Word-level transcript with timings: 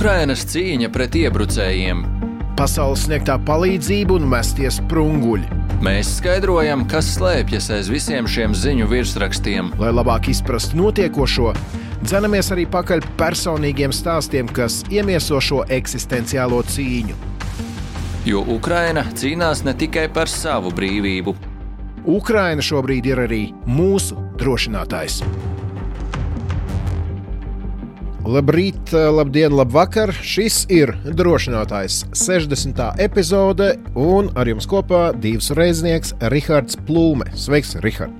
Ukrainas 0.00 0.46
cīņa 0.48 0.88
pret 0.94 1.16
iebrucējiem. 1.20 1.98
Pasaules 2.56 3.02
sniegtā 3.04 3.34
palīdzība 3.44 4.14
un 4.16 4.22
mesties 4.32 4.78
sprunguļi. 4.78 5.58
Mēs 5.84 6.14
skaidrojam, 6.16 6.86
kas 6.88 7.10
slēpjas 7.18 7.66
aiz 7.76 7.90
visiem 7.92 8.24
šiem 8.24 8.54
ziņu 8.56 8.88
virsrakstiem. 8.88 9.68
Lai 9.76 9.90
labāk 9.92 10.30
izprastu 10.32 10.80
notiekošo, 10.80 11.52
dzenamies 12.00 12.48
arī 12.56 12.64
pakaļ 12.72 13.04
personīgiem 13.20 13.92
stāstiem, 13.92 14.48
kas 14.48 14.80
iemieso 14.88 15.36
šo 15.36 15.66
eksistenciālo 15.68 16.62
cīņu. 16.72 17.20
Jo 18.24 18.40
Ukraina 18.56 19.04
cīnās 19.04 19.66
ne 19.68 19.76
tikai 19.76 20.08
par 20.16 20.32
savu 20.32 20.72
brīvību. 20.80 21.36
Ukraina 22.08 22.64
šobrīd 22.64 23.12
ir 23.12 23.26
arī 23.28 23.44
mūsu 23.68 24.16
drošinātājs. 24.40 25.20
Labrīt, 28.30 28.92
labdien, 28.94 29.50
labvakar! 29.58 30.12
Šis 30.22 30.60
ir 30.70 30.92
drošinātājs 31.18 32.04
60. 32.14 32.78
epizode, 33.02 33.72
un 33.98 34.30
ar 34.38 34.50
jums 34.52 34.68
kopā 34.70 35.08
divs 35.24 35.50
reiznieks 35.58 36.14
Rihards 36.30 36.78
Plūme. 36.86 37.26
Sveiks, 37.34 37.74
Rihard! 37.82 38.14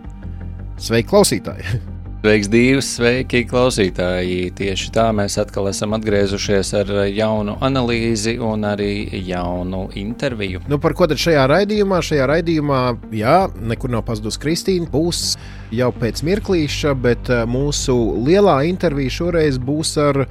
Sveiki, 0.82 1.12
klausītāji! 1.12 1.78
Sveiks, 2.20 2.50
divs, 2.52 2.88
sveiki, 2.98 3.46
klausītāji! 3.48 4.50
Tieši 4.52 4.90
tā 4.92 5.06
mēs 5.16 5.38
atkal 5.40 5.70
esam 5.70 5.94
atgriezušies 5.96 6.74
ar 6.76 6.90
jaunu 7.08 7.54
analīzi 7.64 8.34
un 8.44 8.66
arī 8.68 9.08
jaunu 9.24 9.86
interviju. 9.96 10.60
Nu, 10.68 10.76
par 10.76 10.92
ko 10.98 11.08
tad 11.08 11.22
šajā 11.22 11.46
raidījumā? 11.48 12.02
Šajā 12.04 12.26
raidījumā, 12.28 12.82
jā, 13.16 13.38
nekur 13.72 13.94
nav 13.96 14.04
pazudusi 14.10 14.42
Kristīna, 14.42 14.90
būs 14.92 15.38
jau 15.72 15.88
pēc 15.96 16.20
mirklīša, 16.28 16.92
bet 17.00 17.32
eh, 17.32 17.46
mūsu 17.48 17.96
lielā 18.28 18.58
intervija 18.68 19.16
šoreiz 19.16 19.56
būs 19.56 19.96
ar 20.04 20.26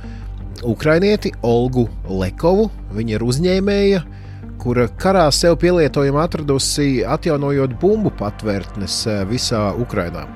ukrainieti 0.61 1.33
Olgu 1.41 1.87
Lekovu. 2.05 2.69
Viņa 2.93 3.17
ir 3.17 3.29
uzņēmēja 3.33 4.05
kura 4.61 4.85
karā 5.01 5.25
sev 5.33 5.57
pielietojumu 5.57 6.21
atradusi 6.21 6.99
atjaunojot 7.01 7.79
bumbu 7.81 8.13
patvērtnes 8.21 9.03
eh, 9.09 9.21
visā 9.33 9.71
Ukrajinā. 9.73 10.29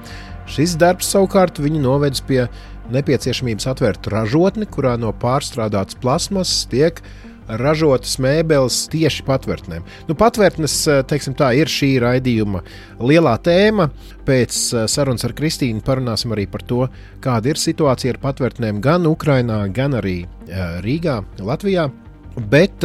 Šis 0.50 0.76
darbs 0.80 1.08
savukārt 1.14 1.60
viņu 1.64 1.82
novedis 1.84 2.24
pie 2.28 2.46
nepieciešamības 2.94 3.68
atvērt 3.72 4.10
ražotni, 4.12 4.68
kurā 4.68 4.98
no 5.00 5.14
pārstrādātas 5.16 5.96
plasmasas 6.04 6.66
tiek 6.72 7.00
ražotas 7.48 8.16
mēbeles 8.24 8.86
tieši 8.92 9.24
patvērtnēm. 9.28 9.84
Nu, 10.08 10.16
patvērtnes 10.20 10.76
tā, 11.08 11.50
ir 11.60 11.72
šī 11.72 11.90
raidījuma 12.04 12.62
lielā 13.04 13.34
tēma. 13.44 13.90
Pēc 14.28 14.60
sarunas 14.92 15.26
ar 15.28 15.36
Kristīnu 15.36 15.84
parunāsim 15.84 16.36
arī 16.36 16.46
par 16.52 16.64
to, 16.68 16.86
kāda 17.24 17.52
ir 17.52 17.60
situācija 17.60 18.16
ar 18.16 18.22
patvērtnēm 18.24 18.80
gan 18.84 19.08
Ukrajinā, 19.10 19.66
gan 19.76 20.00
arī 20.00 20.22
Rīgā, 20.84 21.20
Latvijā. 21.44 21.90
Bet 22.50 22.84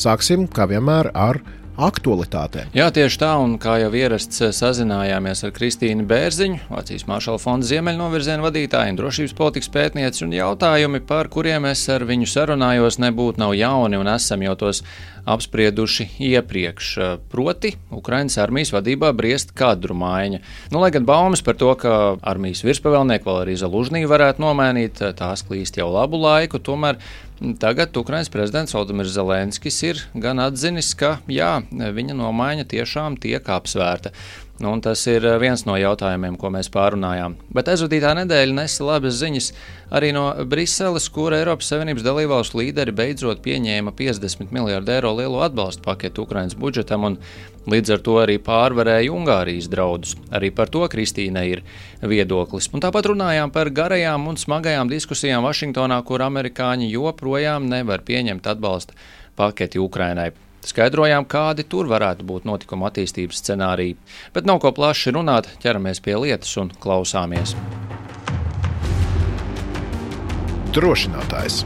sāksim, 0.00 0.46
kā 0.50 0.70
vienmēr, 0.70 1.10
ar 1.14 1.42
aktualitātēm. 1.86 2.70
Jā, 2.76 2.88
tieši 2.94 3.20
tā, 3.22 3.30
un 3.42 3.56
kā 3.62 3.78
jau 3.82 3.90
ierasts, 3.96 4.42
sazinājāmies 4.56 5.44
ar 5.46 5.54
Kristīnu 5.56 6.06
Bērziņu, 6.10 6.60
Vācijas 6.70 7.06
Maršala 7.08 7.40
fonda 7.42 7.68
ziemeļnovirziena 7.70 8.44
vadītāju 8.44 8.94
un 8.94 9.00
drošības 9.00 9.36
politikas 9.38 9.72
pētnieci, 9.74 10.24
un 10.26 10.36
jautājumi, 10.36 11.02
par 11.08 11.30
kuriem 11.32 11.68
es 11.70 11.86
ar 11.92 12.06
viņu 12.08 12.28
sarunājos, 12.30 13.00
nebūtu 13.02 13.42
nav 13.42 13.56
jauni, 13.58 14.00
un 14.00 14.12
esam 14.12 14.44
jau 14.46 14.56
tos 14.60 14.84
apsprieduši 15.28 16.08
iepriekš. 16.30 16.90
Proti, 17.32 17.74
Ukraiņas 17.94 18.38
armijas 18.42 18.74
vadībā 18.74 19.12
briest 19.16 19.54
kadru 19.56 19.96
maiņa. 19.98 20.42
Nu, 20.72 20.82
lai 20.82 20.92
gan 20.94 21.08
baumas 21.08 21.44
par 21.44 21.58
to, 21.60 21.72
ka 21.80 21.96
armijas 22.20 22.64
virspavēlnieku 22.66 23.28
vēl 23.28 23.42
arī 23.44 23.56
Zalužnī 23.60 24.04
varētu 24.10 24.44
nomainīt, 24.44 25.02
tās 25.18 25.44
klīst 25.46 25.80
jau 25.80 25.90
labu 25.92 26.20
laiku, 26.20 26.62
tomēr 26.62 27.00
Tagad 27.40 27.96
Ukraiņas 27.96 28.28
prezidents 28.28 28.74
Valdemirs 28.76 29.14
Zelenskis 29.14 29.78
ir 29.88 30.00
gan 30.12 30.42
atzinis, 30.44 30.90
ka 30.92 31.14
jā, 31.24 31.62
viņa 31.72 32.12
nomaiņa 32.18 32.66
tiešām 32.68 33.16
tiek 33.22 33.48
apsvērta. 33.48 34.12
Nu, 34.60 34.74
tas 34.84 35.00
ir 35.08 35.24
viens 35.40 35.62
no 35.64 35.72
jautājumiem, 35.80 36.34
ko 36.36 36.50
mēs 36.52 36.68
pārunājām. 36.74 37.38
Bet 37.56 37.70
aizvadītā 37.72 38.10
nedēļa 38.18 38.56
nesa 38.58 38.84
labas 38.84 39.14
ziņas 39.16 39.46
arī 39.96 40.10
no 40.12 40.26
Briseles, 40.44 41.06
kur 41.08 41.32
Eiropas 41.32 41.70
Savienības 41.72 42.04
dalībvalstu 42.04 42.60
līderi 42.60 42.92
beidzot 42.92 43.40
pieņēma 43.40 43.94
50 43.96 44.52
miljardu 44.52 44.92
eiro 44.92 45.14
lielo 45.16 45.40
atbalstu 45.46 45.80
paketu 45.86 46.26
Ukraiņas 46.26 46.58
budžetam 46.60 47.08
un 47.08 47.16
līdz 47.72 47.94
ar 47.96 48.04
to 48.04 48.18
arī 48.20 48.36
pārvarēja 48.44 49.16
Ungārijas 49.16 49.70
draudus. 49.72 50.12
Arī 50.28 50.52
par 50.52 50.68
to 50.68 50.84
Kristīne 50.92 51.46
ir 51.48 51.64
viedoklis. 52.04 52.68
Un 52.76 52.84
tāpat 52.84 53.08
runājām 53.14 53.56
par 53.56 53.72
garajām 53.72 54.28
un 54.28 54.36
smagajām 54.36 54.92
diskusijām 54.92 55.48
Vašingtonā, 55.48 56.02
kur 56.04 56.20
amerikāņi 56.28 56.92
joprojām 56.92 57.72
nevar 57.72 58.04
pieņemt 58.04 58.52
atbalsta 58.52 58.92
paketi 59.40 59.80
Ukrainai. 59.80 60.34
Skaidrojām, 60.66 61.24
kādi 61.24 61.64
tur 61.64 61.88
varētu 61.88 62.26
būt 62.28 62.46
notikuma 62.48 62.90
attīstības 62.90 63.40
scenāriji, 63.40 63.96
bet 64.34 64.48
nav 64.48 64.60
ko 64.60 64.74
plaši 64.76 65.14
runāt, 65.16 65.48
ķeramies 65.62 66.02
pie 66.04 66.18
lietas 66.20 66.52
un 66.60 66.72
klausāmies. 66.82 67.56
Drošinātājs. 70.76 71.64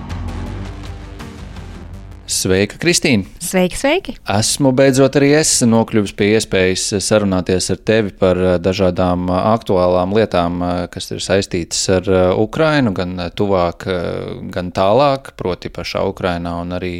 Sveika, 2.24 2.78
Kristīne! 2.80 3.26
Sveiki, 3.44 3.76
sveiki! 3.76 4.12
Esmu 4.32 4.70
beidzot 4.72 5.18
arī 5.20 5.34
es 5.36 5.50
nokļuvis 5.68 6.14
pie 6.16 6.30
iespējas 6.38 6.86
sarunāties 7.04 7.68
ar 7.74 7.82
tevi 7.84 8.14
par 8.16 8.40
eh, 8.40 8.54
dažādām 8.64 9.26
eh, 9.28 9.40
aktuālām 9.50 10.14
lietām, 10.16 10.56
eh, 10.64 10.78
kas 10.94 11.10
ir 11.12 11.20
saistītas 11.20 11.82
ar 11.98 12.08
Ukrainu, 12.40 12.94
gan 12.96 13.12
tuvāk, 13.36 13.84
gan 14.56 14.72
tālāk, 14.72 15.34
proti 15.36 15.68
pašā 15.68 16.06
Ukrainā 16.08 16.56
un 16.62 16.72
arī 16.78 16.94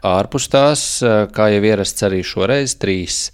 ārpus 0.00 0.48
tās, 0.48 0.86
kā 1.36 1.52
jau 1.52 1.60
ierasts 1.60 2.08
arī 2.08 2.24
šoreiz 2.24 2.78
trīs 2.80 3.26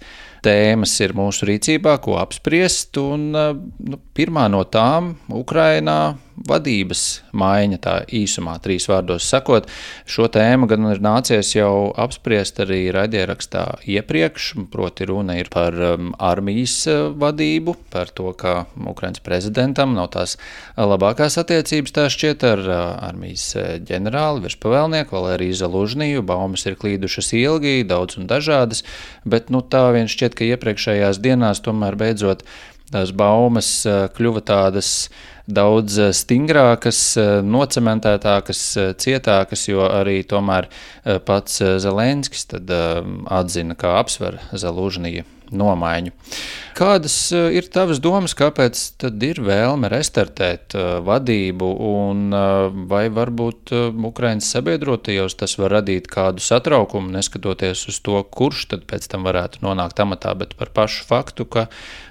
tēmas 0.43 0.99
ir 0.99 1.15
mūsu 1.15 1.47
rīcībā, 1.47 1.95
ko 2.03 2.19
apspriest. 2.19 2.99
Un, 2.99 3.29
nu, 3.31 4.03
pirmā 4.15 4.49
no 4.51 4.65
tām- 4.67 5.15
Ukrainā 5.43 6.17
vadības 6.45 7.03
maiņa, 7.37 7.79
tā 7.81 7.95
īsumā, 8.13 8.57
trīs 8.61 8.87
vārdos 8.89 9.25
sakot. 9.27 9.67
Šo 10.09 10.27
tēmu 10.31 10.67
gan 10.69 10.85
ir 10.91 11.01
nācies 11.03 11.53
jau 11.55 11.89
apspriest 11.97 12.61
arī 12.63 12.87
raidierakstā 12.93 13.63
iepriekš, 13.89 14.51
proti 14.73 15.07
runa 15.09 15.37
ir 15.39 15.49
par 15.53 15.75
um, 15.75 16.11
armijas 16.21 16.75
uh, 16.91 17.07
vadību, 17.17 17.77
par 17.93 18.11
to, 18.13 18.31
ka 18.37 18.67
Ukrainas 18.77 19.23
prezidentam 19.25 19.95
nav 19.97 20.11
tās 20.15 20.37
labākās 20.77 21.39
attiecības 21.41 21.95
tā 21.95 22.07
šķiet 22.13 22.47
ar 22.51 22.63
uh, 22.65 22.79
armijas 23.09 23.49
uh, 23.57 23.75
ģenerāli, 23.87 24.45
virspavēlnieku 24.45 25.17
Valēriju 25.17 25.59
Zalužniju. 25.63 26.25
Baumas 26.27 26.67
ir 26.69 26.77
klīdušas 26.79 27.33
ilgi, 27.37 27.81
daudz 27.87 28.21
un 28.21 28.29
dažādas, 28.29 28.85
bet 29.25 29.51
nu, 29.53 29.63
tā 29.65 29.87
vien 29.95 30.09
šķiet, 30.11 30.37
ka 30.37 30.47
iepriekšējās 30.53 31.21
dienās 31.23 31.63
tomēr 31.65 31.97
beidzot 31.99 32.45
tās 32.91 33.11
baumas 33.11 33.69
kļuva 34.15 34.43
tādas 34.47 35.09
daudz 35.47 35.97
eh, 35.97 36.11
stingrākas, 36.15 36.99
eh, 37.19 37.31
nocementētākas, 37.45 38.61
eh, 38.77 38.91
cietākas, 38.99 39.67
jo 39.71 39.87
arī 39.87 40.19
tomēr 40.27 40.69
pats 41.23 41.61
Zelenskis 41.79 42.49
atzina, 42.51 43.75
kā 43.79 43.93
apsver 44.01 44.41
Zelūžnija 44.51 45.23
nomaiņu. 45.55 46.11
Kādas 46.75 47.15
ir 47.31 47.69
tavas 47.71 48.01
domas, 48.03 48.33
kāpēc 48.37 48.81
tad 48.99 49.23
ir 49.23 49.39
vēlme 49.39 49.87
restartēt 49.89 50.75
vadību, 51.07 51.69
un 51.87 52.35
vai 52.91 53.05
varbūt 53.13 53.71
Ukraiņas 54.09 54.51
sabiedrotajos 54.57 55.37
tas 55.39 55.55
var 55.61 55.77
radīt 55.79 56.09
kādu 56.11 56.43
satraukumu, 56.43 57.13
neskatoties 57.15 57.87
uz 57.87 58.01
to, 58.03 58.19
kurš 58.27 58.67
tad 58.73 58.83
pēc 58.89 59.07
tam 59.07 59.23
varētu 59.29 59.63
nonākt 59.63 60.03
amatā, 60.03 60.35
bet 60.37 60.57
par 60.59 60.73
pašu 60.75 61.07
faktu, 61.07 61.47
ka 61.47 61.69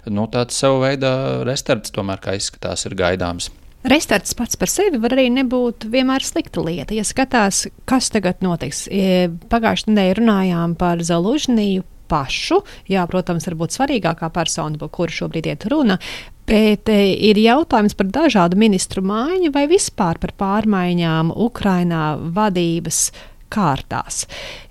nu, 0.08 0.26
tāds 0.32 0.56
savu 0.56 0.80
veidā 0.86 1.44
restarts 1.47 1.92
tomēr, 1.94 2.22
kā 2.24 2.38
izskatās, 2.41 2.88
ir 2.88 2.97
gaidāms 2.98 3.25
gaidāms. 3.26 3.50
Restarts 3.87 4.34
pats 4.34 4.59
par 4.59 4.70
sevi 4.70 4.98
var 4.98 5.14
arī 5.14 5.28
nebūt 5.31 5.86
vienmēr 5.92 6.24
slikta 6.27 6.62
lieta. 6.65 6.95
Ja 6.97 7.04
skatās, 7.06 7.68
kas 7.86 8.10
tagad 8.10 8.41
notiks, 8.42 8.89
e, 8.91 9.28
pagājušajā 9.50 9.92
nedēļā 9.92 10.16
runājām 10.18 10.74
par 10.78 11.03
Zalužniju 11.06 11.84
pašu. 12.10 12.62
Jā, 12.91 13.04
protams, 13.06 13.47
varbūt 13.47 13.77
svarīgākā 13.77 14.30
persona, 14.34 14.78
par 14.78 14.91
kuru 14.91 15.15
šobrīd 15.15 15.47
iet 15.47 15.68
runa. 15.71 16.00
Bet 16.47 16.91
e, 16.91 17.15
ir 17.30 17.39
jautājums 17.39 17.95
par 17.95 18.10
dažādu 18.10 18.59
ministru 18.59 19.03
maiņu 19.06 19.53
vai 19.54 19.66
vispār 19.71 20.18
par 20.18 20.34
pārmaiņām 20.39 21.30
Ukrainā 21.47 22.16
vadības 22.18 23.10
kārtās. 23.53 24.25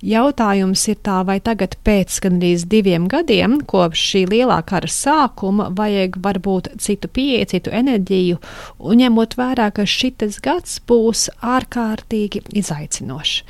Jautājums 0.06 0.86
ir 0.92 1.00
tā, 1.06 1.22
vai 1.28 1.40
tagad 1.44 1.78
pēc 1.86 2.20
gandrīz 2.26 2.68
diviem 2.72 3.08
gadiem, 3.12 3.60
kopš 3.68 4.06
šī 4.12 4.24
lielā 4.34 4.62
kara 4.68 4.90
sākuma, 4.92 5.70
vajag 5.76 6.20
varbūt 6.24 6.72
citu 6.82 7.10
pieeju, 7.12 7.50
citu 7.56 7.74
enerģiju, 7.76 8.40
un 8.80 9.02
ņemot 9.04 9.38
vērā, 9.40 9.72
ka 9.76 9.88
šis 9.90 10.40
gads 10.44 10.80
būs 10.88 11.28
ārkārtīgi 11.44 12.46
izaicinošs. 12.62 13.42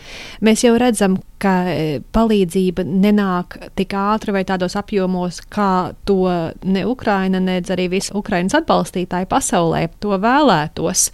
Mēs 0.45 0.63
jau 0.65 0.75
redzam, 0.79 1.19
ka 1.41 1.53
e, 1.69 1.99
palīdzība 2.15 2.85
nenāk 2.87 3.57
tik 3.77 3.93
ātri 3.97 4.33
vai 4.35 4.43
tādos 4.47 4.75
apjomos, 4.79 5.41
kā 5.51 5.93
to 6.07 6.23
ne 6.63 6.85
Ukraina, 6.87 7.41
nedz 7.43 7.71
arī 7.75 7.89
visi 7.91 8.13
Ukrainas 8.15 8.55
atbalstītāji 8.57 9.27
pasaulē 9.31 9.85
to 10.03 10.15
vēlētos. 10.21 11.09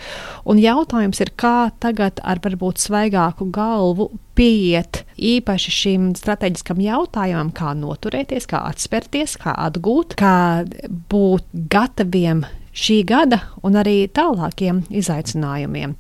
Un 0.52 0.62
jautājums 0.62 1.22
ir, 1.24 1.34
kā 1.36 1.72
tagad 1.84 2.22
ar 2.24 2.42
varbūt 2.44 2.81
svaigāku 2.86 3.50
galvu 3.54 4.00
pieiet 4.38 5.03
īpaši 5.18 5.74
šim 5.75 6.07
strateģiskam 6.18 6.81
jautājumam, 6.83 7.51
kā 7.56 7.75
noturēties, 7.77 8.48
kā 8.50 8.63
atspērties, 8.71 9.38
kā 9.42 9.53
atgūt, 9.68 10.15
kā 10.19 10.63
būt 11.12 11.48
gataviem 11.71 12.45
šī 12.71 13.01
gada 13.07 13.42
un 13.66 13.78
arī 13.80 14.06
tālākiem 14.13 14.84
izaicinājumiem. 14.94 15.96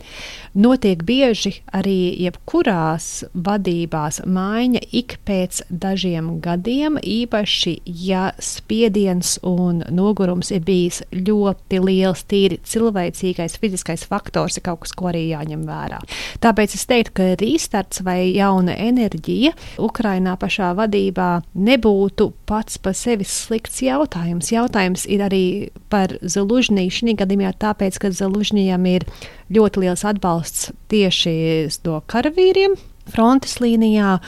Notiek 0.61 1.03
bieži 1.07 1.53
arī 1.75 2.13
jebkurās 2.25 3.23
vadībās 3.33 4.21
maiņa 4.27 4.81
ik 4.97 5.17
pēc 5.27 5.61
dažiem 5.69 6.33
gadiem, 6.43 6.97
īpaši 7.01 7.77
ja 7.85 8.29
spiediens 8.41 9.37
un 9.47 9.83
nogurums 9.91 10.51
ir 10.51 10.63
bijis 10.67 11.01
ļoti 11.15 11.81
liels, 11.85 12.25
tīri 12.29 12.59
cilvēcīgais, 12.67 13.57
fiziskais 13.61 14.05
faktors 14.09 14.59
ir 14.59 14.65
kaut 14.67 14.83
kas, 14.85 14.95
ko 14.97 15.11
arī 15.11 15.27
jāņem 15.31 15.65
vērā. 15.67 16.01
Tāpēc 16.43 16.75
es 16.77 16.87
teiktu, 16.89 17.15
ka 17.17 17.29
rīstarts 17.41 18.03
vai 18.05 18.33
jauna 18.35 18.75
enerģija 18.75 19.53
Ukrainā 19.81 20.35
pašā 20.41 20.73
vadībā 20.77 21.29
nebūtu 21.55 22.31
pats 22.49 22.79
par 22.81 22.97
sevi 22.97 23.27
slikts 23.27 23.81
jautājums. 23.85 24.51
Jautājums 24.51 25.07
ir 25.07 25.23
arī 25.25 25.45
par 25.91 26.17
Zelužu 26.21 26.61
Zalužņiju 26.61 26.91
gadījumā 27.51 27.59
tāpēc, 27.59 27.99
ka 27.99 28.11
Zalužņijam 28.11 28.85
ir 28.85 29.05
ļoti 29.51 29.83
liels 29.83 30.05
atbalsts 30.05 30.71
tieši 30.89 31.69
no 31.85 32.01
karavīriem 32.07 32.75
frontes 33.11 33.59
līnijā 33.59 34.19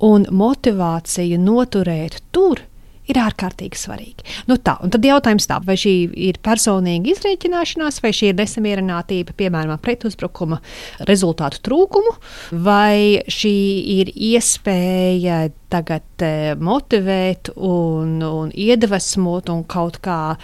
un 0.00 0.26
motivācija 0.30 1.38
noturēt 1.38 2.22
tur 2.32 2.62
ir 3.10 3.18
ārkārtīgi 3.18 3.76
svarīgi. 3.76 4.24
Nu 4.46 4.56
tā, 4.56 4.76
un 4.80 4.88
tad 4.88 5.02
jautājums 5.04 5.48
tā, 5.50 5.58
vai 5.66 5.74
šī 5.76 6.12
ir 6.14 6.38
personīga 6.40 7.10
izreikināšanās, 7.10 7.98
vai 8.00 8.12
šī 8.14 8.30
ir 8.30 8.36
nesamierinātība, 8.38 9.34
piemēram, 9.36 9.74
pretuzbrukuma 9.82 10.60
rezultātu 11.08 11.60
trūkumu, 11.66 12.14
vai 12.62 13.20
šī 13.26 13.56
ir 13.98 14.12
iespēja 14.14 15.50
tagad 15.68 16.24
eh, 16.24 16.54
motivēt 16.54 17.50
un, 17.56 18.22
un 18.22 18.54
iedvesmot 18.54 19.50
un 19.50 19.66
kaut 19.66 19.98
kā 20.04 20.36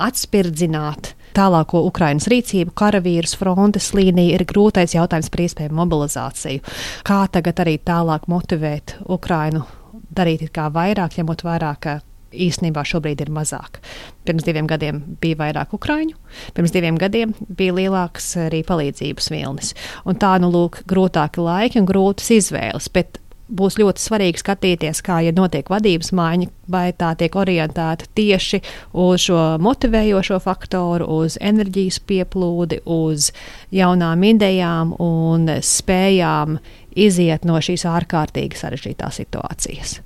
atspirdzināt 0.00 1.14
tālāko 1.36 1.84
Ukrainas 1.88 2.28
rīcību, 2.30 2.74
karavīrus, 2.78 3.36
frontes 3.40 3.90
līniju, 3.96 4.36
ir 4.36 4.46
grūtais 4.48 4.96
jautājums 4.96 5.30
par 5.32 5.44
iespējamu 5.46 5.80
mobilizāciju. 5.82 6.62
Kā 7.06 7.24
tagad 7.32 7.62
arī 7.64 7.78
tālāk 7.78 8.28
motivēt 8.30 8.98
Ukrainu 9.08 9.66
darīt 10.10 10.48
kā 10.54 10.68
vairāk, 10.72 11.18
ņemot 11.18 11.44
vērā, 11.46 11.74
ka 11.80 12.00
īstenībā 12.30 12.82
šobrīd 12.86 13.22
ir 13.24 13.32
mazāk. 13.34 13.80
Pirms 14.26 14.46
diviem 14.46 14.68
gadiem 14.70 15.00
bija 15.22 15.38
vairāk 15.40 15.74
ukrāņu, 15.76 16.14
pirms 16.54 16.74
diviem 16.74 16.98
gadiem 17.00 17.34
bija 17.58 17.74
lielāks 17.76 18.32
arī 18.46 18.62
palīdzības 18.66 19.30
vilnis. 19.32 19.74
Un 20.06 20.18
tā 20.20 20.36
nu 20.42 20.52
lūk, 20.52 20.84
grūtāki 20.90 21.42
laiki 21.42 21.80
un 21.82 21.88
grūtas 21.90 22.30
izvēles. 22.36 22.90
Bet 22.94 23.18
būs 23.50 23.78
ļoti 23.80 24.02
svarīgi 24.02 24.42
skatīties, 24.42 25.02
kā 25.06 25.20
ja 25.26 25.34
notiek 25.36 25.70
vadības 25.70 26.12
maiņa, 26.16 26.50
vai 26.70 26.90
tā 26.96 27.12
tiek 27.18 27.36
orientēta 27.36 28.08
tieši 28.14 28.62
uz 28.92 29.26
šo 29.26 29.40
motivējošo 29.62 30.40
faktoru, 30.44 31.08
uz 31.22 31.38
enerģijas 31.40 32.00
pieplūdi, 32.06 32.82
uz 32.86 33.30
jaunām 33.74 34.22
idejām 34.32 34.94
un 35.02 35.50
spējām 35.60 36.60
iziet 36.98 37.48
no 37.48 37.58
šīs 37.62 37.86
ārkārtīgi 37.88 38.58
sarežģītās 38.60 39.22
situācijas. 39.22 40.00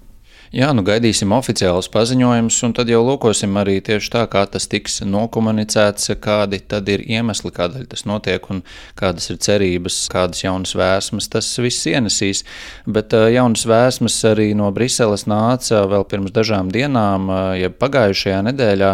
Jā, 0.54 0.68
nu 0.70 0.84
gaidīsim 0.86 1.32
oficiālus 1.34 1.88
paziņojumus, 1.90 2.60
un 2.62 2.74
tad 2.78 2.86
jau 2.86 3.00
lūkosim 3.02 3.56
arī 3.58 3.80
tieši 3.82 4.10
tā, 4.12 4.20
kā 4.30 4.44
tas 4.46 4.68
tiks 4.70 5.00
nokomunicēts, 5.02 6.12
kādi 6.22 6.60
tad 6.70 6.86
ir 6.94 7.02
iemesli, 7.02 7.50
kādēļ 7.56 7.88
tas 7.90 8.04
notiek, 8.06 8.46
un 8.54 8.60
kādas 8.94 9.26
ir 9.34 9.40
cerības, 9.42 9.96
kādas 10.12 10.44
jaunas 10.44 10.76
vēsmas 10.78 11.26
tas 11.32 11.48
viss 11.58 11.88
ienesīs. 11.90 12.44
Bet 12.86 13.16
jaunas 13.34 13.66
vēsmas 13.66 14.20
arī 14.30 14.52
no 14.54 14.68
Briseles 14.76 15.26
nāca 15.26 15.82
vēl 15.90 16.06
pirms 16.12 16.30
dažām 16.36 16.70
dienām, 16.70 17.26
jeb 17.58 17.74
pagājušajā 17.82 18.44
nedēļā 18.52 18.92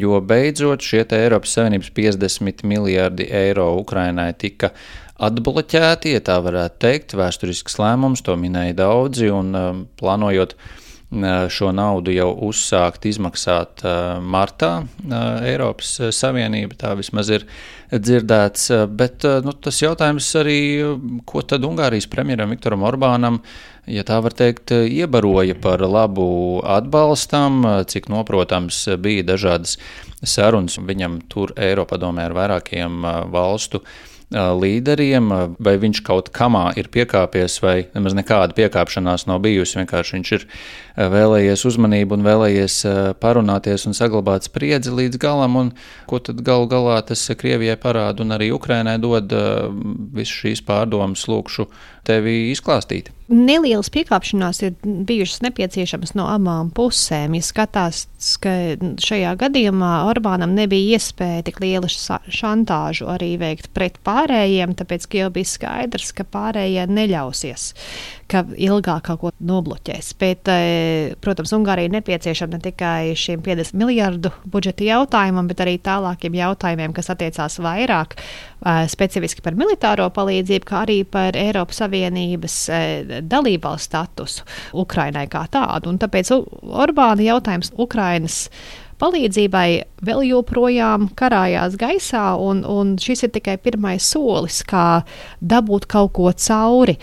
jo 0.00 0.22
beidzot 0.24 0.80
šie 0.80 1.04
Eiropas 1.18 1.58
Savienības 1.58 1.92
50 2.00 2.64
miljardi 2.64 3.28
eiro 3.28 3.68
Ukrainai 3.82 4.30
tika 4.32 4.72
atbloķēti, 5.20 6.16
ja 6.16 6.24
tā 6.24 6.40
varētu 6.44 6.80
teikt. 6.82 7.14
Vēsturisks 7.20 7.78
lēmums, 7.80 8.24
to 8.24 8.40
minēja 8.40 8.80
daudzi, 8.80 9.28
un 9.32 9.54
um, 9.56 9.86
plānojot 10.00 10.56
šo 11.52 11.70
naudu 11.74 12.12
jau 12.14 12.30
uzsākt 12.48 13.06
izmaksāt 13.08 13.84
martā 14.22 14.70
Eiropas 15.46 15.94
Savienība. 16.14 16.76
Tā 16.78 16.94
vismaz 16.98 17.30
ir 17.32 17.46
dzirdēts. 17.92 18.70
Bet 18.98 19.26
nu, 19.44 19.54
tas 19.54 19.78
jautājums 19.82 20.28
arī, 20.40 20.58
ko 21.28 21.44
tad 21.46 21.66
Ungārijas 21.68 22.08
premjeram 22.10 22.52
Viktoram 22.54 22.84
Orbānam, 22.88 23.40
ja 23.86 24.02
tā 24.06 24.18
var 24.24 24.34
teikt, 24.36 24.72
iebaroja 24.72 25.56
par 25.62 25.84
labu 25.86 26.26
atbalstam, 26.66 27.62
cik 27.86 28.10
noprotams 28.12 28.82
bija 29.02 29.26
dažādas 29.34 29.78
sarunas 30.26 30.80
viņam 30.82 31.20
tur 31.30 31.54
Eiropadomē 31.56 32.26
ar 32.26 32.36
vairākiem 32.36 33.06
valstu 33.32 33.84
līderiem, 34.34 35.28
vai 35.62 35.76
viņš 35.78 36.00
kaut 36.06 36.32
kamā 36.34 36.72
ir 36.80 36.88
piekāpies, 36.90 37.60
vai 37.62 37.76
nemaz 37.94 38.16
nekāda 38.18 38.56
piekāpšanās 38.56 39.28
nav 39.30 39.38
bijusi. 39.44 39.78
Vienkārši 39.78 40.16
viņš 40.16 40.32
ir 40.34 40.46
vēlējies 40.96 41.62
uzmanību 41.70 42.16
un 42.16 42.26
vēlējies 42.26 42.80
parunāties 43.22 43.86
un 43.86 43.94
saglabāt 43.94 44.48
spriedzi 44.48 44.90
līdz 44.90 45.20
galam, 45.22 45.58
un 45.60 45.72
ko 46.10 46.18
tad 46.18 46.42
galu 46.42 46.66
galā 46.70 46.98
tas 47.06 47.22
Krievijai 47.38 47.78
parāda 47.78 48.24
un 48.24 48.34
arī 48.34 48.50
Ukrainai 48.54 48.96
dod 48.98 49.30
visu 50.16 50.42
šīs 50.42 50.64
pārdomas 50.66 51.28
lūkšu 51.30 51.68
tevi 52.06 52.34
izklāstīt. 52.52 53.10
Nelielas 53.26 53.88
piekāpšanās 53.90 54.60
ir 54.62 54.74
bijušas 54.84 55.40
nepieciešamas 55.42 56.14
no 56.14 56.28
abām 56.30 56.68
pusēm. 56.74 57.34
Ja 57.34 57.42
skatās, 57.42 58.04
ka 58.42 58.52
šajā 59.02 59.32
gadījumā 59.40 59.92
Orbānam 60.06 60.54
nebija 60.54 60.94
iespēja 60.94 61.48
tik 61.48 61.58
lielu 61.64 61.90
šantāžu 61.90 63.10
arī 63.10 63.32
veikt 63.42 63.72
pret 63.74 63.98
pārējiem, 64.06 64.76
tāpēc 64.78 65.08
ka 65.10 65.24
jau 65.24 65.32
bija 65.34 65.52
skaidrs, 65.56 66.14
ka 66.14 66.28
pārējie 66.36 66.86
neļausies 66.86 67.72
ka 68.30 68.42
ilgāk 68.58 69.06
kaut 69.06 69.20
ko 69.20 69.30
nobloķēs. 69.46 70.12
Bet, 70.18 70.48
eh, 70.50 71.14
protams, 71.22 71.52
Ungārija 71.54 71.86
ir 71.86 71.94
nepieciešama 71.94 72.56
ne 72.56 72.60
tikai 72.64 73.14
šiem 73.14 73.42
50 73.42 73.78
miljardu 73.78 74.32
budžeta 74.44 74.84
jautājumam, 74.86 75.46
bet 75.48 75.62
arī 75.62 75.78
tālākiem 75.78 76.34
jautājumiem, 76.34 76.94
kas 76.94 77.10
attiecās 77.14 77.58
vairāk 77.62 78.16
specifiski 78.90 79.44
par 79.44 79.56
militāro 79.58 80.08
palīdzību, 80.14 80.66
kā 80.66 80.82
arī 80.86 81.02
par 81.04 81.36
Eiropas 81.38 81.82
Savienības 81.82 82.56
dalībvalstu 83.28 83.86
statusu 83.86 84.46
Ukrainai 84.80 85.26
kā 85.30 85.44
tādu. 85.52 85.92
Un 85.92 86.00
tāpēc 86.02 86.32
Orbāna 86.64 87.26
jautājums 87.26 87.72
Ukrainas 87.76 88.46
palīdzībai 89.00 89.68
vēl 90.08 90.24
joprojām 90.30 91.10
karājās 91.18 91.76
gaisā, 91.80 92.26
un, 92.40 92.64
un 92.64 92.96
šis 93.00 93.26
ir 93.26 93.34
tikai 93.36 93.58
pirmais 93.60 94.04
solis, 94.04 94.62
kā 94.66 95.04
dabūt 95.40 95.88
kaut 95.92 96.14
ko 96.16 96.32
cauri 96.32 96.96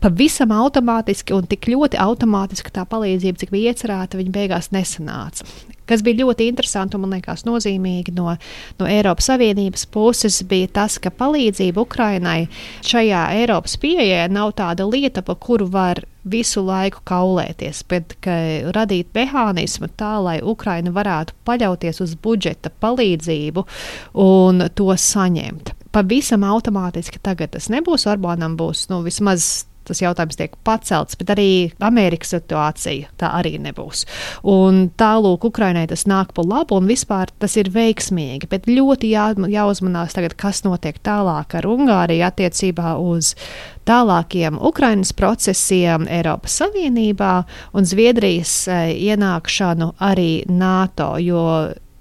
pavisam 0.00 0.54
automātiski 0.56 1.34
un 1.36 1.48
tik 1.50 1.68
ļoti 1.68 1.98
automātiski 2.00 2.72
tā 2.72 2.86
palīdzība, 2.88 3.42
cik 3.42 3.52
bija 3.52 3.74
iecerēta, 3.74 4.20
viņa 4.20 4.32
beigās 4.36 4.70
nesanāca. 4.72 5.44
Kas 5.90 6.04
bija 6.06 6.22
ļoti 6.22 6.46
interesanti 6.50 6.96
un 6.96 7.04
man 7.04 7.16
liekas 7.16 7.42
nozīmīgi 7.48 8.14
no, 8.16 8.36
no 8.78 8.88
Eiropas 8.90 9.30
Savienības 9.32 9.88
puses, 9.90 10.40
bija 10.46 10.70
tas, 10.80 11.00
ka 11.02 11.10
palīdzība 11.10 11.82
Ukrainai 11.82 12.44
šajā 12.86 13.24
Eiropas 13.40 13.74
pieejā 13.82 14.28
nav 14.30 14.54
tāda 14.60 14.86
lieta, 14.86 15.24
pa 15.26 15.34
kuru 15.34 15.66
var 15.70 16.04
visu 16.30 16.62
laiku 16.62 17.00
kaulēties, 17.08 17.82
bet 17.88 18.14
radīt 18.76 19.10
mehānismu 19.16 19.88
tā, 19.98 20.14
lai 20.22 20.38
Ukraina 20.44 20.92
varētu 20.94 21.36
paļauties 21.48 22.02
uz 22.04 22.14
budžeta 22.22 22.72
palīdzību 22.82 23.66
un 24.20 24.66
to 24.76 24.90
saņemt 24.94 25.74
pavisam 25.90 26.44
automātiski 26.46 27.18
tagad 27.22 27.54
tas 27.56 27.66
nebūs. 27.72 28.06
Orbānam 28.10 28.56
būs 28.58 28.86
nu, 28.92 29.00
vismaz 29.06 29.66
tas 29.88 30.02
jautājums 30.02 30.38
tiek 30.38 30.54
pacelts, 30.66 31.18
bet 31.20 31.32
arī 31.34 31.48
Amerikas 31.84 32.34
situācija 32.34 33.10
tā 33.20 33.32
arī 33.38 33.56
nebūs. 33.62 34.04
Un 34.48 34.88
tālūk, 35.00 35.48
Ukrainai 35.50 35.86
tas 35.90 36.06
nāk 36.10 36.34
pa 36.36 36.44
labu 36.46 36.78
un 36.78 36.88
vispār 36.90 37.32
tas 37.42 37.56
ir 37.60 37.72
veiksmīgi, 37.74 38.50
bet 38.50 38.68
ļoti 38.70 39.12
jā, 39.14 39.30
jāuzmanās 39.50 40.16
tagad, 40.16 40.36
kas 40.40 40.64
notiek 40.66 41.00
tālāk 41.04 41.58
ar 41.58 41.68
Ungāriju 41.70 42.26
attiecībā 42.28 42.94
uz 43.00 43.34
tālākiem 43.88 44.60
Ukrainas 44.60 45.12
procesiem 45.16 46.06
Eiropas 46.10 46.60
Savienībā 46.60 47.34
un 47.74 47.86
Zviedrijas 47.88 48.54
e, 48.68 48.80
ienākšanu 49.10 49.94
arī 50.10 50.32
NATO, 50.50 51.14
jo 51.22 51.44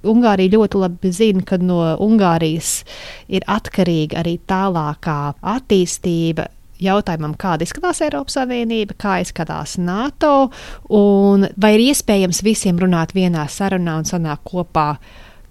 Ungārija 0.07 0.53
ļoti 0.53 0.79
labi 0.79 1.11
zina, 1.11 1.43
ka 1.43 1.57
no 1.59 1.81
Ungārijas 1.99 2.85
ir 3.27 3.43
atkarīga 3.51 4.21
arī 4.21 4.37
tālākā 4.47 5.17
attīstība 5.57 6.47
jautājumam, 6.83 7.35
kāda 7.39 7.65
izskatās 7.65 8.01
Eiropas 8.05 8.37
Savienība, 8.39 8.95
kā 8.99 9.19
izskatās 9.23 9.77
NATO, 9.81 10.49
un 10.89 11.47
vai 11.59 11.73
ir 11.77 11.89
iespējams 11.89 12.43
visiem 12.45 12.79
runāt 12.81 13.15
vienā 13.17 13.47
sarunā 13.51 13.99
un 14.01 14.09
sanākt 14.09 14.47
kopā. 14.49 14.93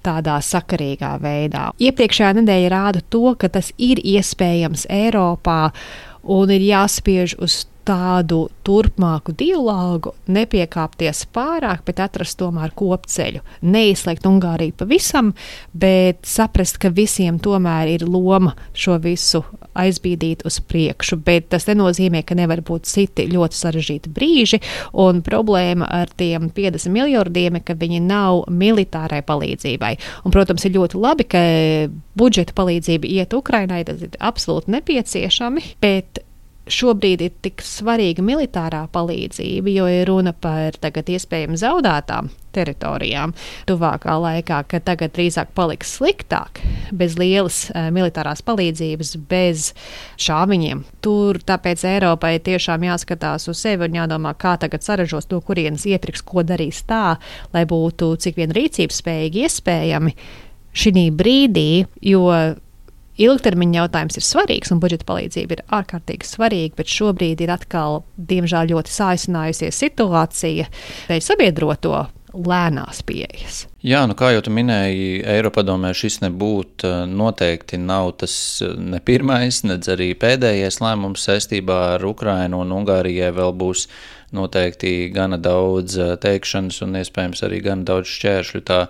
Tādā 0.09 0.37
sakarīgā 0.41 1.17
veidā. 1.21 1.65
Iepriekšējā 1.83 2.37
nedēļa 2.39 2.69
rāda 2.71 3.01
to, 3.11 3.33
ka 3.37 3.51
tas 3.53 3.73
ir 3.83 3.99
iespējams 3.99 4.87
Eiropā 4.95 5.73
un 6.23 6.53
ir 6.55 6.63
jāspiež 6.65 7.35
uz 7.43 7.65
tādu 7.89 8.45
turpmāku 8.67 9.33
dialogu, 9.39 10.13
nepiekāpties 10.29 11.25
pārāk, 11.33 11.85
bet 11.87 12.03
atrast 12.05 12.37
tomēr 12.41 12.75
kopceļu. 12.77 13.41
Neizslēgt 13.65 14.29
Ungāriju 14.29 14.77
pavisam, 14.83 15.33
bet 15.73 16.21
saprast, 16.29 16.77
ka 16.83 16.93
visiem 16.93 17.41
tomēr 17.41 17.95
ir 17.95 18.05
loma 18.05 18.53
šo 18.77 18.99
visu 19.03 19.43
aizbīdīt 19.79 20.45
uz 20.49 20.61
priekšu. 20.69 21.21
Bet 21.25 21.49
tas 21.55 21.69
nenozīmē, 21.71 22.23
ka 22.27 22.37
nevar 22.39 22.63
būt 22.67 22.89
citi 22.91 23.29
ļoti 23.31 23.59
sarežģīti 23.59 24.13
brīži, 24.13 24.61
un 24.93 25.23
problēma 25.25 25.89
ar 26.01 26.13
tiem 26.19 26.51
50 26.55 26.93
miljardiem 26.93 27.59
ir, 27.59 27.65
ka 27.65 27.79
viņi 27.79 28.03
nav 28.05 28.45
militārai 28.53 29.23
palīdzībai. 29.27 29.95
Un, 30.25 30.35
protams, 30.35 30.67
ir 30.69 30.77
ļoti 30.77 31.01
labi, 31.01 31.29
ka 31.31 31.43
budžeta 32.19 32.57
palīdzība 32.59 33.09
iet 33.09 33.37
Ukrainai, 33.37 33.85
tas 33.89 34.03
ir 34.05 34.17
absolūti 34.21 34.77
nepieciešami, 34.77 35.79
bet 35.81 36.23
šobrīd 36.73 37.23
ir 37.25 37.33
tik 37.45 37.63
svarīga 37.65 38.25
militārā 38.25 38.85
palīdzība, 38.93 39.73
jo 39.73 39.87
ir 39.91 40.09
runa 40.09 40.35
par 40.37 40.77
tagad 40.81 41.11
iespējami 41.13 41.59
zaudētām 41.61 42.31
teritorijām 42.57 43.35
tuvākā 43.69 44.17
laikā, 44.23 44.63
ka 44.71 44.81
tagad 44.85 45.13
drīzāk 45.17 45.53
paliks 45.57 45.95
sliktāk, 45.99 46.61
bez 46.93 47.19
lielas 47.21 47.67
uh, 47.71 47.89
militārās 47.95 48.43
palīdzības, 48.47 49.15
bez 49.31 49.71
šāviņiem. 50.21 50.85
Tur 51.05 51.41
tāpēc 51.49 51.85
Eiropai 51.93 52.37
tiešām 52.45 52.89
jāskatās 52.89 53.49
uz 53.53 53.63
sevi 53.63 53.89
un 53.89 53.99
jādomā, 54.01 54.35
kā 54.39 54.57
tagad 54.61 54.87
saražos, 54.87 55.29
no 55.33 55.43
kurienes 55.45 55.87
iepirks, 55.89 56.25
ko 56.27 56.45
darīs 56.47 56.83
tā, 56.89 57.19
lai 57.55 57.65
būtu 57.69 58.15
cik 58.25 58.41
vien 58.41 58.55
rīcības 58.57 59.03
spējīgi 59.03 59.45
iespējami 59.47 60.17
šī 60.79 61.09
brīdī, 61.17 61.71
jo 62.07 62.25
ilgtermiņa 63.19 63.83
jautājums 63.83 64.19
ir 64.21 64.27
svarīgs, 64.27 64.73
un 64.75 64.83
budžeta 64.83 65.09
palīdzība 65.09 65.57
ir 65.57 65.65
ārkārtīgi 65.81 66.29
svarīga, 66.29 66.79
bet 66.79 66.93
šobrīd 66.93 67.43
ir 67.45 67.55
atkal, 67.55 68.03
diemžēl, 68.17 68.73
ļoti 68.75 68.95
sāsinājusies 68.95 69.83
situācija 69.85 70.69
dēļ 71.09 71.25
sabiedroto 71.25 72.07
lēnās 72.35 73.01
pieejas. 73.09 73.63
Jā, 73.87 74.03
nu 74.11 74.15
kā 74.19 74.33
jau 74.35 74.43
tu 74.45 74.53
minēji, 74.53 75.23
Eiropadomē 75.37 75.95
šis 75.97 76.21
nebūtu 76.25 76.91
noteikti 77.09 77.79
nav 77.81 78.13
tas 78.21 78.35
ne 78.77 79.01
pirmais, 79.01 79.63
nedz 79.65 79.89
arī 79.95 80.11
pēdējais 80.19 80.81
lēmums 80.85 81.25
saistībā 81.29 81.79
ar 81.95 82.05
Ukrainu 82.09 82.61
un 82.65 82.75
Ungārijai 82.81 83.31
vēl 83.37 83.55
būs 83.59 83.87
noteikti 84.35 85.09
gana 85.15 85.39
daudz 85.41 85.97
teikšanas 86.23 86.83
un 86.85 86.99
iespējams 87.01 87.43
arī 87.47 87.63
gana 87.65 87.87
daudz 87.89 88.11
šķēršļu. 88.13 88.61
Tā 88.69 88.81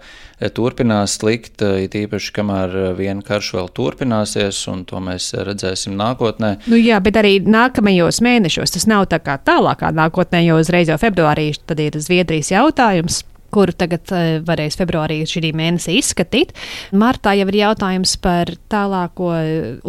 turpinās 0.55 1.17
slikt, 1.19 1.63
it 1.63 1.95
īpaši 1.99 2.35
kamēr 2.35 2.77
viena 2.99 3.25
karš 3.27 3.53
vēl 3.59 3.71
turpināsies, 3.75 4.61
un 4.73 4.85
to 4.89 5.03
mēs 5.03 5.31
redzēsim 5.35 5.97
nākotnē. 5.99 6.55
Nu 6.71 6.79
jā, 6.79 6.99
bet 7.05 7.19
arī 7.21 7.39
nākamajos 7.45 8.23
mēnešos 8.25 8.75
tas 8.75 8.89
nav 8.91 9.09
tā 9.13 9.23
kā 9.23 9.39
tālākā 9.43 9.93
nākotnē, 9.95 10.45
jo 10.47 10.59
uzreiz 10.63 10.91
jau 10.91 10.99
februārī 11.01 11.51
tad 11.67 11.83
ir 11.83 11.99
Zviedrijas 12.03 12.53
jautājums 12.55 13.23
kuru 13.55 13.75
tagad 13.77 14.13
uh, 14.13 14.39
varēs 14.47 14.79
februārī 14.81 15.21
šī 15.29 15.53
mēnesī 15.57 15.99
izskatīt. 16.01 16.55
Martā 16.93 17.35
jau 17.39 17.47
ir 17.51 17.61
jautājums 17.63 18.17
par 18.23 18.53
tālāko 18.73 19.31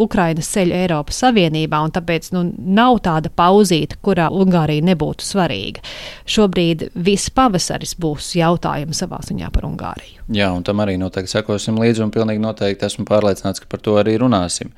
Ukrainas 0.00 0.50
ceļu 0.54 0.76
Eiropas 0.80 1.20
Savienībā, 1.24 1.80
un 1.84 1.94
tāpēc 1.94 2.30
nu, 2.36 2.44
nav 2.56 3.00
tāda 3.04 3.32
pauzīta, 3.34 3.98
kurā 4.04 4.30
Ungārija 4.32 4.84
nebūtu 4.90 5.26
svarīga. 5.26 5.84
Šobrīd 6.30 6.88
viss 6.94 7.32
pavasaris 7.34 7.96
būs 8.00 8.32
jautājums 8.38 9.02
savā 9.02 9.20
ziņā 9.26 9.50
par 9.54 9.66
Ungāriju. 9.68 10.24
Jā, 10.30 10.50
un 10.54 10.62
tam 10.66 10.82
arī 10.84 10.94
noteikti 11.00 11.32
sekosim 11.32 11.78
līdzi, 11.80 12.04
un 12.04 12.12
pilnīgi 12.14 12.42
noteikti 12.42 12.86
esmu 12.86 13.06
pārliecināts, 13.08 13.62
ka 13.62 13.70
par 13.70 13.82
to 13.82 13.96
arī 14.00 14.14
runāsim. 14.22 14.70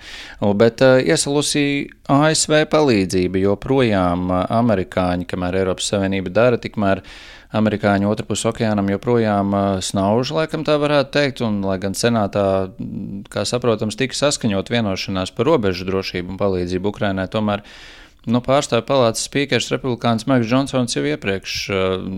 Bet 0.57 0.81
uh, 0.85 0.97
iesalusī 1.03 1.67
ASV 2.13 2.65
palīdzība 2.73 3.43
joprojām 3.43 4.33
amerikāņi, 4.33 5.29
kamēr 5.29 5.61
Eiropas 5.63 5.93
Savienība 5.93 6.33
dara, 6.35 6.61
tikmēr 6.61 7.03
amerikāņu 7.57 8.09
otrpus 8.09 8.45
okeānam 8.49 8.89
joprojām 8.95 9.55
snauž, 9.85 10.33
laikam 10.37 10.65
tā 10.67 10.79
varētu 10.81 11.13
teikt, 11.17 11.43
un 11.45 11.61
lai 11.67 11.79
gan 11.83 11.97
senātā, 11.99 12.45
kā 13.33 13.45
saprotams, 13.49 13.99
tika 14.01 14.17
saskaņot 14.17 14.73
vienošanās 14.73 15.35
par 15.37 15.51
robežu 15.51 15.89
drošību 15.89 16.35
un 16.35 16.41
palīdzību 16.41 16.93
Ukrainai, 16.95 17.29
tomēr 17.33 17.65
Nu, 18.23 18.39
pārstāvju 18.39 18.85
palātas 18.87 19.25
spīkers 19.27 19.67
republikāns 19.73 20.29
Maiks 20.31 20.47
Džonsons 20.47 20.93
jau 20.95 21.03
iepriekš 21.11 21.55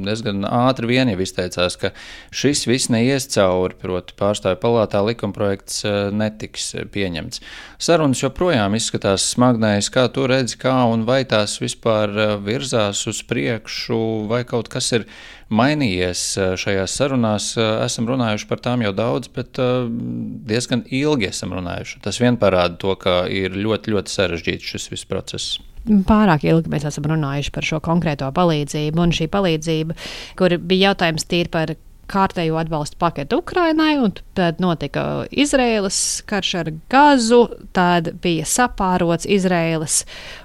diezgan 0.05 0.45
ātri 0.45 0.91
vien 0.91 1.09
jau 1.09 1.17
izteicās, 1.25 1.79
ka 1.81 1.95
šis 2.29 2.67
viss 2.69 2.91
neies 2.93 3.25
cauri, 3.33 3.73
proti 3.81 4.13
pārstāvju 4.19 4.61
palātā 4.61 5.01
likumprojekts 5.01 5.81
netiks 6.13 6.75
pieņemts. 6.93 7.41
Sarunas 7.81 8.21
joprojām 8.21 8.77
izskatās 8.77 9.31
smagnējas, 9.33 9.89
kā 9.97 10.05
tu 10.13 10.29
redzi, 10.29 10.61
kā 10.61 10.77
un 10.93 11.09
vai 11.09 11.23
tās 11.25 11.57
vispār 11.65 12.13
virzās 12.45 13.07
uz 13.09 13.25
priekšu, 13.25 14.29
vai 14.29 14.45
kaut 14.45 14.69
kas 14.69 14.93
ir 15.01 15.09
mainījies 15.49 16.29
šajās 16.61 17.01
sarunās. 17.01 17.55
Esam 17.57 18.13
runājuši 18.13 18.53
par 18.53 18.61
tām 18.61 18.85
jau 18.85 18.93
daudz, 18.93 19.33
bet 19.33 19.57
diezgan 19.57 20.85
ilgi 20.85 21.33
esam 21.33 21.57
runājuši. 21.57 22.05
Tas 22.05 22.21
vien 22.21 22.37
parāda 22.37 22.77
to, 22.77 22.93
ka 22.93 23.23
ir 23.25 23.57
ļoti, 23.57 23.97
ļoti 23.97 24.21
sarežģīts 24.21 24.75
šis 24.75 24.93
viss 24.93 25.09
process 25.09 25.63
pārāk 26.09 26.47
ilgi 26.49 26.73
mēs 26.73 26.87
esam 26.89 27.09
runājuši 27.13 27.55
par 27.55 27.67
šo 27.67 27.81
konkrēto 27.85 28.31
palīdzību. 28.35 29.01
Un 29.05 29.15
šī 29.15 29.29
palīdzība, 29.33 29.97
kur 30.39 30.57
bija 30.61 30.91
jautājums 30.91 31.29
tīri 31.29 31.53
par 31.53 31.75
kārtējo 32.11 32.59
atbalstu 32.61 32.99
paketu 33.01 33.39
Ukrainai, 33.41 33.95
un 34.03 34.13
tad 34.37 34.61
notika 34.63 35.25
Izraēlas 35.33 35.99
karš 36.29 36.51
ar 36.61 36.71
Gazu, 36.93 37.41
tad 37.77 38.11
bija 38.25 38.45
sapārots 38.49 39.25
Izraēlas 39.25 40.03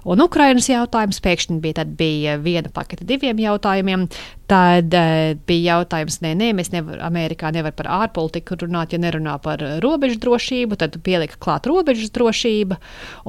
un 0.07 0.23
Ukrainas 0.23 0.69
jautājums, 0.71 1.21
pēkšņi 1.25 1.59
bija, 1.63 1.85
bija 1.85 2.37
viena 2.39 2.71
paketa 2.73 3.07
diviem 3.07 3.41
jautājumiem, 3.43 4.07
Tad 4.49 4.95
uh, 4.97 5.35
bija 5.47 5.75
jautājums, 5.75 6.19
nē, 6.23 6.33
nē, 6.39 6.49
mēs 6.57 6.71
nevaram, 6.73 7.03
Amerikā 7.05 7.51
nevar 7.53 7.75
par 7.77 7.89
ārpolitiku 7.99 8.57
runāt, 8.63 8.95
ja 8.95 8.99
nerunā 9.01 9.35
par 9.43 9.61
robežu 9.83 10.17
drošību, 10.23 10.79
tad 10.81 10.97
pielika 11.05 11.37
klāt 11.41 11.69
robežu 11.69 12.09
drošība. 12.15 12.79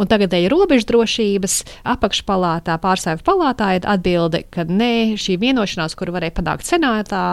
Un 0.00 0.10
tagadēji 0.10 0.48
robežu 0.52 0.88
drošības 0.88 1.58
apakšpalātā, 1.92 2.78
pārstāvju 2.80 3.24
palātā 3.26 3.74
ir 3.76 3.88
atbilde, 3.90 4.44
ka 4.52 4.64
nē, 4.68 5.18
šī 5.20 5.36
vienošanās, 5.44 5.96
kuru 5.98 6.16
varēja 6.16 6.38
panākt 6.40 6.68
senātā, 6.68 7.24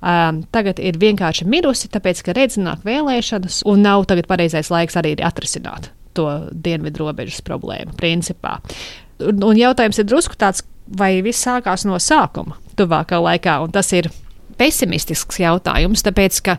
um, 0.00 0.40
tagad 0.54 0.80
ir 0.80 0.98
vienkārši 1.02 1.48
mirusi, 1.48 1.92
tāpēc, 1.92 2.24
ka 2.24 2.36
redz 2.36 2.56
nāk 2.60 2.86
vēlēšanas 2.86 3.62
un 3.68 3.84
nav 3.84 4.08
tagad 4.10 4.30
pareizais 4.30 4.72
laiks 4.72 4.96
arī 5.00 5.18
atrisināt 5.20 5.92
to 6.14 6.28
dienvidu 6.52 7.04
robežas 7.04 7.42
problēmu 7.44 7.96
principā. 7.98 8.60
Un, 9.22 9.42
un 9.46 9.58
jautājums 9.58 9.98
ir 10.00 10.06
drusku 10.08 10.38
tāds, 10.38 10.64
vai 10.86 11.18
viss 11.24 11.46
sākās 11.46 11.86
no 11.88 11.98
sākuma 12.00 12.58
tuvākā 12.78 13.20
laikā, 13.22 13.58
un 13.64 13.72
tas 13.72 13.90
ir 13.96 14.10
pesimistisks 14.58 15.40
jautājums, 15.42 16.04
tāpēc 16.06 16.40
ka 16.46 16.58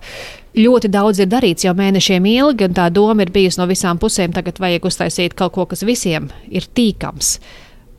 ļoti 0.55 0.91
daudz 0.91 1.21
ir 1.23 1.29
darīts 1.31 1.67
jau 1.67 1.75
mēnešiem 1.77 2.27
ilgi, 2.31 2.67
un 2.67 2.75
tā 2.75 2.87
doma 2.93 3.25
ir 3.25 3.31
bijusi 3.35 3.59
no 3.61 3.67
visām 3.69 3.99
pusēm, 4.01 4.33
tagad 4.35 4.59
vajag 4.63 4.87
uztaisīt 4.89 5.35
kaut 5.37 5.55
ko, 5.55 5.67
kas 5.71 5.85
visiem 5.87 6.29
ir 6.47 6.67
tīkams. 6.75 7.37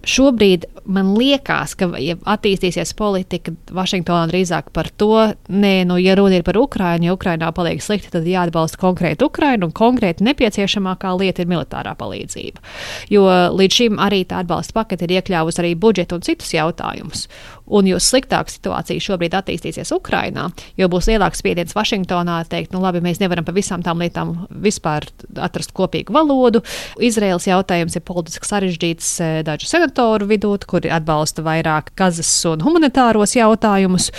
Šobrīd 0.07 0.69
man 0.87 1.15
liekas, 1.19 1.75
ka 1.79 1.89
ja 1.99 2.15
attīstīsies 2.31 2.93
politika 2.99 3.53
Vašingtonā 3.75 4.29
drīzāk 4.31 4.71
par 4.75 4.89
to, 4.95 5.33
nē, 5.51 5.73
nu, 5.89 5.97
ja 5.99 6.15
runa 6.19 6.39
ir 6.39 6.45
par 6.47 6.59
Ukrajinu, 6.61 7.09
ja 7.09 7.17
Ukrajinā 7.17 7.51
paliek 7.57 7.83
slikti, 7.83 8.13
tad 8.15 8.29
jāatbalsta 8.31 8.79
konkrēti 8.81 9.27
Ukraina 9.27 9.67
un 9.67 9.75
konkrēti 9.77 10.27
nepieciešamākā 10.29 11.11
lieta 11.19 11.43
ir 11.43 11.51
militārā 11.51 11.97
palīdzība. 11.99 12.63
Jo 13.11 13.27
līdz 13.57 13.81
šim 13.81 14.01
arī 14.03 14.23
tā 14.29 14.45
atbalsta 14.45 14.77
pakete 14.79 15.09
ir 15.09 15.19
iekļāvusi 15.19 15.63
arī 15.65 15.75
budžetu 15.75 16.21
un 16.21 16.27
citus 16.27 16.55
jautājumus. 16.55 17.27
Un 17.67 17.89
jo 17.91 17.99
sliktāka 18.03 18.53
situācija 18.53 19.03
šobrīd 19.03 19.35
attīstīsies 19.35 19.91
Ukrajinā, 19.97 20.47
jo 20.79 20.87
būs 20.91 21.09
lielāks 21.11 21.41
spiediens 21.43 21.75
Vašingtonā 21.75 22.39
teikt, 22.51 22.71
nu 22.75 22.83
labi, 22.83 23.03
mēs 23.03 23.19
nevaram 23.19 23.47
par 23.47 23.57
visām 23.57 23.83
tām 23.83 24.03
lietām 24.03 24.35
vispār 24.63 25.09
atrast 25.43 25.75
kopīgu 25.77 26.15
valodu. 26.15 26.63
Izraels 27.03 27.49
jautājums 27.49 27.99
ir 27.99 28.05
politiski 28.07 28.47
sarežģīts 28.47 29.11
eh, 29.21 29.35
dažu 29.47 29.67
senatoru 29.71 30.29
vidū, 30.31 30.55
kuri 30.67 30.93
atbalsta 30.95 31.43
vairāk 31.47 31.91
gazas 31.99 32.31
un 32.49 32.63
humanitāros 32.63 33.35
jautājumus. 33.37 34.13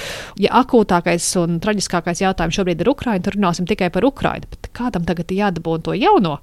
Ja 0.43 0.59
akūtākais 0.61 1.29
un 1.39 1.61
traģiskākais 1.63 2.25
jautājums 2.25 2.59
šobrīd 2.59 2.83
ir 2.83 2.91
Ukraina, 2.91 3.23
tad 3.23 3.39
runāsim 3.39 3.67
tikai 3.69 3.89
par 3.93 4.05
Ukrainu. 4.07 4.49
Bet 4.51 4.71
kādam 4.75 5.07
tagad 5.07 5.31
ir 5.31 5.45
jādabūna 5.45 5.87
to 5.87 5.95
jauno 5.97 6.37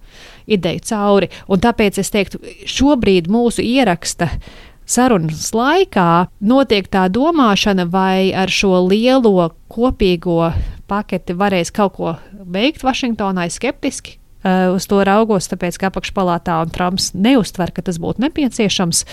ideju 0.48 0.86
cauri? 0.88 1.28
Un 1.52 1.60
tāpēc 1.60 2.00
es 2.00 2.12
teiktu, 2.14 2.40
šobrīd 2.64 3.28
mūsu 3.32 3.64
ieraksta 3.64 4.32
sarunas 4.86 5.50
laikā 5.54 6.26
notiek 6.44 6.88
tā 6.92 7.06
domāšana, 7.12 7.86
vai 7.90 8.32
ar 8.36 8.52
šo 8.52 8.84
lielo 8.88 9.50
kopīgo 9.72 10.52
paketi 10.90 11.36
varēs 11.36 11.72
kaut 11.74 11.96
ko 11.96 12.16
veikt 12.32 12.84
Vašingtonā, 12.84 13.48
ir 13.48 13.54
skeptiski. 13.54 14.18
Uh, 14.44 14.74
uz 14.76 14.84
to 14.84 14.98
raugos, 15.08 15.48
tāpēc, 15.48 15.78
ka 15.80 15.88
apakšpalātā 15.88 16.58
un 16.60 16.72
Trumps 16.72 17.14
neuztver, 17.16 17.70
ka 17.72 17.80
tas 17.86 17.96
būtu 17.96 18.20
nepieciešams. 18.26 19.06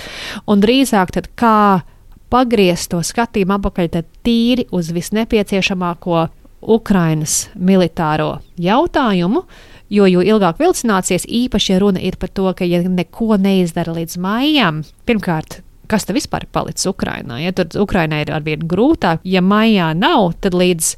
Un 0.51 0.59
drīzāk 0.59 1.13
tad 1.15 1.29
kā 1.39 1.85
pagriezt 2.31 2.91
to 2.91 2.99
skatījumu 2.99 3.55
apakaļ 3.55 4.01
tīri 4.27 4.67
uz 4.75 4.91
visnepieciešamāko 4.91 6.25
Ukrainas 6.61 7.45
militāro 7.55 8.41
jautājumu, 8.59 9.45
Jo, 9.91 10.05
jo 10.07 10.21
ilgāk 10.23 10.61
vilcināsies, 10.61 11.25
īpaši, 11.27 11.73
ja 11.73 11.81
runa 11.83 11.99
ir 11.99 12.15
par 12.19 12.31
to, 12.31 12.47
ka, 12.55 12.63
ja 12.63 12.79
neko 12.85 13.35
neizdara 13.41 13.91
līdz 13.97 14.15
maijam, 14.23 14.85
pirmkārt, 15.09 15.59
kas 15.91 16.07
tad 16.07 16.15
vispār 16.15 16.45
ir 16.45 16.53
palicis 16.55 16.87
Ukrainā? 16.87 17.41
Ja 17.43 17.51
tur 17.55 17.67
Ukrainai 17.83 18.21
ir 18.23 18.31
arvien 18.31 18.63
grūtāk, 18.71 19.25
ja 19.27 19.43
maijā 19.43 19.91
nav, 19.97 20.31
tad 20.39 20.55
līdz, 20.55 20.93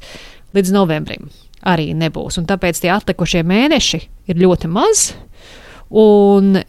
līdz 0.54 0.74
novembrim 0.76 1.26
arī 1.64 1.90
nebūs. 1.96 2.38
Un 2.38 2.46
tāpēc 2.46 2.78
tie 2.82 2.92
atlikušie 2.94 3.42
mēneši 3.48 4.00
ir 4.30 4.40
ļoti 4.40 4.70
maz. 4.70 5.08
Un 5.90 6.60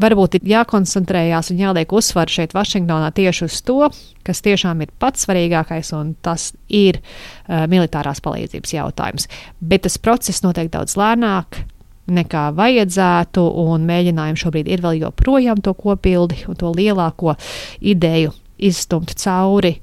varbūt 0.00 0.38
ir 0.38 0.48
jākoncentrējās 0.52 1.52
un 1.52 1.60
jāliek 1.60 1.92
uzsvars 1.92 2.38
šeit, 2.38 2.54
Vašingtonā, 2.56 3.10
tieši 3.16 3.46
uz 3.48 3.58
to, 3.66 3.90
kas 4.26 4.42
tiešām 4.44 4.84
ir 4.84 4.92
pats 5.02 5.26
svarīgākais, 5.26 5.92
un 5.98 6.14
tas 6.24 6.50
ir 6.68 7.00
uh, 7.02 7.64
militārās 7.70 8.22
palīdzības 8.24 8.74
jautājums. 8.76 9.28
Bet 9.60 9.84
tas 9.86 9.98
process 10.00 10.44
notiek 10.46 10.72
daudz 10.72 10.96
lēnāk. 11.00 11.64
Nekā 12.12 12.48
vajadzētu, 12.58 13.44
un 13.62 13.84
mēģinājumi 13.86 14.40
šobrīd 14.40 14.68
ir 14.74 14.82
vēl 14.82 15.04
joprojām 15.04 15.62
to 15.62 15.70
kopildi 15.78 16.40
un 16.50 16.58
to 16.58 16.72
lielāko 16.74 17.36
ideju 17.78 18.34
izstumt 18.58 19.14
cauri. 19.22 19.76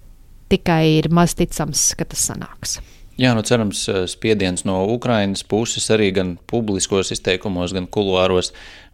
Tikai 0.52 0.84
ir 0.98 1.08
maz 1.14 1.38
ticams, 1.40 1.94
ka 1.96 2.10
tas 2.10 2.26
sanāks. 2.32 2.80
Jā, 3.20 3.34
nu 3.36 3.42
cerams, 3.44 3.82
spiediens 4.08 4.62
no 4.64 4.78
Ukrainas 4.94 5.42
puses 5.44 5.90
arī 5.92 6.06
gan 6.16 6.30
publiskos 6.48 7.10
izteikumos, 7.12 7.74
gan 7.76 7.90
kuluāros 7.92 8.54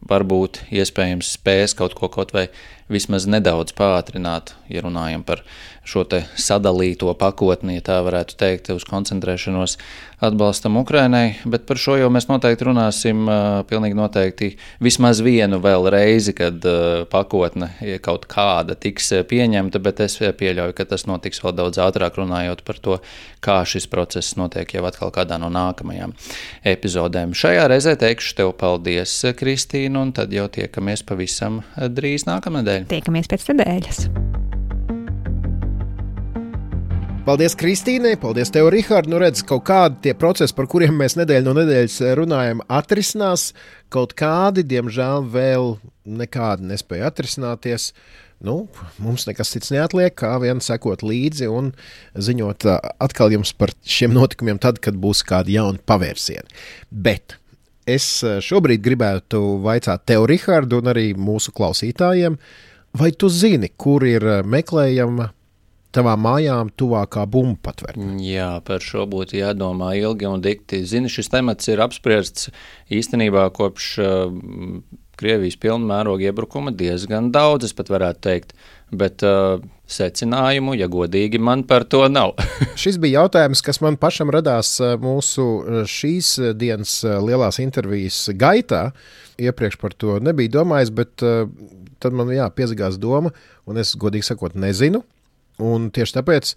varbūt 0.10 0.64
iespējams 0.74 1.36
spēs 1.38 1.76
kaut 1.78 1.94
ko 1.94 2.10
kaut 2.10 2.34
vai 2.34 2.48
vismaz 2.90 3.28
nedaudz 3.30 3.76
pātrināt, 3.78 4.56
ja 4.66 4.82
runājam 4.82 5.22
par 5.28 5.44
šo 5.86 6.04
sadalīto 6.38 7.14
pakotni, 7.20 7.78
ja 7.78 7.86
tā 7.86 8.00
varētu 8.06 8.38
teikt, 8.40 8.72
uz 8.74 8.86
koncentrēšanos 8.90 9.78
atbalstam 10.26 10.78
Ukrainai, 10.80 11.36
bet 11.46 11.66
par 11.70 11.80
šo 11.82 11.98
jau 12.00 12.10
mēs 12.14 12.28
noteikti 12.30 12.68
runāsim 12.68 13.26
pilnīgi 13.70 13.98
noteikti 13.98 14.50
vismaz 14.84 15.22
vienu 15.26 15.60
vēl 15.64 15.90
reizi, 15.94 16.34
kad 16.38 16.66
pakotne 17.12 17.70
kaut 18.06 18.26
kāda 18.32 18.78
tiks 18.80 19.12
pieņemta, 19.30 19.82
bet 19.84 20.02
es 20.06 20.18
pieļauju, 20.20 20.76
ka 20.78 20.88
tas 20.90 21.06
notiks 21.10 21.44
vēl 21.44 21.56
daudz 21.60 21.82
ātrāk 21.84 22.18
runājot 22.22 22.64
par 22.66 22.82
to, 22.82 23.00
kā 23.46 23.60
šis 23.68 23.90
process 23.92 24.38
notiek 24.40 24.74
jau 24.78 24.86
atkal 24.90 25.14
kādā 25.16 25.38
no 25.42 25.52
nākamajām 25.54 26.16
epizodēm. 26.66 27.36
Šajā 27.38 27.68
reizē 27.72 27.98
teikšu 28.00 28.40
tev 28.42 28.56
paldies, 28.60 29.20
Kristīna, 29.38 30.02
un 30.02 30.16
tad 30.16 30.34
jau 30.34 30.48
tiekamies 30.50 31.06
pavisam 31.06 31.62
drīz 31.76 32.26
nākamnedēļ. 32.30 32.90
Tiekamies 32.96 33.30
pēc 33.32 33.50
nedēļas. 33.54 34.06
Paldies, 37.26 37.56
Kristīnai, 37.58 38.12
paldies 38.22 38.52
tev, 38.54 38.68
Rihard. 38.70 39.08
Nu, 39.10 39.18
redz, 39.18 39.40
kaut 39.50 39.64
kādi 39.66 39.96
tie 40.04 40.12
procesi, 40.14 40.54
par 40.54 40.68
kuriem 40.70 40.94
mēs 40.94 41.16
nedēļu 41.18 41.48
no 41.48 41.56
nedēļas 41.58 41.96
runājam, 42.20 42.60
atrisinās. 42.70 43.48
Kaut 43.90 44.12
kādi, 44.14 44.62
diemžēl, 44.70 45.24
vēl 45.34 45.72
nekādi 46.06 46.68
nespēja 46.70 47.08
atrisināties. 47.10 47.88
Nu, 48.46 48.68
mums 49.02 49.26
nekas 49.26 49.56
cits 49.56 49.74
neatliek, 49.74 50.14
kā 50.14 50.36
vien 50.44 50.62
sekot 50.62 51.02
līdzi 51.02 51.50
un 51.50 51.72
ziņot 52.14 52.68
atkal 53.02 53.34
jums 53.34 53.56
par 53.58 53.74
šiem 53.82 54.14
notikumiem, 54.14 54.60
tad, 54.62 54.78
kad 54.78 54.94
būs 54.94 55.24
kādi 55.26 55.56
jauni 55.58 55.82
pavērsieni. 55.82 56.46
Bet 56.94 57.40
es 57.90 58.20
šobrīd 58.22 58.86
gribētu 58.86 59.42
vaicāt 59.66 60.06
tev, 60.06 60.28
Rihard, 60.30 60.78
un 60.78 60.94
arī 60.94 61.08
mūsu 61.18 61.56
klausītājiem, 61.58 62.38
vai 63.02 63.10
tu 63.18 63.34
zini, 63.34 63.72
kur 63.74 64.06
ir 64.06 64.46
meklējama 64.46 65.32
tavām 65.96 66.22
mājām 66.26 66.72
tuvākā 66.78 67.24
bumbu 67.32 67.58
patvērtne? 67.66 68.18
Jā, 68.24 68.52
par 68.68 68.84
šo 68.84 69.06
būtu 69.10 69.40
jādomā 69.40 69.94
ilgi 70.00 70.28
un 70.30 70.44
dikti. 70.44 70.84
Zini, 70.88 71.12
šis 71.12 71.32
temats 71.34 71.72
ir 71.72 71.82
apspriests 71.86 72.52
īstenībā 72.94 73.48
kopš 73.56 73.90
uh, 74.04 74.38
Krievijas 75.16 75.56
pilna 75.56 75.88
mēroga 75.88 76.28
iebrukuma 76.28 76.74
diezgan 76.76 77.30
daudz, 77.32 77.70
es 77.70 77.76
pat 77.76 77.88
varētu 77.94 78.24
teikt. 78.26 78.52
Bet 78.96 79.24
uh, 79.24 79.64
secinājumu, 79.90 80.76
ja 80.76 80.90
godīgi, 80.92 81.40
man 81.40 81.64
par 81.68 81.88
to 81.88 82.04
nav. 82.12 82.36
Šis 82.82 83.00
bija 83.02 83.24
jautājums, 83.24 83.64
kas 83.64 83.80
man 83.84 83.96
pašam 84.02 84.34
radās 84.36 84.76
uh, 84.84 84.98
mūsu 85.00 85.48
šīs 85.90 86.36
dienas 86.60 87.00
lielās 87.04 87.62
intervijas 87.64 88.26
gaitā. 88.36 88.90
Iepriekš 89.40 89.80
par 89.80 89.96
to 89.96 90.20
nebija 90.24 90.58
domājis, 90.60 90.92
bet 90.96 91.24
uh, 91.24 91.48
tad 92.04 92.16
man 92.16 92.32
jā, 92.36 92.48
piezagās 92.52 93.00
doma, 93.02 93.32
un 93.66 93.80
es 93.82 93.96
godīgi 94.00 94.28
sakot, 94.28 94.56
nezinu. 94.60 95.04
Un 95.64 95.88
tieši 95.96 96.18
tāpēc, 96.18 96.52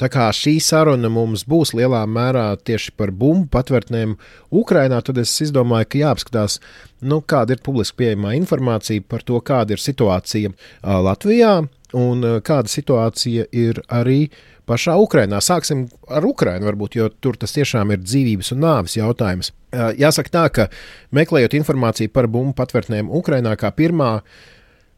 tā 0.00 0.08
kā 0.10 0.26
šī 0.34 0.56
saruna 0.64 1.10
mums 1.12 1.44
būs 1.46 1.74
lielā 1.78 2.02
mērā 2.10 2.48
tieši 2.66 2.96
par 2.98 3.12
bumbu 3.14 3.46
patvērtnēm 3.54 4.16
Ukrajinā, 4.50 4.98
tad 5.06 5.20
es 5.22 5.34
izdomāju, 5.44 5.90
ka 5.90 6.02
jāapskatās, 6.02 6.58
nu, 7.06 7.20
kāda 7.22 7.54
ir 7.54 7.62
publiski 7.62 8.02
pieejamā 8.02 8.34
informācija 8.40 9.04
par 9.06 9.22
to, 9.22 9.38
kāda 9.44 9.76
ir 9.76 9.82
situācija 9.82 10.50
Latvijā 10.82 11.60
un 11.94 12.26
kāda 12.42 12.70
situācija 12.70 13.46
ir 13.54 13.78
arī 13.92 14.24
pašā 14.66 14.96
Ukrajinā. 14.98 15.38
Sāksim 15.44 15.86
ar 16.08 16.24
Ukrajinu, 16.26 16.66
varbūt, 16.66 16.96
jo 16.98 17.10
tur 17.22 17.38
tas 17.38 17.52
tiešām 17.54 17.92
ir 17.94 18.02
dzīvības 18.02 18.54
un 18.54 18.64
nāves 18.64 18.96
jautājums. 18.98 19.52
Jāsaka 20.00 20.32
tā, 20.32 20.44
ka 20.56 20.66
meklējot 21.14 21.56
informāciju 21.60 22.12
par 22.14 22.26
bumbu 22.32 22.56
patvērtnēm 22.58 23.12
Ukrajinā 23.12 23.54
kā 23.60 23.70
pirmā, 23.76 24.16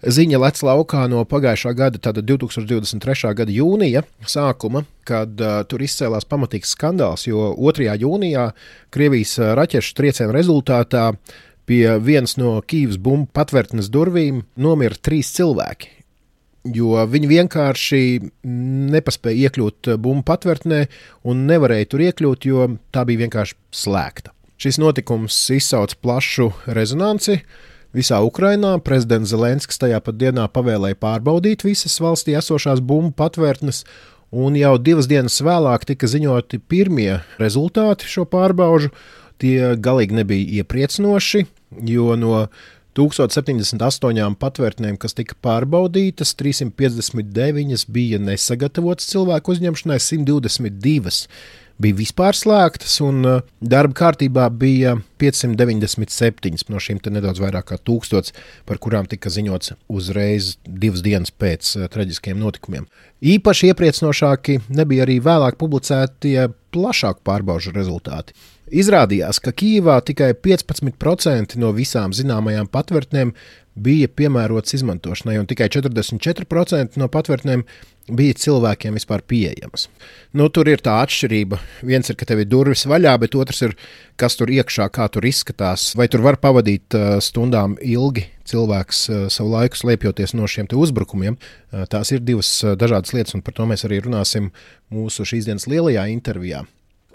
Ziņa 0.07 0.39
lec 0.39 0.61
laukā 0.63 1.01
no 1.11 1.25
pagājušā 1.27 1.73
gada, 1.75 1.99
tātad 1.99 2.29
2023. 2.29 3.33
gada 3.35 3.51
jūnija 3.51 4.05
sākuma, 4.31 4.85
kad 5.09 5.35
uh, 5.43 5.65
tur 5.67 5.83
izcēlās 5.83 6.29
pamatīgs 6.31 6.77
skandāls, 6.77 7.25
jo 7.27 7.49
2. 7.59 7.89
jūnijā 8.05 8.45
Krievijas 8.95 9.35
raķešu 9.59 9.99
trieciena 9.99 10.37
rezultātā 10.37 11.09
pie 11.67 11.83
vienas 11.99 12.37
no 12.39 12.55
Kīivas 12.63 13.01
bumbu 13.03 13.33
patvērtnes 13.35 13.91
durvīm 13.91 14.45
nomira 14.55 14.95
trīs 14.95 15.33
cilvēki. 15.35 15.91
Jo 16.77 17.03
viņi 17.11 17.35
vienkārši 17.35 18.03
nepaspēja 18.95 19.49
iekļūt 19.51 19.97
bumbu 19.99 20.23
patvērtnē 20.31 20.85
un 21.27 21.47
nevarēja 21.51 21.91
tur 21.91 22.07
iekļūt, 22.07 22.47
jo 22.47 22.73
tā 22.95 23.03
bija 23.11 23.27
vienkārši 23.27 23.59
slēgta. 23.75 24.31
Šis 24.63 24.79
notikums 24.79 25.35
izsauca 25.51 25.99
plašu 25.99 26.53
rezonanci, 26.79 27.41
uh, 27.43 27.73
Visā 27.97 28.19
Ukrainā 28.21 28.75
prezidents 28.85 29.31
Zelenskis 29.33 29.81
tajā 29.81 30.03
pat 30.05 30.19
dienā 30.21 30.45
pavēlēja 30.53 30.99
pārbaudīt 31.01 31.63
visas 31.65 31.95
valstī 32.05 32.35
esošās 32.37 32.83
bumbu 32.85 33.15
patvērtnes, 33.17 33.87
un 34.37 34.59
jau 34.59 34.75
divas 34.77 35.09
dienas 35.09 35.39
vēlāk 35.41 35.87
tika 35.89 36.11
ziņoti 36.13 36.61
pirmie 36.69 37.23
rezultāti 37.41 38.11
šo 38.11 38.27
pārbaužu. 38.29 38.93
Tie 39.41 39.57
galīgi 39.81 40.17
nebija 40.17 40.61
iepriecinoši, 40.61 41.47
jo 41.89 42.13
no 42.21 42.47
1078 42.97 44.37
patvērtnēm, 44.41 45.01
kas 45.01 45.17
tika 45.17 45.37
pārbaudītas, 45.45 46.35
359 46.37 47.89
bija 47.93 48.21
nesagatavotas 48.21 49.09
cilvēku 49.13 49.57
uzņemšanai, 49.57 50.01
122 50.05 51.29
bija 51.83 51.97
vispār 51.99 52.37
slēgtas, 52.37 52.97
un 53.05 53.21
uh, 53.27 53.43
darba 53.61 53.97
kārtībā 53.97 54.47
bija 54.51 54.97
597 55.21 56.67
no 56.73 56.81
šīm 56.83 57.01
nedaudz 57.13 57.41
vairāk 57.43 57.71
kā 57.71 57.79
tūkstots, 57.79 58.35
par 58.69 58.81
kurām 58.83 59.09
tika 59.11 59.33
ziņots 59.33 59.75
uzreiz 59.89 60.57
divas 60.67 61.05
dienas 61.05 61.33
pēc 61.33 61.75
uh, 61.77 61.89
traģiskiem 61.93 62.41
notikumiem. 62.41 62.89
Īpaši 63.21 63.73
iepriecinošāki 63.73 64.61
nebija 64.77 65.07
arī 65.07 65.21
vēlāk 65.25 65.61
publicētie 65.61 66.49
plašāku 66.77 67.25
pārbaužu 67.25 67.73
rezultāti. 67.77 68.37
Izrādījās, 68.67 69.39
ka 69.39 69.53
Kīvā 69.55 70.01
tikai 70.03 70.33
15% 70.43 71.55
no 71.63 71.71
visām 71.77 72.15
zināmajām 72.17 72.67
patvērtnēm 72.73 73.31
bija 73.77 74.09
piemērots 74.09 74.75
izmantošanai, 74.79 75.37
un 75.39 75.47
tikai 75.47 75.69
44% 75.71 76.99
no 76.99 77.09
patvērtnēm 77.13 77.63
bija 78.07 78.37
cilvēkiem 78.39 78.97
vispār 78.97 79.23
pieejamas. 79.27 79.89
Nu, 80.37 80.49
tur 80.53 80.69
ir 80.71 80.83
tā 80.85 80.99
atšķirība. 81.03 81.59
Viens 81.87 82.11
ir, 82.11 82.17
ka 82.19 82.29
tev 82.29 82.43
ir 82.43 82.49
durvis 82.51 82.87
vaļā, 82.89 83.17
bet 83.23 83.35
otrs 83.39 83.63
ir, 83.67 83.75
kas 84.21 84.39
tur 84.39 84.53
iekšā, 84.53 84.89
kā 84.95 85.09
tur 85.13 85.27
izskatās. 85.27 85.91
Vai 85.99 86.07
tur 86.13 86.23
var 86.27 86.39
pavadīt 86.43 86.97
uh, 86.97 87.17
stundām 87.25 87.77
ilgi 87.83 88.27
cilvēks 88.47 89.03
uh, 89.11 89.25
savu 89.33 89.55
laiku 89.57 89.81
slēpjoties 89.81 90.37
no 90.39 90.47
šiem 90.51 90.71
uzbrukumiem. 90.77 91.39
Uh, 91.39 91.87
tās 91.91 92.13
ir 92.15 92.23
divas 92.23 92.53
dažādas 92.79 93.15
lietas, 93.17 93.35
un 93.35 93.43
par 93.47 93.57
to 93.57 93.67
mēs 93.67 93.87
arī 93.89 94.03
runāsim 94.05 94.53
mūsu 94.93 95.27
šīs 95.27 95.49
dienas 95.49 95.67
lielajā 95.71 96.07
intervijā. 96.13 96.67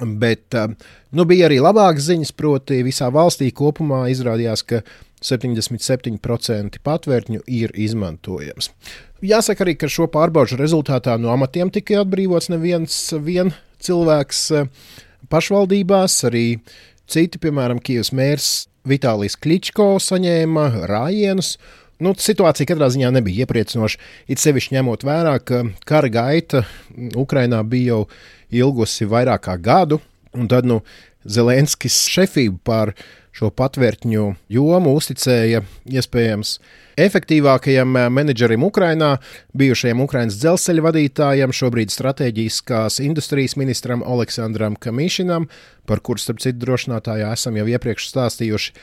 Bet 0.01 0.55
nu, 1.13 1.27
bija 1.29 1.45
arī 1.45 1.59
labākas 1.61 2.07
ziņas, 2.07 2.31
proti, 2.33 2.79
visā 2.81 3.11
valstī 3.13 3.51
kopumā 3.53 4.07
izrādījās, 4.09 4.63
ka 4.65 4.79
77% 5.21 6.81
patvērtņu 6.81 7.43
ir 7.45 7.75
izmantojams. 7.77 8.71
Jāsaka 9.21 9.61
arī, 9.61 9.75
ka 9.77 9.85
šo 9.85 10.07
pārbaudu 10.09 10.57
rezultātā 10.57 11.13
no 11.21 11.29
amatiem 11.29 11.69
tika 11.69 11.99
atbrīvots 12.01 12.49
neviens 12.49 12.95
vien 13.21 13.51
cilvēks 13.85 14.39
uh, 14.57 14.71
pašvaldībās, 15.29 16.15
arī 16.25 16.45
citi, 17.05 17.37
piemēram, 17.41 17.81
Kijavas 17.85 18.09
mērs 18.17 18.49
Vitālijs 18.89 19.37
Kličko 19.37 19.93
saņēma 20.01 20.65
rājienus. 20.89 21.53
Nu, 22.01 22.15
situācija 22.17 22.65
katrā 22.65 22.89
ziņā 22.89 23.11
nebija 23.13 23.45
iepriecinoša. 23.45 24.01
It 24.25 24.41
sevišķi 24.41 24.79
ņemot 24.79 25.05
vērā, 25.05 25.35
ka 25.45 25.61
kara 25.85 26.09
gaita 26.09 26.63
Ukrainā 27.13 27.61
bija 27.61 27.99
jau 27.99 28.01
ilgusi 28.63 29.05
vairāk 29.05 29.45
kā 29.45 29.59
gadu, 29.61 30.01
un 30.33 30.49
tad 30.49 30.65
nu, 30.65 30.81
Zelenskis 31.21 31.99
šefību 32.09 32.57
pār 32.65 32.95
šo 33.35 33.49
patvērtņu 33.55 34.25
jomu 34.51 34.93
uzticēja 34.97 35.63
iespējams 35.89 36.57
efektīvākajam 37.01 37.95
eh, 37.97 38.09
menedžerim 38.13 38.65
Ukrainā, 38.67 39.15
bijušajam 39.57 40.03
Ukraiņas 40.05 40.39
dzelzceļa 40.41 40.85
vadītājam, 40.87 41.55
šobrīd 41.55 41.93
strateģiskās 41.93 42.99
industrijas 43.03 43.57
ministram 43.59 44.03
Aleksandram 44.03 44.75
Kamišinam, 44.79 45.47
par 45.89 46.03
kuru, 46.03 46.21
starp 46.21 46.43
citu, 46.43 46.59
drošinātājā 46.65 47.31
esam 47.33 47.57
jau 47.59 47.67
iepriekš 47.71 48.11
stāstījuši. 48.11 48.75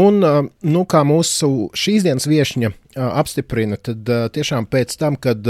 Un, 0.00 0.24
eh, 0.24 0.42
nu, 0.72 0.84
kā 0.88 1.04
mūsu 1.06 1.70
šīs 1.76 2.06
dienas 2.08 2.28
viesņa 2.30 2.72
eh, 2.72 2.76
apstiprina, 3.06 3.76
tad 3.76 4.08
tiešām 4.36 4.68
pēc 4.70 4.96
tam, 5.00 5.20
kad 5.20 5.44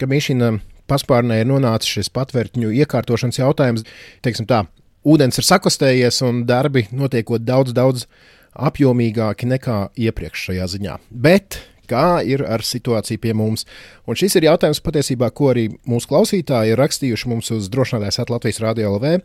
Kamišina 0.00 0.56
paspārnē 0.90 1.42
ir 1.42 1.48
nonācis 1.50 1.98
šis 1.98 2.12
patvērtņu 2.12 2.72
iekārtošanas 2.82 3.38
jautājums. 3.38 3.84
Teiksim 4.24 4.48
tā, 4.50 4.64
ūdens 5.04 5.40
ir 5.40 5.48
sakostējies 5.48 6.22
un 6.26 6.44
darbi 6.48 6.86
notiekot 6.92 7.44
daudz, 7.44 7.74
daudz 7.76 8.06
apjomīgāki 8.52 9.48
nekā 9.48 9.78
iepriekš 9.96 10.48
šajā 10.48 10.70
ziņā. 10.76 10.96
Bet 11.10 11.60
kā 11.92 12.22
ir 12.26 12.44
ar 12.46 12.64
situāciju 12.64 13.20
pie 13.22 13.34
mums. 13.36 13.66
Un 14.08 14.18
šis 14.18 14.38
ir 14.38 14.48
jautājums 14.48 14.82
patiesībā, 14.84 15.30
ko 15.34 15.50
arī 15.52 15.68
mūsu 15.88 16.10
klausītāji 16.12 16.74
ir 16.74 16.80
rakstījuši 16.80 17.32
mums 17.32 17.52
uz 17.54 17.68
drošinātājs 17.72 18.22
Latvijas 18.30 18.62
Rādio 18.62 18.94
LV 18.96 19.18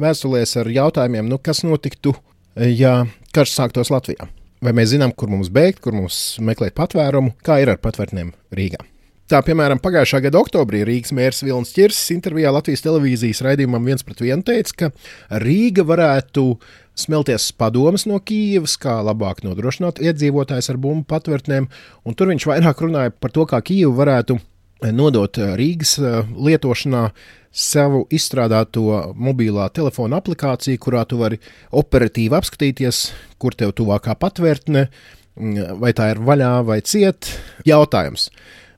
vēstulēs 0.00 0.56
ar 0.60 0.70
jautājumiem, 0.74 1.30
nu, 1.30 1.38
kas 1.38 1.64
notiktu, 1.66 2.14
ja 2.56 3.04
karš 3.36 3.56
sāktos 3.56 3.92
Latvijā. 3.94 4.28
Vai 4.60 4.74
mēs 4.76 4.92
zinām, 4.92 5.14
kur 5.16 5.32
mums 5.32 5.48
bēgt, 5.52 5.80
kur 5.84 5.96
mums 5.96 6.36
meklēt 6.44 6.76
patvērumu, 6.76 7.32
kā 7.44 7.62
ir 7.62 7.72
ar 7.72 7.80
patvērtnēm 7.80 8.34
Rīgā. 8.52 8.89
Tā, 9.30 9.38
piemēram, 9.46 9.78
pagājušā 9.78 10.18
gada 10.24 10.40
oktobrī 10.40 10.80
Rīgas 10.82 11.12
mērs 11.14 11.44
Vilnis 11.46 11.70
Čirsis 11.70 12.10
intervijā 12.10 12.50
Latvijas 12.50 12.80
televīzijas 12.82 13.44
raidījumam 13.46 13.84
viens 13.86 14.02
pret 14.02 14.18
vienu 14.24 14.42
teica, 14.42 14.72
ka 14.74 15.36
Rīga 15.38 15.84
varētu 15.86 16.42
smelties 16.98 17.44
padomas 17.54 18.08
no 18.10 18.16
Kīivas, 18.18 18.72
kā 18.82 18.96
labāk 19.06 19.44
nodrošināt 19.46 20.00
iedzīvotājus 20.02 20.72
ar 20.72 20.80
bumbu 20.82 21.06
patvērtnēm, 21.12 21.68
un 22.02 22.16
tur 22.18 22.32
viņš 22.32 22.46
vairāk 22.50 22.82
runāja 22.82 23.12
par 23.14 23.30
to, 23.36 23.44
kā 23.46 23.60
Kīiva 23.68 23.92
varētu 24.00 24.40
nodot 24.98 25.38
Rīgas 25.60 25.92
eh, 26.02 26.32
lietošanā 26.48 27.02
savu 27.54 28.08
izstrādāto 28.10 29.12
mobilā 29.14 29.68
telefona 29.76 30.18
aplikāciju, 30.18 30.80
kurā 30.82 31.04
tu 31.06 31.20
vari 31.20 31.38
operatīvi 31.78 32.34
apskatīties, 32.40 33.04
kur 33.38 33.54
tev 33.54 33.76
tuvākā 33.78 34.18
patvērtne, 34.18 34.88
vai 35.78 35.94
tā 35.94 36.10
ir 36.16 36.24
vaļā 36.26 36.50
vai 36.66 36.80
ciet. 36.82 37.30
Jautājums 37.68 38.26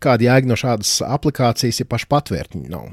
kāda 0.03 0.29
jēga 0.29 0.51
no 0.51 0.59
šādas 0.59 0.99
aplikācijas, 1.07 1.83
ja 1.83 1.89
paši 1.89 2.09
patvērtņi 2.13 2.73
nav. 2.73 2.93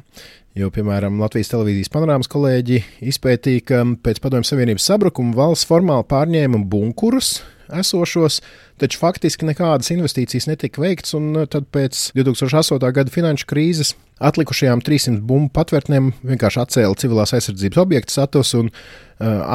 Jo, 0.57 0.71
piemēram, 0.73 1.19
Latvijas 1.21 1.51
televīzijas 1.51 1.91
panorāmas 1.93 2.29
kolēģi 2.31 2.81
izpētīja, 3.11 3.65
ka 3.69 3.83
pēc 4.03 4.19
Padomju 4.23 4.49
Savienības 4.49 4.87
sabrukuma 4.89 5.37
valsts 5.37 5.69
formāli 5.69 6.07
pārņēma 6.09 6.63
bunkurus 6.67 7.37
esošos, 7.69 8.39
taču 8.81 8.99
faktiski 8.99 9.47
nekādas 9.47 9.91
investīcijas 9.93 10.47
netika 10.49 10.81
veikts, 10.81 11.13
un 11.17 11.45
tad 11.51 11.67
pēc 11.73 12.09
2008. 12.17 12.91
gada 12.95 13.13
finanšu 13.13 13.47
krīzes 13.49 13.93
atlikušajām 14.25 14.81
300 14.83 15.21
bumbu 15.29 15.51
patvērtnēm 15.55 16.11
vienkārši 16.27 16.63
atcēla 16.63 16.99
civilās 16.99 17.35
aizsardzības 17.37 17.81
objektu 17.85 18.15
status 18.15 18.55
un 18.59 18.71
uh, 18.71 18.79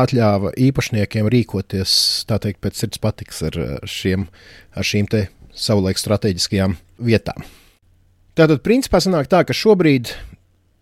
atļāva 0.05 0.55
īpašniekiem 0.69 1.31
rīkoties, 1.35 1.97
tā 2.31 2.41
teikt, 2.41 2.63
pēc 2.65 2.85
sirds 2.85 3.03
patiks 3.03 3.43
ar, 3.51 3.59
šiem, 3.83 4.29
ar 4.79 4.93
šīm 4.95 5.11
te 5.11 5.27
savulaik 5.55 6.01
strateģiskajām 6.01 6.77
vietām. 7.05 7.45
Tātad, 8.35 8.65
principā, 8.67 8.99
sanāk 9.03 9.29
tā, 9.31 9.45
ka 9.47 9.55
šobrīd 9.55 10.11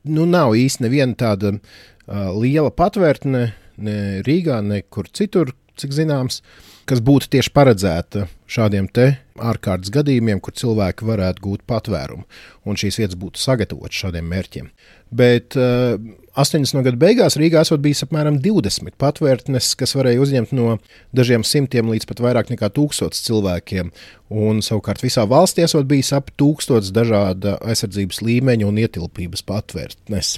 nu, 0.09 0.25
nav 0.27 0.57
īsti 0.57 0.87
neviena 0.87 1.17
tāda 1.19 1.55
uh, 1.57 2.31
liela 2.33 2.73
patvērtne 2.73 3.43
ne 3.83 3.99
Rīgā, 4.25 4.61
nekur 4.65 5.09
citur, 5.13 5.53
cik 5.81 5.95
zināms, 5.97 6.41
kas 6.89 7.01
būtu 7.05 7.31
tieši 7.33 7.53
paredzēta 7.55 8.27
šādiem 8.51 8.89
te 8.93 9.07
ārkārtas 9.41 9.93
gadījumiem, 9.93 10.41
kur 10.43 10.57
cilvēki 10.57 11.07
varētu 11.09 11.45
gūt 11.45 11.65
patvērumu, 11.69 12.27
un 12.69 12.81
šīs 12.81 13.01
vietas 13.01 13.19
būtu 13.21 13.41
sagatavotas 13.41 14.03
šādiem 14.05 14.29
mērķiem. 14.33 14.69
Bet 15.13 15.57
uh, 15.61 15.97
80. 16.33 16.81
gadu 16.81 16.97
beigās 16.97 17.35
Rīgā 17.37 17.61
esot 17.61 17.83
bijis 17.85 18.07
apmēram 18.07 18.38
20 18.40 18.95
patvērtnes, 19.01 19.75
kas 19.77 19.90
varēja 19.92 20.23
uzņemt 20.25 20.55
no 20.57 20.79
dažiem 21.12 21.42
simtiem 21.45 21.90
līdz 21.92 22.07
pat 22.09 22.23
vairāk 22.25 22.49
nekā 22.49 22.71
tūkstots 22.73 23.21
cilvēkiem. 23.27 23.90
Un 24.33 24.62
savukārt 24.64 25.03
visā 25.05 25.27
valstī 25.29 25.66
esot 25.66 25.85
bijis 25.90 26.14
ap 26.16 26.31
tūkstots 26.40 26.88
dažāda 26.97 27.59
aizsardzības 27.68 28.23
līmeņa 28.25 28.64
un 28.64 28.81
ietilpības 28.81 29.45
patvērtnes. 29.45 30.31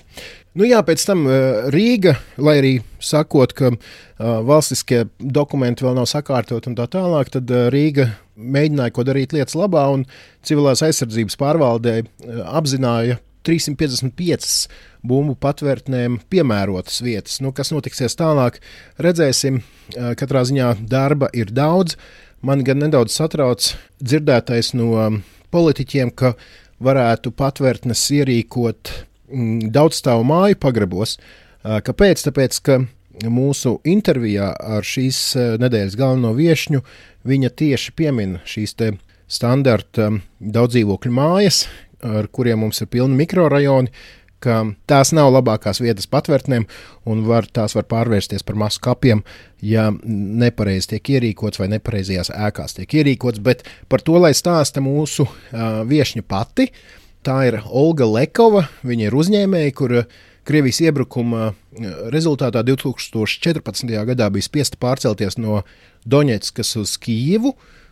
Nu 0.59 0.67
jā, 0.67 0.81
pēc 0.87 1.05
tam 1.07 1.29
uh, 1.29 1.69
Rīga, 1.71 2.17
lai 2.43 2.57
arī 2.59 2.73
sakot, 2.99 3.55
ka 3.55 3.71
uh, 3.71 3.79
valstiskie 4.49 5.05
dokumenti 5.19 5.87
vēl 5.87 5.95
nav 6.01 6.09
sakārtot 6.11 6.67
un 6.71 6.75
tā 6.79 6.89
tālāk, 6.91 7.31
tad 7.37 7.55
uh, 7.55 7.69
Rīga 7.75 8.09
mēģināja 8.35 8.97
ko 8.97 9.07
darīt 9.07 9.37
lietas 9.37 9.55
labā 9.55 9.87
un 9.95 10.03
civilās 10.43 10.83
aizsardzības 10.83 11.39
pārvaldē 11.39 12.01
apzināja 12.51 13.21
355 13.47 14.49
bumbu 15.05 15.37
patvērtnēm 15.41 16.19
piemērotas 16.33 17.03
vietas. 17.05 17.39
Nu, 17.45 17.53
kas 17.57 17.73
notiksies 17.75 18.17
tālāk, 18.19 18.61
redzēsim. 19.03 19.61
Katrā 20.19 20.45
ziņā 20.49 20.75
darba 20.89 21.29
ir 21.37 21.53
daudz. 21.53 21.99
Man 22.45 22.65
gan 22.65 22.81
nedaudz 22.83 23.15
satrauc 23.17 23.71
dzirdētais 24.01 24.75
no 24.77 25.21
politiķiem, 25.55 26.13
ka 26.13 26.35
varētu 26.85 27.33
patvērtnes 27.37 28.03
ierīkot 28.19 28.93
daudzstāvu 29.75 30.27
māju 30.29 30.59
pagrabos. 30.61 31.17
Kāpēc? 31.65 32.27
Tāpēc, 32.27 32.61
ka 32.65 32.81
mūsu 33.31 33.79
intervijā 33.89 34.51
ar 34.53 34.85
šīs 34.85 35.21
nedēļas 35.63 35.97
galveno 35.97 36.35
viesņu 36.37 36.83
viņa 37.25 37.51
tieši 37.57 37.95
piemin 37.97 38.39
šīs 38.45 38.77
standarta 39.31 40.11
daudzdzīvokļu 40.41 41.13
mājas, 41.15 41.65
ar 42.05 42.29
kuriem 42.29 42.61
mums 42.67 42.83
ir 42.85 42.91
pilni 42.93 43.17
mikrorajoni, 43.23 43.93
ka 44.45 44.61
tās 44.91 45.13
nav 45.17 45.31
labākās 45.35 45.81
vietas 45.83 46.09
patvērtnēm, 46.13 46.67
un 47.11 47.23
var, 47.29 47.49
tās 47.49 47.77
var 47.77 47.87
pārvērsties 47.91 48.45
par 48.47 48.59
masu 48.61 48.83
kapiem, 48.85 49.25
ja 49.65 49.89
nepareizi 50.05 50.95
tiek 50.95 51.15
ierīkots 51.17 51.63
vai 51.63 51.71
nepareizajās 51.75 52.33
ēkās 52.35 52.79
tiek 52.79 52.99
ierīkots. 53.01 53.43
Bet 53.45 53.65
par 53.89 54.05
to, 54.05 54.19
lai 54.21 54.35
stāsta 54.37 54.85
mūsu 54.85 55.27
uh, 55.27 55.81
viesņa 55.89 56.27
pati, 56.29 56.69
tā 57.25 57.41
ir 57.49 57.61
Olga 57.65 58.09
Lekova. 58.09 58.67
Viņa 58.85 59.09
ir 59.09 59.19
uzņēmēja, 59.23 59.77
kur 59.77 59.99
Krievijas 60.45 60.83
iebrukuma 60.85 61.55
rezultātā 62.13 62.61
2014. 62.69 63.95
gadā 64.11 64.27
bija 64.29 64.45
spiesta 64.45 64.77
pārcelties 64.77 65.39
no 65.41 65.63
Doņetskas 66.05 66.75
uz 66.83 66.99
Kijivu. 67.01 67.55
Uh, 67.55 67.84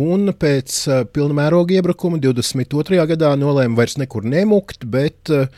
un 0.00 0.32
pēc 0.34 0.76
uh, 0.88 1.02
pilna 1.06 1.36
mēroga 1.38 1.76
iebrukuma 1.78 2.18
22. 2.22 2.98
gadā 3.12 3.32
nolēma 3.38 3.78
vairs 3.78 3.98
nekur 4.00 4.26
nemukt, 4.26 4.86
bet 4.88 5.32
uh, 5.32 5.48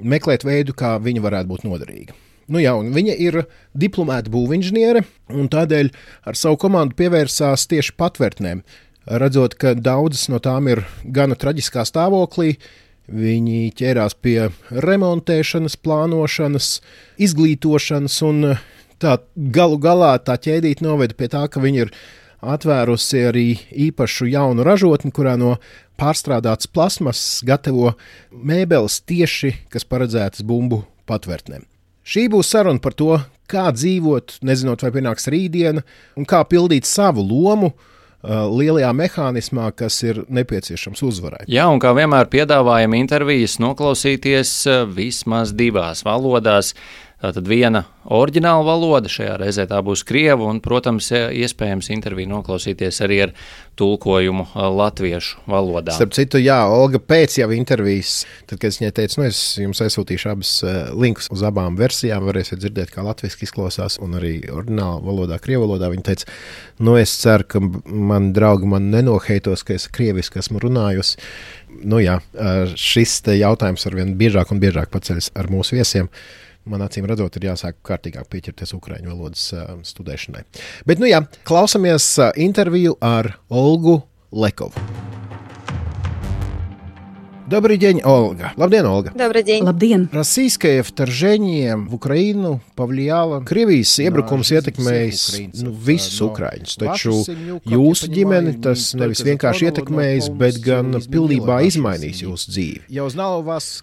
meklēt 0.00 0.44
veidu, 0.46 0.74
kā 0.76 0.96
viņa 1.02 1.22
varētu 1.24 1.50
būt 1.52 1.64
noderīga. 1.66 2.16
Nu 2.48 2.62
jā, 2.62 2.72
viņa 2.80 3.14
ir 3.20 3.42
diplomāta 3.76 4.32
būvinženiere, 4.32 5.04
un 5.36 5.50
tādēļ 5.52 5.90
ar 6.28 6.38
savu 6.38 6.56
komandu 6.60 6.96
pievērsās 6.96 7.66
tieši 7.68 7.92
patvērtnēm. 8.00 8.62
Redzot, 9.20 9.56
ka 9.60 9.74
daudzas 9.76 10.28
no 10.32 10.40
tām 10.40 10.68
ir 10.72 10.84
gana 11.04 11.36
traģiskā 11.36 11.84
stāvoklī, 11.88 12.56
viņi 13.08 13.70
ķērās 13.76 14.16
pie 14.20 14.50
remontēšanas, 14.72 15.76
plānošanas, 15.80 16.72
izglītošanas 17.28 18.18
un 18.28 18.50
Tā 18.98 19.14
galu 19.54 19.78
galā 19.78 20.16
tā 20.18 20.34
ķēdīte 20.42 20.82
noveda 20.82 21.14
pie 21.14 21.28
tā, 21.30 21.44
ka 21.46 21.62
viņi 21.62 21.84
ir 21.84 21.92
atvērusi 22.44 23.24
arī 23.28 23.46
īpašu 23.88 24.28
jaunu 24.30 24.66
ražotni, 24.66 25.10
kurā 25.14 25.36
no 25.40 25.56
pārstrādātas 25.98 26.70
plasmasas 26.70 27.42
gatavo 27.46 27.96
mēbeles 28.30 29.00
tieši, 29.08 29.54
kas 29.72 29.88
paredzētas 29.88 30.46
bumbu 30.46 30.84
patvērtnēm. 31.08 31.66
Šī 32.08 32.28
būs 32.32 32.48
saruna 32.54 32.80
par 32.80 32.94
to, 32.96 33.18
kā 33.50 33.68
dzīvot, 33.74 34.38
nezinot, 34.46 34.84
vai 34.84 34.94
pienāks 34.94 35.28
rītdiena, 35.32 35.84
un 36.16 36.28
kā 36.28 36.40
pildīt 36.48 36.88
savu 36.88 37.24
lomu 37.26 37.72
uh, 37.72 38.46
lielajā 38.48 38.92
mehānismā, 38.96 39.68
kas 39.76 39.98
ir 40.06 40.22
nepieciešams 40.32 41.02
uzvarai. 41.04 41.42
Jā, 41.52 41.66
un 41.68 41.82
kā 41.82 41.92
vienmēr 41.96 42.30
piedāvājam 42.32 42.96
intervijas 42.96 43.58
noklausīties 43.60 44.54
uh, 44.70 44.86
vismaz 44.88 45.52
divās 45.56 46.04
valodās. 46.06 46.74
Tātad 47.18 47.48
viena 47.50 47.80
oriģināla 48.14 48.62
valoda, 48.62 49.10
šajā 49.10 49.32
reizē 49.40 49.64
tā 49.66 49.80
būs 49.82 50.04
krievu, 50.06 50.44
un, 50.46 50.60
protams, 50.62 51.08
iespējams 51.10 51.90
interviju 51.90 52.30
noklausīties 52.30 53.00
arī 53.02 53.18
ar 53.24 53.32
tulkojumu 53.78 54.44
latviešu 54.54 55.42
valodā. 55.50 55.96
Starp 55.96 56.14
citu, 56.14 56.38
jā, 56.38 56.60
Olga 56.70 57.00
pēc 57.02 57.40
jau 57.40 57.50
intervijas, 57.56 58.20
tad, 58.46 58.60
kad 58.62 58.70
es 58.70 58.78
viņai 58.78 58.92
teicu, 59.00 59.18
nu, 59.18 59.26
es 59.32 59.42
jums 59.58 59.82
aizsūtīšu 59.82 60.30
abas 60.30 60.54
linkus 60.94 61.26
uz 61.34 61.42
abām 61.50 61.74
versijām, 61.82 62.22
varēsiet 62.30 62.62
dzirdēt, 62.62 62.94
kā 62.94 63.02
latviešu 63.02 63.42
izklausās, 63.48 63.98
un 63.98 64.14
arī 64.22 64.36
oriģināla 64.46 65.02
valodā, 65.02 65.42
krievu 65.42 65.66
valodā. 65.66 65.90
Viņa 65.90 66.08
teica, 66.12 66.32
nu, 66.86 66.94
es 67.02 67.18
ceru, 67.18 67.50
ka 67.50 67.66
mani 67.66 68.30
draugi 68.38 68.70
man 68.70 68.92
nenoheitos, 68.94 69.66
ka 69.66 69.74
es 69.74 69.90
krieviski 69.90 70.38
esmu 70.38 70.62
runājusi. 70.62 71.18
Nu, 71.82 71.98
jā, 71.98 72.20
šis 72.78 73.24
jautājums 73.42 73.90
arvien 73.90 74.14
biežāk 74.18 74.54
un 74.54 74.62
biežāk 74.62 74.94
paceļas 74.94 75.34
ar 75.34 75.50
mūsu 75.50 75.82
viesiem 75.82 76.14
man 76.70 76.84
acīm 76.86 77.08
redzot, 77.08 77.36
ir 77.38 77.48
jāsāk 77.50 77.80
kārtīgāk 77.86 78.30
pieķerties 78.32 78.74
ukraiņu 78.78 79.12
valodas 79.12 79.48
studēšanai. 79.90 80.44
Bet, 80.88 81.02
nu 81.02 81.10
jā, 81.10 81.24
klausamies 81.48 82.14
interviju 82.36 82.98
ar 83.04 83.36
Olgu 83.48 84.00
Lekovu. 84.32 85.07
Добрый 87.47 87.77
день, 87.77 88.01
Ольга. 88.03 88.53
Labdien, 88.55 88.85
Olga. 88.85 89.11
Добрый 89.13 89.43
день. 89.43 89.63
Labdien! 89.63 90.07
Российское 90.13 90.81
вторжение 90.81 91.75
в 91.75 91.93
Украину 91.93 92.61
повлияло. 92.73 93.43
Krievijas 93.43 93.99
iebrukums 93.99 94.47
ietekmējis 94.55 95.23
nu, 95.59 95.73
visus 95.75 96.21
ukrāņus, 96.23 96.77
taču 96.79 97.11
jūsu 97.67 98.07
ģimeni 98.07 98.55
tas 98.63 98.93
nevis 98.95 99.21
vienkārši 99.27 99.67
ietekmējis, 99.69 100.29
bet 100.39 100.61
gan 100.63 100.95
pilnībā 101.03 101.59
izmainījis 101.67 102.23
jūsu 102.23 102.53
dzīvi. 102.55 102.81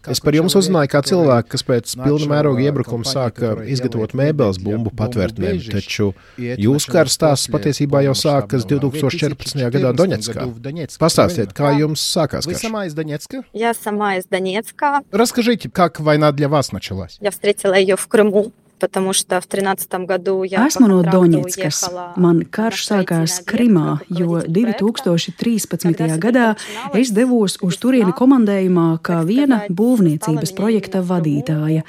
Es 0.08 0.24
par 0.24 0.38
jums 0.40 0.56
uzzināju 0.56 0.92
kā 0.96 1.04
cilvēku, 1.04 1.52
kas 1.52 1.66
pēc 1.68 1.94
pilna 2.00 2.30
mēroga 2.32 2.64
iebrukuma 2.64 3.04
sāka 3.04 3.52
izgatavot 3.68 4.16
mēbeles 4.16 4.58
bumbu 4.64 4.94
patvērtnēm, 4.96 5.60
taču 5.68 6.14
jūsu 6.40 6.96
kara 6.96 7.12
stāsts 7.12 7.52
patiesībā 7.52 8.06
jau 8.08 8.16
sākas 8.16 8.64
2014. 8.64 9.68
gadā 9.76 9.92
Doņetskā. 10.00 10.48
Pastāstiet, 10.96 11.52
kā 11.52 11.76
jums 11.76 12.08
sākās 12.16 12.48
karš? 12.48 13.50
Я 13.54 13.74
сама 13.74 14.16
из 14.16 14.24
Донецка. 14.26 15.02
Расскажите, 15.10 15.68
как 15.70 16.00
война 16.00 16.32
для 16.32 16.48
вас 16.48 16.72
началась? 16.72 17.16
Я 17.20 17.30
встретила 17.30 17.74
ее 17.74 17.96
в 17.96 18.06
Крыму. 18.08 18.52
Потому 18.80 19.12
что 19.12 19.42
в 19.42 19.46
13. 19.46 19.92
году 20.06 20.42
я 20.42 20.66
Esmu 20.66 20.88
no 20.88 21.02
Doņetskas. 21.04 22.16
Man 22.16 22.46
karš 22.48 22.86
sākās 22.88 23.42
Krimā, 23.44 23.98
jo 24.08 24.40
2013. 24.40 26.16
gadā 26.16 26.56
es 26.96 27.12
devos 27.12 27.58
uz 27.60 27.76
turieni 27.76 28.16
komandējumā 28.16 28.96
kā 29.04 29.20
viena 29.28 29.66
būvniecības 29.68 30.56
projekta 30.56 31.04
vadītāja. 31.04 31.84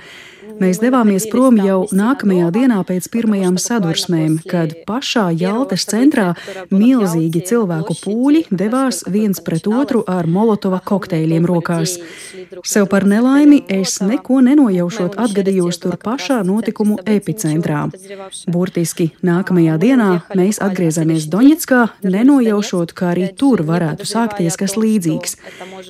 Mēs 0.61 0.79
devāmies 0.79 1.27
prom 1.31 1.57
jau 1.59 1.79
nākamajā 1.95 2.49
dienā 2.55 2.79
pēc 2.87 3.09
pirmajām 3.11 3.57
sadursmēm, 3.61 4.37
kad 4.47 4.73
pašā 4.87 5.25
Jaltas 5.35 5.87
centrā 5.91 6.29
milzīgi 6.71 7.43
cilvēku 7.49 7.97
pūļi 8.05 8.45
devās 8.51 9.03
viens 9.11 9.43
pret 9.43 9.67
otru 9.67 10.05
ar 10.07 10.29
molotova 10.31 10.79
kokteļiem 10.87 11.49
rokās. 11.51 11.97
Sev 12.65 12.87
par 12.93 13.07
nelaimi 13.09 13.63
es 13.69 13.99
neko 14.01 14.39
nenojaušot 14.47 15.19
atgadījos 15.27 15.81
tur 15.83 15.99
pašā 16.03 16.39
notikumu 16.47 17.01
epicentrā. 17.17 17.87
Burtiski 18.47 19.11
nākamajā 19.27 19.79
dienā 19.83 20.11
mēs 20.39 20.63
atgriezāmies 20.63 21.27
Doņetskā, 21.33 21.83
nenojaušot, 22.07 22.95
ka 22.95 23.11
arī 23.15 23.33
tur 23.35 23.65
varētu 23.67 24.07
sākties 24.07 24.61
kas 24.61 24.79
līdzīgs. 24.79 25.41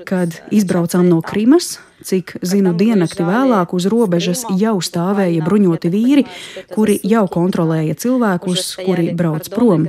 Kad 0.08 0.40
izbraucām 0.54 1.10
no 1.10 1.20
Krimas, 1.20 1.76
Cik 2.04 2.36
zinu, 2.44 2.74
diennakti 2.76 3.24
vēlāk 3.24 3.72
uz 3.74 3.86
robežas 3.88 4.44
jau 4.60 4.76
stāvēja 4.82 5.44
bruņoti 5.46 5.92
vīri, 5.92 6.26
kuri 6.72 6.98
jau 7.02 7.26
kontrolēja 7.32 7.96
cilvēkus, 8.02 8.74
kuri 8.84 9.12
brauc 9.16 9.48
prom. 9.52 9.88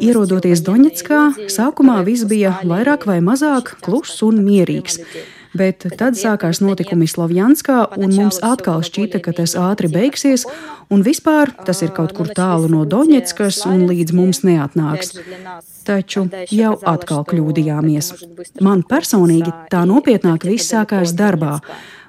Ierodoties 0.00 0.62
Doņetskā, 0.64 1.20
sākumā 1.52 2.00
viss 2.06 2.24
bija 2.28 2.54
vairāk 2.64 3.04
vai 3.10 3.20
mazāk 3.24 3.76
kluss 3.84 4.22
un 4.24 4.40
mierīgs. 4.46 5.02
Bet 5.52 5.84
tad 6.00 6.16
sākās 6.16 6.62
notikumi 6.64 7.06
Slovjanskā, 7.10 7.84
un 8.00 8.14
mums 8.16 8.38
atkal 8.44 8.80
šķita, 8.86 9.20
ka 9.24 9.34
tas 9.36 9.52
ātri 9.58 9.90
beigsies, 9.92 10.46
un 10.92 11.04
vispār 11.04 11.52
tas 11.66 11.82
ir 11.84 11.92
kaut 11.96 12.14
kur 12.16 12.30
tālu 12.32 12.70
no 12.72 12.86
Doņetskas 12.88 13.62
un 13.68 13.84
līdz 13.90 14.16
mums 14.16 14.42
neatnāks. 14.48 15.12
Taču 15.84 16.24
jau 16.54 16.72
atkal 16.88 17.26
kļūdījāmies. 17.28 18.12
Man 18.64 18.86
personīgi 18.88 19.52
tā 19.72 19.84
nopietnāk 19.88 20.48
viss 20.48 20.72
sākās 20.72 21.12
darbā. 21.18 21.58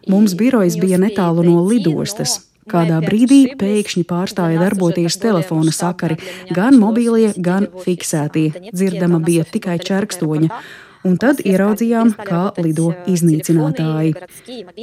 Mums 0.08 0.38
birojas 0.40 0.80
bija 0.80 1.02
netālu 1.02 1.44
no 1.48 1.60
lidostas. 1.68 2.40
Kādā 2.70 3.02
brīdī 3.04 3.58
pēkšņi 3.60 4.06
pārstāja 4.08 4.62
darboties 4.62 5.18
telefona 5.20 5.74
sakari, 5.76 6.16
gan 6.56 6.78
mobīlie, 6.80 7.34
gan 7.36 7.68
fiksētie. 7.84 8.72
Dzirdama 8.72 9.20
bija 9.20 9.44
tikai 9.44 9.82
čerkstoņa 9.84 10.64
un 11.08 11.18
tad 11.22 11.42
ieraudzījām, 11.44 12.14
kā 12.28 12.44
lido 12.64 12.92
iznīcinātāji. 13.10 14.14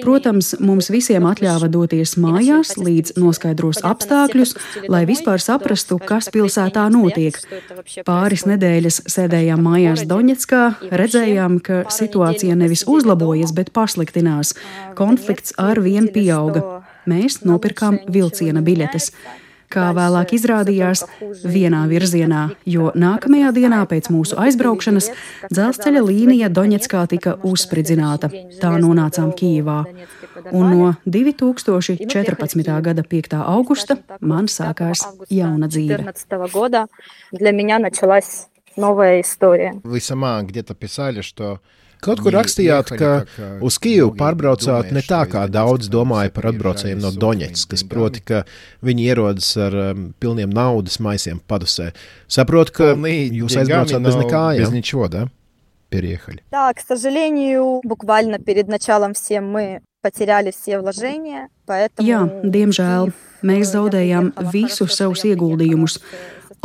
Protams, 0.02 0.52
mums 0.60 0.90
visiem 0.92 1.26
atļāva 1.28 1.70
doties 1.72 2.16
mājās, 2.20 2.76
līdz 2.80 3.16
noskaidros 3.20 3.82
apstākļus, 3.86 4.54
lai 4.92 5.02
vispār 5.08 5.42
saprastu, 5.42 5.98
kas 5.98 6.30
pilsētā 6.32 6.86
notiek. 6.92 7.38
Pāris 8.06 8.46
nedēļas 8.48 9.02
sēdējām 9.10 9.64
mājās 9.66 10.06
Doņetskā, 10.10 10.62
redzējām, 11.02 11.60
ka 11.64 11.84
situācija 11.92 12.56
nevis 12.58 12.86
uzlabojas, 12.88 13.54
bet 13.56 13.72
pasliktinās. 13.76 14.54
Konflikts 14.98 15.56
ar 15.60 15.80
vien 15.84 16.10
pieauga. 16.12 16.82
Mēs 17.08 17.40
nopirkām 17.48 18.02
vilciena 18.12 18.60
biļetes 18.62 19.10
kā 19.71 19.89
vēlāk 19.95 20.33
izrādījās, 20.37 21.03
vienā 21.43 21.83
virzienā, 21.89 22.43
jo 22.69 22.91
nākamajā 22.95 23.51
dienā 23.55 23.81
pēc 23.89 24.09
mūsu 24.13 24.37
aizbraukšanas 24.41 25.09
dzelzceļa 25.51 26.03
līnija 26.05 26.49
Doņetskā 26.53 27.05
tika 27.11 27.35
uzspridzināta. 27.45 28.31
Tā 28.61 28.73
nonācām 28.81 29.33
Kīvā. 29.37 29.79
Un 30.51 30.71
no 30.71 30.93
2014. 31.05 32.73
gada 32.87 33.05
5. 33.15 33.37
augusta 33.43 33.99
man 34.21 34.49
sākās 34.51 35.05
jauna 35.29 35.71
dzīve. 35.71 36.03
Новая 38.77 39.21
история. 39.21 39.79
Вы 39.85 40.01
сама 40.01 40.41
где-то 40.41 40.75
писали, 40.75 41.21
что 41.21 41.61
Kaut 42.05 42.21
kur 42.21 42.35
rakstījāt, 42.35 42.91
ka 42.99 43.11
uz 43.65 43.77
Kijevu 43.81 44.11
pārbraucāt 44.19 44.91
ne 44.93 45.01
tā, 45.05 45.23
kā 45.31 45.45
daudz 45.49 45.89
domāja 45.89 46.29
par 46.35 46.51
atbraucējiem 46.51 47.01
no 47.01 47.09
Doņetskas, 47.15 47.85
proti, 47.89 48.21
ka 48.21 48.43
viņi 48.85 49.07
ierodas 49.09 49.49
ar 49.57 49.77
um, 49.87 50.03
pilniem 50.21 50.53
naudas 50.53 50.99
maisiem 51.01 51.39
padusē. 51.49 51.93
Saprotu, 52.29 52.75
ka 52.77 52.91
jūs 52.93 53.57
aizbraucāt 53.57 54.05
bez 54.05 54.19
nekā, 54.21 54.45
без 54.59 54.75
ничего, 54.75 55.07
да? 55.09 55.27
Переехали. 55.89 56.41
Да, 56.51 56.73
к 56.73 56.81
сожалению, 56.81 57.79
буквально 57.83 58.39
перед 58.39 58.67
началом 58.67 59.13
всем 59.13 59.49
мы 59.49 59.81
потеряли 60.01 60.51
все 60.51 60.79
вложения, 60.79 61.47
поэтому... 61.65 62.05
Jā, 62.05 62.21
diemžēl 62.43 63.09
mēs 63.41 63.71
zaudējām 63.73 64.33
visus 64.53 64.97
savus 64.97 65.23
ieguldījumus. 65.25 65.97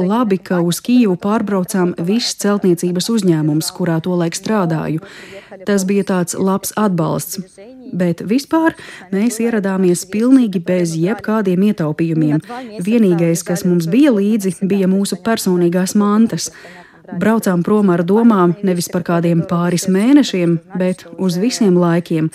Labi, 0.01 0.39
ka 0.41 0.61
uz 0.65 0.81
Kijevu 0.81 1.17
pārbraucām 1.21 1.93
viss 2.07 2.37
celtniecības 2.41 3.11
uzņēmums, 3.13 3.69
kurā 3.77 3.99
tolaik 4.05 4.37
strādāju. 4.39 5.03
Tas 5.69 5.85
bija 5.89 6.07
tāds 6.09 6.37
labs 6.39 6.73
atbalsts. 6.81 7.41
Bet 7.93 8.23
vispār 8.25 8.77
mēs 9.13 9.41
ieradāmies 9.43 10.07
pilnīgi 10.09 10.63
bez 10.65 10.95
jebkādiem 10.97 11.67
ietaupījumiem. 11.71 12.41
Vienīgais, 12.87 13.45
kas 13.45 13.67
mums 13.69 13.91
bija 13.91 14.15
līdzi, 14.17 14.61
bija 14.63 14.89
mūsu 14.91 15.21
personīgās 15.25 15.97
mantas. 15.99 16.51
Braucām 17.11 17.65
prom 17.67 17.91
ar 17.91 18.05
domām 18.07 18.55
nevis 18.63 18.89
par 18.93 19.03
kādiem 19.07 19.43
pāris 19.51 19.89
mēnešiem, 19.91 20.61
bet 20.79 21.07
uz 21.19 21.37
visiem 21.37 21.75
laikiem. 21.77 22.31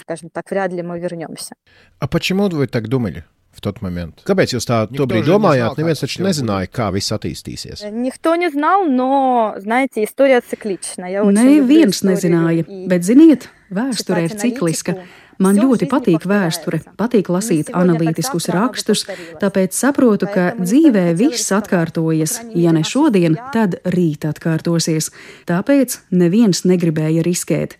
А 1.99 2.07
почему 2.07 2.49
вы 2.49 2.67
так 2.67 2.87
думали? 2.89 3.23
в 3.59 3.61
тот 3.63 3.81
момент? 3.81 4.21
Kāpēc 4.27 4.55
jūs 4.55 4.67
tā 4.67 4.83
tobrīd 4.91 5.27
domājāt? 5.29 5.79
Neviens 5.79 6.03
taču 6.03 6.23
nezināja, 6.25 6.69
kā 6.71 6.89
viss 6.95 7.13
attīstīsies. 7.15 7.85
Никто 7.91 8.35
не 8.35 8.49
знал, 8.51 8.85
но, 8.85 9.55
знаете, 9.57 10.03
история 10.03 10.41
циклична. 10.41 11.07
Neviens 11.31 12.03
nezināja, 12.03 12.67
bet 12.67 13.07
ziniet, 13.07 13.49
vēsture 13.71 14.27
ir 14.27 14.35
cikliska. 14.35 14.99
Man 15.35 15.57
ļoti 15.59 15.89
patīk 15.91 16.23
vēsture, 16.27 16.79
patīk 16.95 17.27
lasīt 17.27 17.71
analītiskus 17.75 18.47
rakstus, 18.55 19.03
tāpēc 19.41 19.75
saprotu, 19.75 20.29
ka 20.31 20.53
dzīvē 20.59 21.09
viss 21.19 21.51
atkārtojas. 21.51 22.37
Ja 22.55 22.71
ne 22.75 22.85
šodien, 22.87 23.35
tad 23.51 23.81
rīt 23.83 24.23
atkārtosies. 24.27 25.11
Tāpēc 25.49 25.99
neviens 26.15 26.63
negribēja 26.63 27.25
riskēt. 27.27 27.75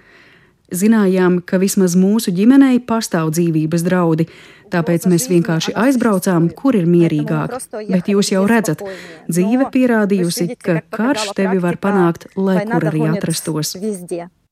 Zinājām, 0.74 1.44
ka 1.46 1.60
vismaz 1.62 1.94
mūsu 1.94 2.32
ģimenei 2.34 2.80
pastāv 2.82 3.30
dzīvības 3.36 3.84
draudi, 3.86 4.26
tāpēc 4.74 5.06
mēs 5.12 5.28
vienkārši 5.30 5.76
aizbraucām, 5.78 6.48
kur 6.58 6.74
ir 6.74 6.88
mierīgāk. 6.90 7.54
Bet 7.92 8.10
jūs 8.10 8.32
jau 8.34 8.42
redzat, 8.50 8.82
dzīve 9.30 9.70
pierādījusi, 9.76 10.56
ka 10.58 10.80
karš 10.90 11.36
tevi 11.38 11.62
var 11.62 11.78
panākt, 11.78 12.26
lai 12.36 12.64
kur 12.66 12.90
arī 12.90 13.06
atrastos. 13.14 13.76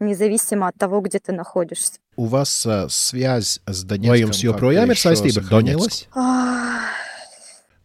Независимо 0.03 0.67
от 0.67 0.75
того, 0.75 0.99
где 0.99 1.19
ты 1.19 1.31
находишься. 1.31 1.93
У 2.17 2.25
вас 2.25 2.65
uh, 2.65 2.89
связь 2.89 3.61
с 3.65 3.83
Донецком? 3.83 4.11
Vai 4.11 4.19
jums 4.19 4.43
joprojām 4.43 4.91
ir 4.91 4.99
saistība 4.99 5.39
ar 5.39 5.47
Donetsku? 5.47 6.11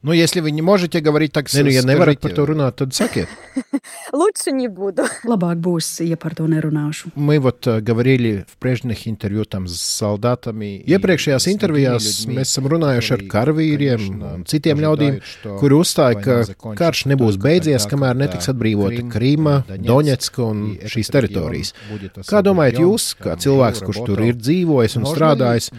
Nu, 0.03 0.13
если 0.13 0.39
вы 0.39 0.53
не 0.53 0.63
можете 0.63 1.01
говорить 1.01 1.33
так, 1.33 1.53
ne, 1.53 1.63
nu, 1.65 1.71
ja 1.71 1.83
nevarat 1.83 2.21
par 2.21 2.31
to 2.31 2.47
runāt, 2.47 2.77
tad 2.77 2.95
sakiet. 2.95 3.27
Лучше 4.13 4.53
не 4.53 4.69
буду. 4.69 5.03
Labāk 5.25 5.59
būs, 5.59 5.99
ja 6.07 6.17
par 6.17 6.37
to 6.39 6.47
nerunāšu. 6.47 7.11
Мы 7.17 7.41
вот 7.41 7.67
uh, 7.67 7.81
говорили 7.81 8.47
в 8.49 8.57
прежних 8.59 9.09
интервью 9.09 9.45
там 9.45 9.67
с 9.67 9.81
солдатами. 9.81 10.85
Iepriekšējās 10.87 11.49
intervijās 11.51 12.29
mēs 12.31 12.55
esam 12.55 12.69
runājuši 12.71 13.13
ar 13.17 13.25
karavīriem 13.27 14.23
un 14.23 14.45
citiem 14.47 14.79
ļaudīm, 14.79 15.19
kuri 15.59 15.75
uzstāja, 15.75 16.23
ka 16.23 16.75
karš 16.79 17.07
nebūs 17.11 17.35
beidzies, 17.43 17.89
kamēr 17.91 18.15
netiks 18.15 18.53
atbrīvota 18.55 19.03
Krīma, 19.11 19.65
Doņetska 19.67 20.47
un 20.47 20.63
šīs 20.87 21.11
teritorijas. 21.11 21.75
Kā 22.23 22.45
domājat 22.47 22.79
jūs, 22.85 23.09
kā 23.19 23.35
cilvēks, 23.35 23.83
kurš 23.83 24.01
tur 24.07 24.23
ir 24.23 24.39
dzīvojis 24.39 24.97
un 25.03 25.11
strādājis, 25.11 25.73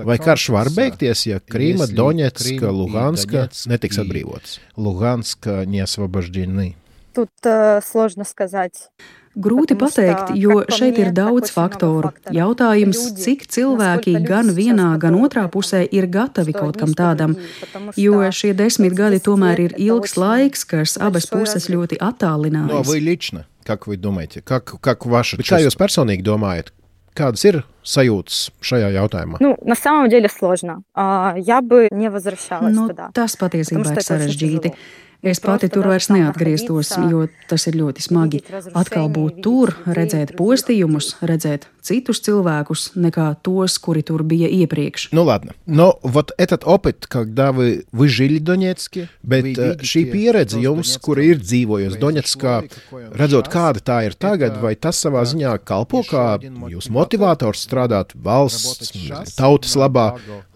vai 0.00 0.16
karš 0.16 0.48
var 0.56 0.72
beigties, 0.72 1.28
ja 1.28 1.44
Krīma, 1.44 1.92
Doņetska, 1.92 2.72
Luhanska 2.72 3.48
netiks 3.70 4.00
atbrīvotas. 4.02 4.58
Luhanska 4.76 5.64
neosvobождены. 5.66 6.74
Тут 7.14 7.30
uh, 7.44 7.80
сложно 7.80 8.24
сказать. 8.24 8.90
Grūti 9.36 9.76
pateikt, 9.76 10.30
jo 10.40 10.62
šeit 10.72 10.96
ir 10.96 11.10
daudz 11.12 11.50
faktoru. 11.52 12.08
Jautājums, 12.32 13.02
cik 13.20 13.44
cilvēki 13.52 14.14
gan 14.24 14.48
vienā, 14.56 14.94
gan 14.96 15.18
otrā 15.20 15.44
pusē 15.52 15.82
ir 15.84 16.08
gatavi 16.08 16.54
kaut 16.56 16.78
kam 16.80 16.94
tādam, 16.96 17.36
jo 18.00 18.22
šie 18.32 18.54
desmit 18.56 18.96
gadi 18.96 19.20
tomēr 19.20 19.60
ir 19.66 19.74
ilgs 19.76 20.16
laiks, 20.16 20.64
kas 20.64 20.96
abas 20.96 21.28
puses 21.28 21.68
ļoti 21.68 22.00
attālinās. 22.00 22.72
No, 22.72 22.80
лично, 22.96 23.44
как 23.62 23.86
вы 23.86 23.98
думаете, 23.98 24.40
как, 24.40 24.80
как 24.80 25.04
ваше 25.04 25.36
Kā 25.36 25.60
jūs 25.60 25.76
personīgi 25.76 26.24
domājat, 26.24 26.72
Kādas 27.16 27.46
ir 27.48 27.62
sajūtas 27.80 28.50
šajā 28.60 28.90
jautājumā? 28.92 29.40
Nu, 29.40 29.56
на 29.64 29.74
самом 29.74 30.10
деле 30.10 30.28
сложно. 30.28 30.82
Я 30.94 31.62
бы 31.62 31.88
не 31.90 32.10
возвращалась 32.10 32.76
nu, 32.76 32.88
туда. 32.88 33.08
Tas 33.14 33.36
patiesībā 33.40 33.96
ir 33.96 34.04
sarežģīti. 34.04 34.74
Es 35.26 35.40
pati 35.40 35.68
tur 35.72 35.88
vairs 35.90 36.06
neatgrieztos, 36.12 36.92
jo 37.10 37.24
tas 37.50 37.66
ir 37.66 37.78
ļoti 37.80 38.04
smagi. 38.04 38.42
Atkal 38.78 39.08
būt 39.10 39.40
tur, 39.42 39.72
redzēt 39.88 40.36
postījumus, 40.38 41.16
redzēt 41.26 41.66
citus 41.86 42.20
cilvēkus, 42.26 42.90
nekā 42.98 43.28
tos, 43.46 43.78
kuri 43.82 44.02
tur 44.06 44.24
bija 44.26 44.48
iepriekš. 44.50 45.10
Nu, 45.12 45.24
ладно. 45.24 45.54
Но 45.66 45.98
вот 46.02 46.32
этот 46.36 46.64
опыт, 46.64 47.06
когда 47.06 47.52
вы, 47.52 47.84
вы 47.92 48.08
жили 48.08 48.38
в 48.38 48.44
Донецке, 48.44 49.08
bet 49.22 49.54
šī 49.82 50.02
pieredze 50.10 50.58
jums, 50.62 50.96
kura 51.02 51.22
ir 51.22 51.38
dzīvojusi 51.38 52.00
Doņetskā, 52.02 52.54
redzot, 53.14 53.50
kāda 53.52 53.82
tā 53.82 53.98
ir 54.06 54.18
tagad, 54.18 54.58
vai 54.62 54.74
tas 54.74 54.98
savā 54.98 55.22
ziņā 55.26 55.56
kalpo 55.62 56.02
kā 56.06 56.38
jūsu 56.42 56.92
motivators 56.94 57.62
strādāt 57.66 58.14
valsts, 58.14 58.92
tautas 59.38 59.76
labā, 59.78 60.08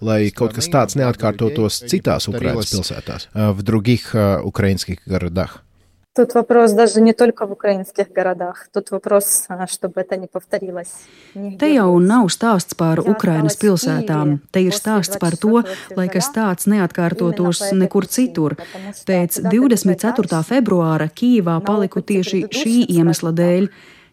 lai 0.02 0.30
kaut 0.34 0.54
kas 0.58 0.70
tāds 0.70 0.98
neatkārtotos 0.98 1.84
citās 1.90 2.26
Ukrainas 2.30 2.74
pilsētās, 2.74 3.30
в 3.34 3.62
других 3.62 4.10
украинских 4.54 4.98
городах? 5.06 5.64
Тут 6.12 6.34
вопрос 6.34 6.72
даже 6.72 7.00
не 7.00 7.12
только 7.12 7.46
в 7.46 7.52
украинских 7.52 8.10
городах. 8.10 8.68
Тут 8.74 8.90
вопрос, 8.90 9.46
чтобы 9.68 10.00
это 10.00 10.16
не 10.16 10.26
повторилось. 10.26 10.92
Te 11.34 11.70
jau 11.70 12.00
nav 12.02 12.26
stāsts 12.34 12.74
par 12.74 12.98
Ukrainas 12.98 13.54
pilsētām. 13.54 14.40
Te 14.50 14.60
ir 14.60 14.74
stāsts 14.74 15.20
par 15.22 15.38
to, 15.38 15.62
lai 15.94 16.08
kas 16.10 16.32
tāds 16.34 16.66
neatkārtotos 16.66 17.62
nekur 17.78 18.08
citur. 18.10 18.58
Pēc 19.06 19.38
24. 19.46 20.42
februāra 20.42 21.06
Kīvā 21.06 21.60
paliku 21.62 22.02
tieši 22.02 22.42
šī 22.58 22.76
iemesla 22.90 23.30
dēļ. 23.30 23.70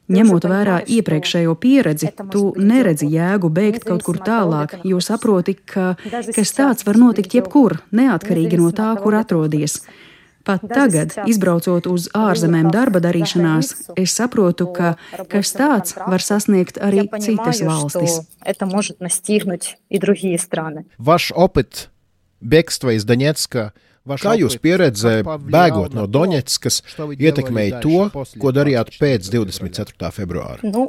Ņemot 0.08 0.46
vērā 0.48 0.80
iepriekšējo 0.88 1.56
pieredzi, 1.60 2.14
tu 2.32 2.54
neredzi 2.56 3.10
jēgu 3.12 3.50
beigt 3.52 3.84
kaut 3.84 4.06
kur 4.08 4.22
tālāk, 4.24 4.78
jo 4.88 5.02
saproti, 5.04 5.58
ka 5.58 5.98
kas 6.06 6.54
tāds 6.56 6.86
var 6.88 6.96
notikt 6.96 7.34
jebkur, 7.36 7.82
neatkarīgi 7.92 8.62
no 8.62 8.70
tā, 8.72 8.94
kur 9.02 9.18
atrodies. 9.20 9.82
Pat 10.48 10.64
tagad, 10.64 11.12
izbraucot 11.28 11.90
uz 11.92 12.08
ārzemēm 12.16 12.70
darba 12.72 13.02
darīšanās, 13.04 13.74
es 14.00 14.14
saprotu, 14.16 14.70
ka 14.72 14.94
kas 15.28 15.52
tāds 15.52 15.98
var 16.00 16.24
sasniegt 16.24 16.80
arī 16.80 17.04
citas 17.20 17.60
valstis. 17.68 18.22
Ваш 20.98 21.32
опыт 21.36 21.90
бегства 22.40 22.96
из 22.96 23.04
Донецка 23.04 23.74
Kā 24.08 24.38
jūs 24.40 24.56
pieredze, 24.64 25.20
bēgot 25.26 25.92
no 25.92 26.06
Doņetskas, 26.08 26.78
ietekmēja 27.20 27.82
to, 27.84 28.06
ko 28.40 28.54
darījāt 28.56 28.94
pēc 29.02 29.28
24. 29.28 30.12
februāra? 30.16 30.64
Nu, 30.64 30.88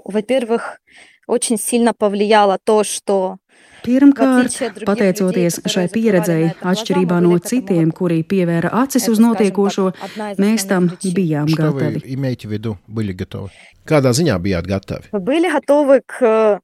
очень 1.29 1.59
сильно 1.59 1.93
повлияло 1.95 2.59
то, 2.62 2.85
что 2.85 3.37
Pirmkārt, 3.85 4.53
pateicoties 4.85 5.61
šai 5.71 5.87
pieredzei, 5.93 6.51
atšķirībā 6.67 7.21
no 7.25 7.38
citiem, 7.38 7.93
kuri 7.95 8.21
pievēra 8.27 8.73
acis 8.83 9.07
uz 9.09 9.21
notiekošo, 9.23 9.87
mēs 10.43 10.67
tam 10.69 10.91
bijām 11.03 11.49
gatavi. 11.57 12.03
Kādā 13.88 14.12
ziņā 14.12 14.37
bijāt 14.45 14.67
gatavi? 14.69 15.09
Были 15.12 15.49
готовы 15.49 16.03
к 16.05 16.61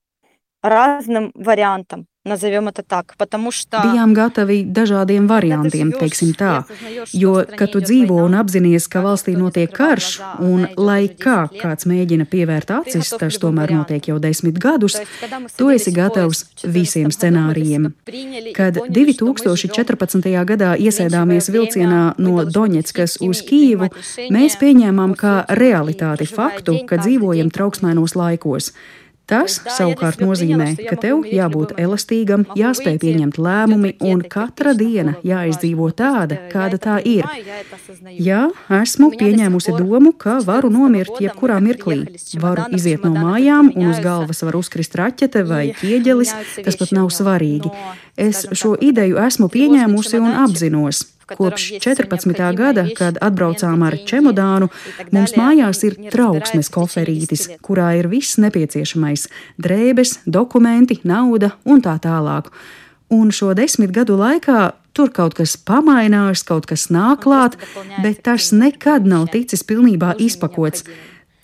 разным 0.62 1.32
вариантам. 1.34 2.06
Назовем 2.24 2.68
это 2.68 2.82
так, 2.82 3.14
потому 3.18 3.50
что... 3.52 3.82
Bijām 3.84 4.14
gatavi 4.16 4.64
dažādiem 4.64 5.26
variantiem, 5.28 5.90
teiksim 5.92 6.32
tā, 6.32 6.64
jo, 7.12 7.44
kad 7.44 7.74
tu 7.74 7.82
dzīvo 7.84 8.16
un 8.24 8.32
apzinies, 8.40 8.86
ka 8.88 9.02
valstī 9.04 9.34
notiek 9.36 9.68
karš, 9.68 10.22
un 10.40 10.64
lai 10.80 11.12
kā 11.12 11.44
kāds 11.52 11.84
mēģina 11.84 12.24
pievērt 12.24 12.72
acis, 12.78 13.12
tas 13.20 13.36
tomēr 13.36 13.74
notiek 13.76 14.08
jau 14.08 14.16
desmit 14.16 14.56
gadus, 14.56 14.96
tu 15.60 15.68
esi 15.68 15.92
gatavs 15.92 16.46
visiem 16.64 17.12
scenārijiem. 17.12 17.92
Kad 18.56 18.80
2014. 18.88 20.32
gadā 20.48 20.72
iesēdāmies 20.80 21.52
vilcienā 21.52 22.02
no 22.16 22.48
Doņetskas 22.48 23.20
uz 23.20 23.44
Kīvu, 23.44 23.92
mēs 24.32 24.56
pieņēmām 24.64 25.12
kā 25.12 25.42
realitāti 25.60 26.24
faktu, 26.24 26.86
ka 26.88 27.04
dzīvojam 27.04 27.52
trauksmainos 27.52 28.16
laikos. 28.16 28.72
Tas 29.29 29.59
savukārt 29.77 30.23
nozīmē, 30.23 30.71
ka 30.89 30.97
tev 30.97 31.21
jābūt 31.29 31.75
elastīgam, 31.77 32.45
jāspēj 32.57 32.97
pieņemt 33.03 33.37
lēmumi, 33.37 33.93
un 34.09 34.23
katra 34.35 34.73
diena 34.77 35.15
jāizdzīvo 35.25 35.91
tāda, 35.93 36.39
kāda 36.49 36.79
tā 36.81 36.97
ir. 37.05 37.27
Jā, 38.17 38.47
esmu 38.79 39.11
pieņēmusi 39.19 39.75
domu, 39.77 40.15
ka 40.17 40.39
varu 40.45 40.71
nomirt 40.73 41.21
jebkurā 41.21 41.59
mirklī. 41.63 42.01
Varu 42.41 42.67
iziet 42.75 43.05
no 43.05 43.13
mājām, 43.13 43.69
un 43.75 43.93
uz 43.93 44.01
galvas 44.03 44.41
var 44.47 44.57
uzkrist 44.59 44.97
raķete 44.97 45.45
vai 45.45 45.63
ķieģelis, 45.77 46.35
tas 46.65 46.79
pat 46.81 46.95
nav 46.95 47.13
svarīgi. 47.13 47.69
Es 48.19 48.43
šo 48.51 48.73
ideju 48.75 49.17
esmu 49.23 49.47
pieņēmusi 49.53 50.19
un 50.19 50.35
apzinos. 50.43 51.05
Kopš 51.29 51.67
14. 51.83 52.33
gada, 52.57 52.83
kad 52.97 53.19
atbraucām 53.21 53.83
ar 53.85 53.95
čemodānu, 54.09 54.67
mums 55.13 55.35
mājās 55.37 55.83
ir 55.85 55.95
trauksmes 56.09 56.71
koferītis, 56.73 57.45
kurā 57.61 57.91
ir 57.99 58.09
viss 58.09 58.39
nepieciešamais- 58.41 59.27
drēbes, 59.63 60.19
dokumenti, 60.25 60.99
nauda 61.03 61.53
un 61.65 61.81
tā 61.81 61.99
tālāk. 62.01 62.49
Un 63.09 63.29
šo 63.31 63.53
desmit 63.55 63.91
gadu 63.91 64.17
laikā 64.17 64.73
tur 64.93 65.09
kaut 65.09 65.33
kas 65.33 65.55
pamainās, 65.55 66.43
kaut 66.43 66.65
kas 66.65 66.87
nāk 66.87 67.23
klāt, 67.23 67.55
bet 68.03 68.23
tas 68.23 68.51
nekad 68.51 69.05
nav 69.05 69.29
ticis 69.29 69.63
pilnībā 69.63 70.17
izpakots. 70.17 70.83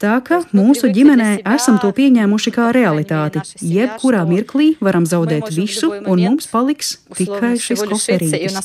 Tā 0.01 0.15
ka 0.25 0.41
mūsu 0.57 0.89
ģimenē 0.89 1.43
esam 1.45 1.77
to 1.83 1.91
pieņēmuši 1.93 2.53
kā 2.57 2.71
realitāti. 2.73 3.43
Jebkurā 3.61 4.23
mirklī 4.25 4.71
varam 4.81 5.05
zaudēt 5.05 5.51
visu, 5.53 5.93
un 5.93 6.23
mums 6.25 6.49
paliks 6.49 6.97
tikai 7.19 7.59
šis 7.61 7.85
koferītis. 7.85 8.57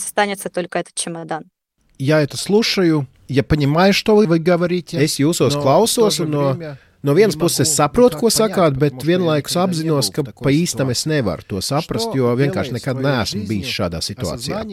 Я 1.97 2.19
это 2.19 2.35
слушаю, 2.35 3.07
я 3.29 3.43
понимаю, 3.43 3.93
что 3.93 4.15
вы 4.15 4.39
говорите. 4.39 4.97
Es 5.03 5.19
jūsos 5.19 5.55
klausos, 5.55 6.19
un 6.19 6.31
no 6.31 6.77
No 7.05 7.13
vienas 7.13 7.35
puses 7.37 7.67
es 7.67 7.75
saprotu, 7.77 8.17
ko 8.17 8.31
sakāt, 8.33 8.79
bet 8.81 9.03
vienlaikus 9.05 9.53
apzinos, 9.61 10.07
ka 10.09 10.23
pa 10.25 10.49
īstam 10.49 10.89
es 10.89 11.03
nevaru 11.05 11.45
to 11.45 11.59
saprast, 11.61 12.15
jo 12.17 12.31
vienkārši 12.39 12.73
nekad 12.79 12.97
neesmu 12.97 13.43
bijis 13.45 13.69
šādā 13.75 13.99
situācijā. 14.01 14.63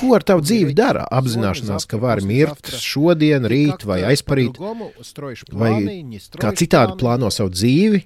Ko 0.00 0.10
ar 0.18 0.26
tavu 0.26 0.42
dzīvi 0.42 0.74
dara? 0.74 1.04
Apzināšanās, 1.20 1.86
ka 1.86 2.00
vari 2.02 2.26
mirt 2.26 2.72
šodien, 2.82 3.46
rīt 3.46 3.86
vai 3.86 4.00
aizparīt, 4.10 4.58
vai 5.54 5.72
kā 6.42 6.50
citādi 6.58 6.98
plāno 6.98 7.30
savu 7.30 7.54
dzīvi, 7.54 8.02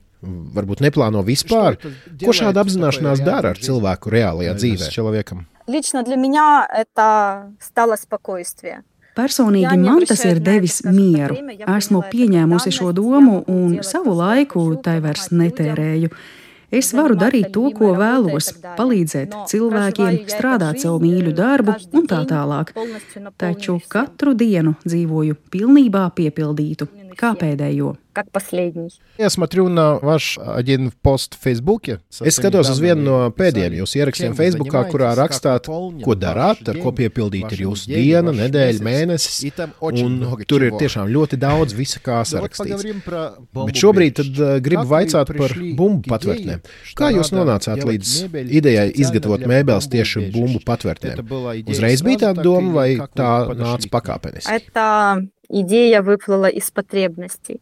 varbūt 0.60 0.84
neplāno 0.84 1.24
vispār. 1.24 1.80
Ko 2.20 2.36
šāda 2.36 2.66
apzināšanās 2.66 3.24
dara 3.24 3.56
ar 3.56 3.64
cilvēku 3.64 4.12
reālajā 4.12 4.54
dzīvē? 4.60 4.92
Человеком? 4.92 5.46
Лично 5.66 6.02
для 6.02 6.16
меня 6.16 6.68
это 6.68 7.50
стало 7.60 7.96
спокойствие. 7.96 8.82
Personīgi 9.17 9.77
man 9.81 10.03
tas 10.07 10.23
ir 10.29 10.41
devis 10.43 10.81
mieru. 10.85 11.37
Esmu 11.77 12.03
pieņēmusi 12.11 12.73
šo 12.79 12.91
domu 12.95 13.41
un 13.51 13.79
savu 13.85 14.13
laiku 14.17 14.67
tai 14.83 14.99
vairs 15.03 15.31
netērēju. 15.33 16.11
Es 16.67 16.89
varu 16.91 17.15
darīt 17.15 17.53
to, 17.55 17.69
ko 17.71 17.93
vēlos, 17.95 18.49
palīdzēt 18.75 19.35
cilvēkiem, 19.47 20.17
strādāt 20.27 20.81
savu 20.83 20.99
mīļu 21.05 21.31
darbu 21.37 21.77
un 21.95 22.07
tā 22.11 22.25
tālāk. 22.27 22.73
Taču 23.39 23.77
katru 23.87 24.33
dienu 24.35 24.75
dzīvoju 24.83 25.37
pilnībā 25.53 26.03
piepildītu, 26.17 26.89
kā 27.18 27.34
pēdējo 27.38 27.96
как 28.12 28.30
последний. 28.30 28.90
Я 29.18 29.30
смотрю 29.30 29.68
на 29.68 29.98
ваш 29.98 30.38
один 30.38 30.92
пост 31.02 31.34
в 31.34 31.42
Фейсбуке. 31.42 32.00
Es 32.20 32.36
skatos 32.36 32.68
uz 32.70 32.80
vienu 32.80 33.02
no 33.02 33.16
pēdējiem 33.32 33.78
jūsu 33.80 34.00
ierakstiem 34.00 34.36
Facebookā, 34.36 34.84
kurā 34.92 35.14
rakstāt, 35.16 35.68
ko 35.68 36.14
darāt, 36.14 36.62
ar 36.68 36.78
ko 36.82 36.92
piepildīt 36.92 37.54
ir 37.56 37.64
jūsu 37.66 37.92
diena, 37.92 38.32
nedēļa, 38.36 38.84
mēnesis. 38.84 39.40
Un 39.80 40.20
tur 40.48 40.66
ir 40.68 40.76
tiešām 40.80 41.08
ļoti 41.12 41.40
daudz 41.40 41.76
visa 41.76 42.02
kā 42.04 42.20
sarakstīts. 42.28 42.84
Bet 43.52 43.80
šobrīd 43.80 44.18
tad 44.20 44.40
uh, 44.40 44.54
gribu 44.64 44.84
vaicāt 44.92 45.32
par 45.36 45.56
bumbu 45.56 46.12
patvērtnēm. 46.12 46.64
Kā 46.98 47.12
jūs 47.16 47.32
nonācāt 47.32 47.84
līdz 47.88 48.16
idejai 48.44 48.88
izgatavot 48.92 49.46
mēbeles 49.48 49.88
tieši 49.92 50.28
bumbu 50.34 50.60
patvērtnēm? 50.66 51.24
Uzreiz 51.64 52.04
bija 52.04 52.28
tāda 52.28 52.44
doma 52.44 52.82
vai 52.82 52.90
tā 53.16 53.32
nāca 53.56 53.92
pakāpeniski? 53.92 55.32
Идея 55.48 56.02
выплыла 56.02 56.46
из 56.46 56.70
потребностей. 56.70 57.60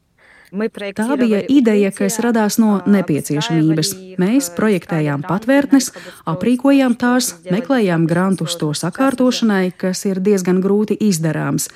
Tā 0.50 1.14
bija 1.14 1.38
ideja, 1.46 1.92
kas 1.94 2.18
radās 2.18 2.58
no 2.58 2.80
nepieciešamības. 2.82 3.92
Mēs 4.18 4.50
projektējām 4.56 5.22
patvērtnes, 5.22 5.92
aprīkojām 6.26 6.96
tās, 6.98 7.36
meklējām 7.46 8.08
grantus 8.10 8.58
to 8.58 8.72
sakārtošanai, 8.74 9.70
kas 9.78 10.02
ir 10.10 10.18
diezgan 10.18 10.58
grūti 10.58 10.98
izdarāms. 10.98 11.70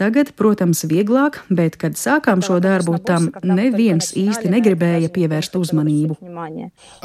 Tagad, 0.00 0.30
protams, 0.32 0.80
vieglāk, 0.88 1.42
bet, 1.52 1.74
kad 1.76 1.92
sākām 2.00 2.40
šo 2.40 2.56
darbu, 2.64 2.94
tam 3.04 3.26
neviens 3.44 4.14
īsti 4.16 4.48
negribēja 4.48 5.10
pievērst 5.12 5.58
uzmanību. 5.60 6.16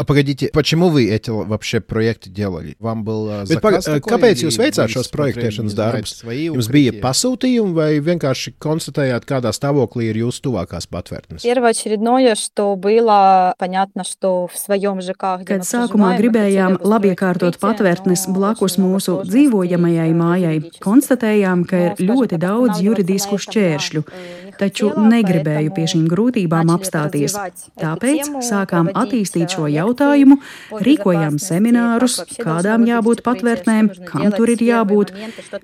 Pagaidiet, 0.07 0.53
почему 0.53 0.87
вы 0.87 1.09
эти 1.09 1.29
вообще 1.29 1.81
проекты 1.81 2.29
делали? 2.29 2.77
Вам 2.79 3.03
был 3.03 3.43
заказ 3.43 3.89
Bet, 3.89 4.05
kāpēc 4.07 4.45
jūs 4.45 4.55
veicāt 4.55 4.93
šos 4.93 5.11
projektēšanas 5.11 5.75
darbus? 5.75 6.23
Jums 6.23 6.69
bija 6.71 6.93
pasūtījumi 7.03 7.75
vai 7.75 7.99
vienkārši 7.99 8.55
konstatējāt, 8.63 9.27
kādā 9.27 9.51
stāvoklī 9.51 10.13
ir 10.13 10.21
jūsu 10.23 10.47
tuvākās 10.47 10.87
patvērtnes? 10.87 11.43
Kad 15.51 15.67
sākumā 15.67 16.13
gribējām 16.21 16.79
labiekārtot 16.79 17.59
patvērtnes 17.59 18.27
blakus 18.31 18.79
mūsu 18.79 19.19
dzīvojamajai 19.27 20.09
mājai, 20.15 20.55
konstatējām, 20.79 21.67
ka 21.67 21.83
ir 21.89 22.05
ļoti 22.07 22.39
daudz 22.39 22.78
juridisku 22.86 23.38
šķēršļu, 23.46 24.02
taču 24.58 24.90
negribēju 24.96 25.72
pie 25.76 25.86
šīm 25.90 26.06
grūtībām 26.10 26.70
apstāties. 26.74 27.36
Tāpēc 27.80 28.30
sākām 28.46 28.90
attīstīt 28.94 29.54
šo 29.56 29.68
jautājumu, 29.70 30.38
rīkojām 30.86 31.38
seminārus, 31.42 32.20
kādām 32.40 32.86
jābūt 32.88 33.22
patvērtnēm, 33.26 33.90
kam 34.08 34.28
tur 34.36 34.52
ir 34.54 34.64
jābūt. 34.66 35.12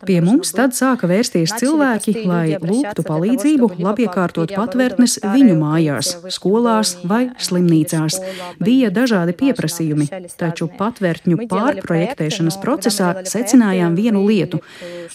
Pie 0.07 0.21
mums 0.25 0.53
tad 0.57 0.77
sāka 0.79 1.11
vērsties 1.11 1.57
cilvēki, 1.61 2.17
lai 2.29 2.59
lūgtu 2.63 3.05
palīdzību 3.07 3.71
labiekārtot 3.83 4.55
patvērtnes 4.57 5.19
viņu 5.25 5.59
mājās, 5.61 6.15
skolās 6.37 6.97
vai 7.05 7.27
slimnīcās. 7.43 8.21
Bija 8.63 8.93
dažādi 8.95 9.37
pieprasījumi, 9.37 10.09
taču 10.39 10.71
patvērtņu 10.79 11.49
pārprojektēšanas 11.51 12.61
procesā 12.63 13.13
secinājām 13.27 13.97
vienu 13.99 14.27
lietu. 14.27 14.63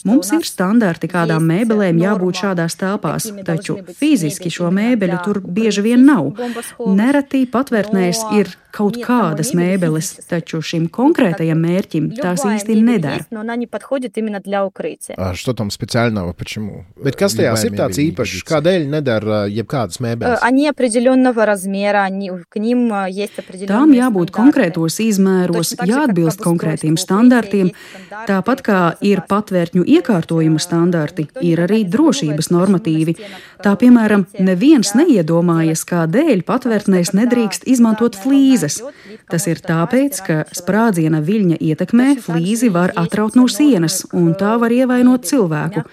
Mums 0.07 0.32
ir 0.36 0.45
standarti, 0.47 1.09
kādām 1.11 1.45
mēbelēm 1.47 1.72
mēbelēm 1.72 2.01
jābūt 2.01 2.41
šādās 2.41 2.76
telpās, 2.80 3.28
taču 3.45 3.70
fiziski 3.97 4.51
šo 4.53 4.72
mēbeļu 4.74 5.19
tur 5.26 5.41
bieži 5.45 5.84
vien 5.86 6.05
nav. 6.07 6.32
Nereti 6.80 7.45
patvērtnēs 7.51 8.26
ir 8.38 8.51
kaut 8.76 8.96
kādas 9.00 9.52
mēbeles, 9.57 10.11
taču 10.28 10.61
šim 10.64 10.86
konkrētajam 10.92 11.61
mērķim 11.64 12.11
tās 12.18 12.44
īsti 12.44 12.76
nedara. 12.82 13.24
Что 15.36 15.52
там 15.54 15.70
специального, 15.70 16.32
почему? 16.32 16.84
Bet 16.96 17.16
kas 17.16 17.34
tajās 17.34 17.64
ir 17.64 17.72
tāds 17.76 17.98
īpašs? 18.00 18.44
Kādēļ 18.46 18.86
nedara 18.90 19.46
jebkādas 19.48 20.00
mēbeles? 20.00 20.40
Tām 23.66 23.94
jābūt 23.96 24.32
konkrētos 24.34 25.00
izmēros, 25.00 25.74
jāatbilst 25.80 26.42
konkrētiem 26.44 26.96
standartiem, 27.00 27.72
tāpat 28.28 28.62
kā 28.66 28.80
ir 29.00 29.22
patvērtņu 29.28 29.86
iekārtojuma 29.96 30.61
standarti, 30.61 31.28
ir 31.40 31.64
arī 31.64 31.84
drošības 31.88 32.50
normatīvi. 32.52 33.16
Tā 33.64 33.72
piemēram, 33.80 34.26
neviens 34.38 34.92
neiedomājas, 34.98 35.84
kādēļ 35.88 36.44
patvērtnēs 36.46 37.14
nedrīkst 37.16 37.64
izmantot 37.66 38.16
flīzi 38.20 38.59
flīzes. 38.62 38.82
Tas 39.30 39.47
ir 39.47 39.62
tāpēc, 39.64 40.22
ka 40.26 40.38
sprādziena 40.55 41.22
viļņa 41.22 41.57
ietekmē 41.59 42.16
flīzi 42.22 42.72
var 42.72 42.93
atraut 42.95 43.36
no 43.36 43.47
sienas, 43.47 44.05
un 44.14 44.34
tā 44.36 44.57
var 44.59 44.72
ievainot 44.72 45.26
cilvēku. 45.26 45.84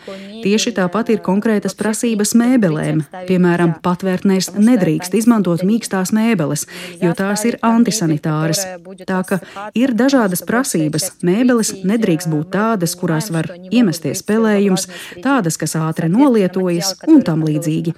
Tieši 0.42 0.72
tāpat 0.76 1.10
ir 1.10 1.22
konkrētas 1.24 1.74
prasības 1.74 2.34
mēbelēm. 2.38 3.02
Piemēram, 3.28 3.74
patvērtnēs 3.82 4.52
nedrīkst 4.54 5.14
izmantot 5.18 5.64
mīkstās 5.66 6.12
mēbeles, 6.14 6.66
jo 7.02 7.12
tās 7.18 7.44
ir 7.48 7.58
antisanitāras. 7.62 8.64
Tā 9.08 9.22
ka 9.26 9.40
ir 9.74 9.94
dažādas 9.98 10.44
prasības. 10.46 11.10
Mēbeles 11.26 11.74
nedrīkst 11.86 12.30
būt 12.30 12.52
tādas, 12.54 12.94
kurās 12.98 13.32
var 13.34 13.50
iemesties 13.70 14.22
spēlējums, 14.22 14.86
tādas, 15.24 15.58
kas 15.58 15.74
ātri 15.78 16.10
nolietojas 16.12 16.94
un 17.08 17.22
tam 17.26 17.42
līdzīgi. 17.46 17.94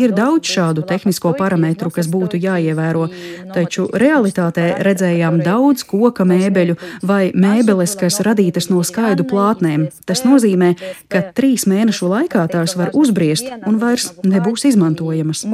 Ir 0.00 0.14
daudz 0.16 0.50
šādu 0.50 0.84
tehnisko 0.88 1.34
parametru, 1.38 1.92
kas 1.94 2.10
būtu 2.10 2.40
jāievēro, 2.42 3.06
taču 3.54 3.86
reāli 3.94 4.13
realitātē 4.14 4.66
redzējām 4.84 5.40
daudz 5.42 5.84
koka 5.88 6.24
mēbeļu 6.28 6.76
vai 7.06 7.32
mēbeles, 7.34 7.96
kas 7.98 8.20
radītas 8.24 8.70
no 8.70 8.82
skaidu 8.86 9.26
plātnēm. 9.28 9.88
Tas 10.06 10.24
nozīmē, 10.26 10.74
ka 11.10 11.22
trīs 11.34 11.66
mēnešu 11.70 12.10
laikā 12.10 12.46
tās 12.52 12.76
var 12.78 12.92
uzbriest 12.94 13.50
un 13.66 13.78
vairs 13.82 14.12
nebūs 14.26 14.66
izmantojamas. 14.70 15.44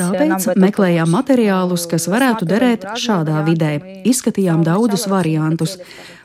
Tāpēc 0.00 0.48
meklējām 0.66 1.12
materiālus, 1.12 1.86
kas 1.90 2.08
varētu 2.10 2.48
derēt 2.48 2.88
šādā 2.98 3.44
vidē. 3.46 3.76
Izskatījām 4.08 4.64
daudzus 4.66 5.06
variantus. 5.10 5.78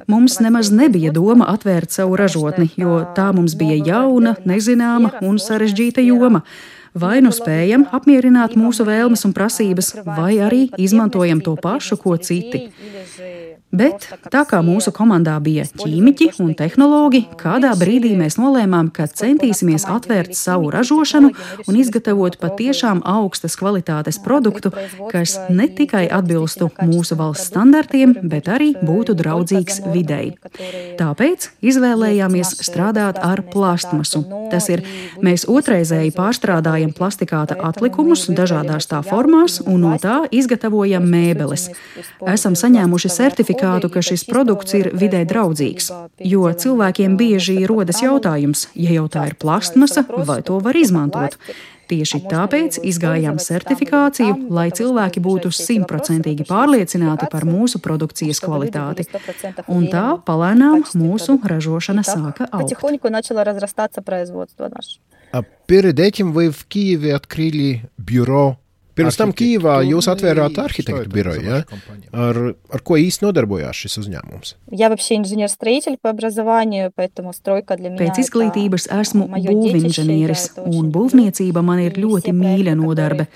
Mums 0.08 0.38
nemaz 0.40 0.72
nebija 0.72 1.12
doma 1.12 1.50
atvērt 1.52 1.92
savu 1.92 2.16
ražotni, 2.16 2.70
jo 2.80 3.02
tā 3.16 3.28
mums 3.36 3.58
bija 3.60 3.76
jauna, 3.90 4.38
nezināma 4.48 5.18
un 5.28 5.36
sarežģīta 5.42 6.06
joma. 6.06 6.46
Vai 6.98 7.20
nu 7.22 7.34
spējam 7.36 7.86
apmierināt 7.94 8.56
mūsu 8.58 8.86
vēlmes 8.88 9.26
un 9.28 9.36
prasības, 9.38 9.94
vai 10.06 10.38
arī 10.42 10.64
izmantojam 10.82 11.44
to 11.46 11.54
pašu, 11.62 12.00
ko 12.02 12.18
citi. 12.18 12.68
Bet 13.68 14.06
tā 14.32 14.46
kā 14.48 14.62
mūsu 14.64 14.94
komandā 14.96 15.34
bija 15.44 15.66
ķīmiķi 15.68 16.30
un 16.40 16.54
tehnologi, 16.56 17.26
kādā 17.36 17.74
brīdī 17.76 18.14
mēs 18.16 18.38
nolēmām, 18.40 18.88
ka 18.96 19.10
centīsimies 19.12 19.84
atvērt 19.92 20.38
savu 20.40 20.70
ražošanu 20.72 21.34
un 21.68 21.80
izgatavot 21.82 22.38
patiešām 22.40 23.02
augstas 23.04 23.58
kvalitātes 23.60 24.22
produktu, 24.24 24.72
kas 25.12 25.36
ne 25.52 25.68
tikai 25.68 26.06
atbilstu 26.08 26.70
mūsu 26.80 27.18
valsts 27.20 27.52
standartiem, 27.52 28.16
bet 28.24 28.48
arī 28.48 28.72
būtu 28.80 29.18
draudzīgs 29.20 29.82
videi. 29.92 30.38
Tāpēc 31.02 31.50
izvēlējāmies 31.60 32.56
strādāt 32.70 33.20
ar 33.20 33.44
plastmasu. 33.52 34.24
Tas 34.54 34.72
ir, 34.72 34.86
mēs 35.20 35.44
otrreizēji 35.52 36.16
pārstrādājam 36.16 36.87
plastikāta 36.96 37.58
atlikumus 37.70 38.28
dažādās 38.30 38.90
tā 38.92 39.02
formās 39.06 39.60
un 39.66 39.86
no 39.86 39.94
tā 40.02 40.18
izgatavojam 40.32 41.08
mēbeles. 41.08 41.70
Esam 42.34 42.58
saņēmuši 42.60 43.14
certifikātu, 43.14 43.92
ka 43.94 44.04
šis 44.06 44.28
produkts 44.30 44.78
ir 44.78 44.92
vidē 44.98 45.24
draudzīgs. 45.30 45.90
Jo 46.24 46.52
cilvēkiem 46.52 47.18
bieži 47.20 47.64
rodas 47.70 48.04
jautājums, 48.04 48.68
ja 48.76 48.94
jau 49.00 49.08
tā 49.12 49.30
ir 49.32 49.40
plastmasa, 49.40 50.06
vai 50.08 50.42
to 50.46 50.62
var 50.64 50.78
izmantot. 50.78 51.40
Tieši 51.88 52.20
tāpēc 52.28 52.82
izgājām 52.84 53.38
certifikāciju, 53.40 54.34
lai 54.52 54.68
cilvēki 54.76 55.24
būtu 55.24 55.52
simtprocentīgi 55.56 56.44
pārliecināti 56.50 57.30
par 57.32 57.48
mūsu 57.48 57.80
produkcijas 57.84 58.42
kvalitāti. 58.44 59.08
Un 59.72 59.88
tā 59.92 60.08
palēnām 60.28 60.84
mūsu 61.00 61.38
ražošana 61.48 62.04
sāka 62.08 62.50
augt. 62.52 62.76
Перед 65.67 66.01
этим 66.01 66.33
вы 66.33 66.51
в 66.51 66.67
Киеве 66.67 67.15
открыли 67.15 67.89
бюро 67.97 68.59
Pirms 68.93 69.17
tam 69.17 69.31
Kīvā 69.33 69.79
jūs 69.89 70.05
atvērāt 70.13 70.59
arhitektu 70.61 71.09
biroju. 71.13 71.43
Ja? 71.47 71.61
Ar, 72.13 72.39
ar 72.53 72.83
ko 72.85 72.99
īsti 73.01 73.25
nodarbojās 73.25 73.79
šis 73.85 73.97
uzņēmums? 74.03 74.51
Pēc 78.03 78.21
izglītības 78.21 78.89
esmu 78.99 79.31
būvinženieris, 79.33 80.45
un 80.67 80.93
būvniecība 80.93 81.65
man 81.65 81.81
ir 81.87 81.97
ļoti 82.05 82.37
mīļa 82.37 82.77
nodarbe. 82.83 83.31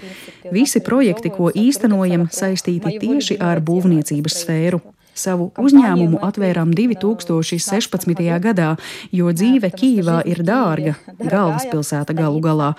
Visi 0.52 0.84
projekti, 0.84 1.32
ko 1.32 1.48
īstenojam, 1.48 2.28
saistīti 2.28 2.98
tieši 3.00 3.40
ar 3.40 3.64
būvniecības 3.64 4.42
sfēru. 4.44 4.82
Savu 5.21 5.51
uzņēmumu 5.61 6.17
atvērām 6.25 6.71
2016. 6.73 8.21
gadā, 8.41 8.71
jo 9.13 9.29
dzīve 9.35 9.69
Kīvā 9.69 10.21
ir 10.25 10.41
dārga, 10.47 10.95
galvaspilsēta 11.21 12.15
galu 12.17 12.41
galā, 12.41 12.71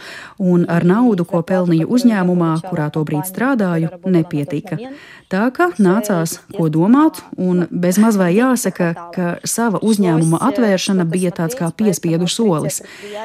un 0.42 0.66
ar 0.66 0.86
naudu, 0.88 1.26
ko 1.28 1.44
pelnīju 1.46 1.86
uzņēmumā, 1.86 2.52
kurā 2.66 2.88
tobrīd 2.94 3.28
strādāju, 3.30 3.92
nepietika. 4.10 4.80
Tā 5.32 5.46
kā 5.54 5.70
nācās 5.80 6.34
ko 6.52 6.66
domāt, 6.68 7.22
un 7.40 7.64
bezmaz 7.70 8.18
vai 8.20 8.34
jāsaka, 8.34 8.90
ka 9.14 9.28
sava 9.48 9.78
uzņēmuma 9.80 10.42
atvēršana 10.44 11.06
bija 11.08 11.30
tāds 11.32 11.56
kā 11.56 11.70
piespiedu 11.72 12.28
solis. 12.28 12.82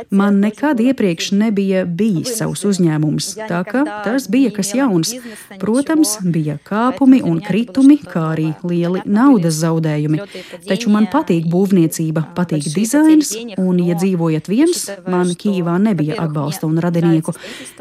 Man 0.07 0.39
nekad 0.39 0.80
iepriekš 0.80 1.34
nebija 1.36 1.84
bijis 1.84 2.38
savs 2.39 2.63
uzņēmums, 2.70 3.34
tā 3.49 3.59
ka 3.68 3.84
tas 4.05 4.30
bija 4.32 4.53
kas 4.55 4.72
jauns. 4.78 5.11
Protams, 5.59 6.15
bija 6.24 6.55
kāpumi 6.63 7.20
un 7.28 7.41
kritumi, 7.43 7.99
kā 7.99 8.24
arī 8.38 8.53
lieli 8.63 9.03
naudas 9.08 9.58
zaudējumi. 9.62 10.22
Taču 10.68 10.91
man 10.93 11.08
patīk 11.12 11.47
būvniecība, 11.51 12.26
patīk 12.38 12.70
dizains, 12.76 13.34
un, 13.58 13.80
ja 13.84 13.97
dzīvojat 13.99 14.49
viens, 14.51 14.84
man 15.08 15.34
Kīvā 15.38 15.78
nebija 15.84 16.20
atbalsta 16.26 16.68
un 16.70 16.82
radinieku, 16.84 17.36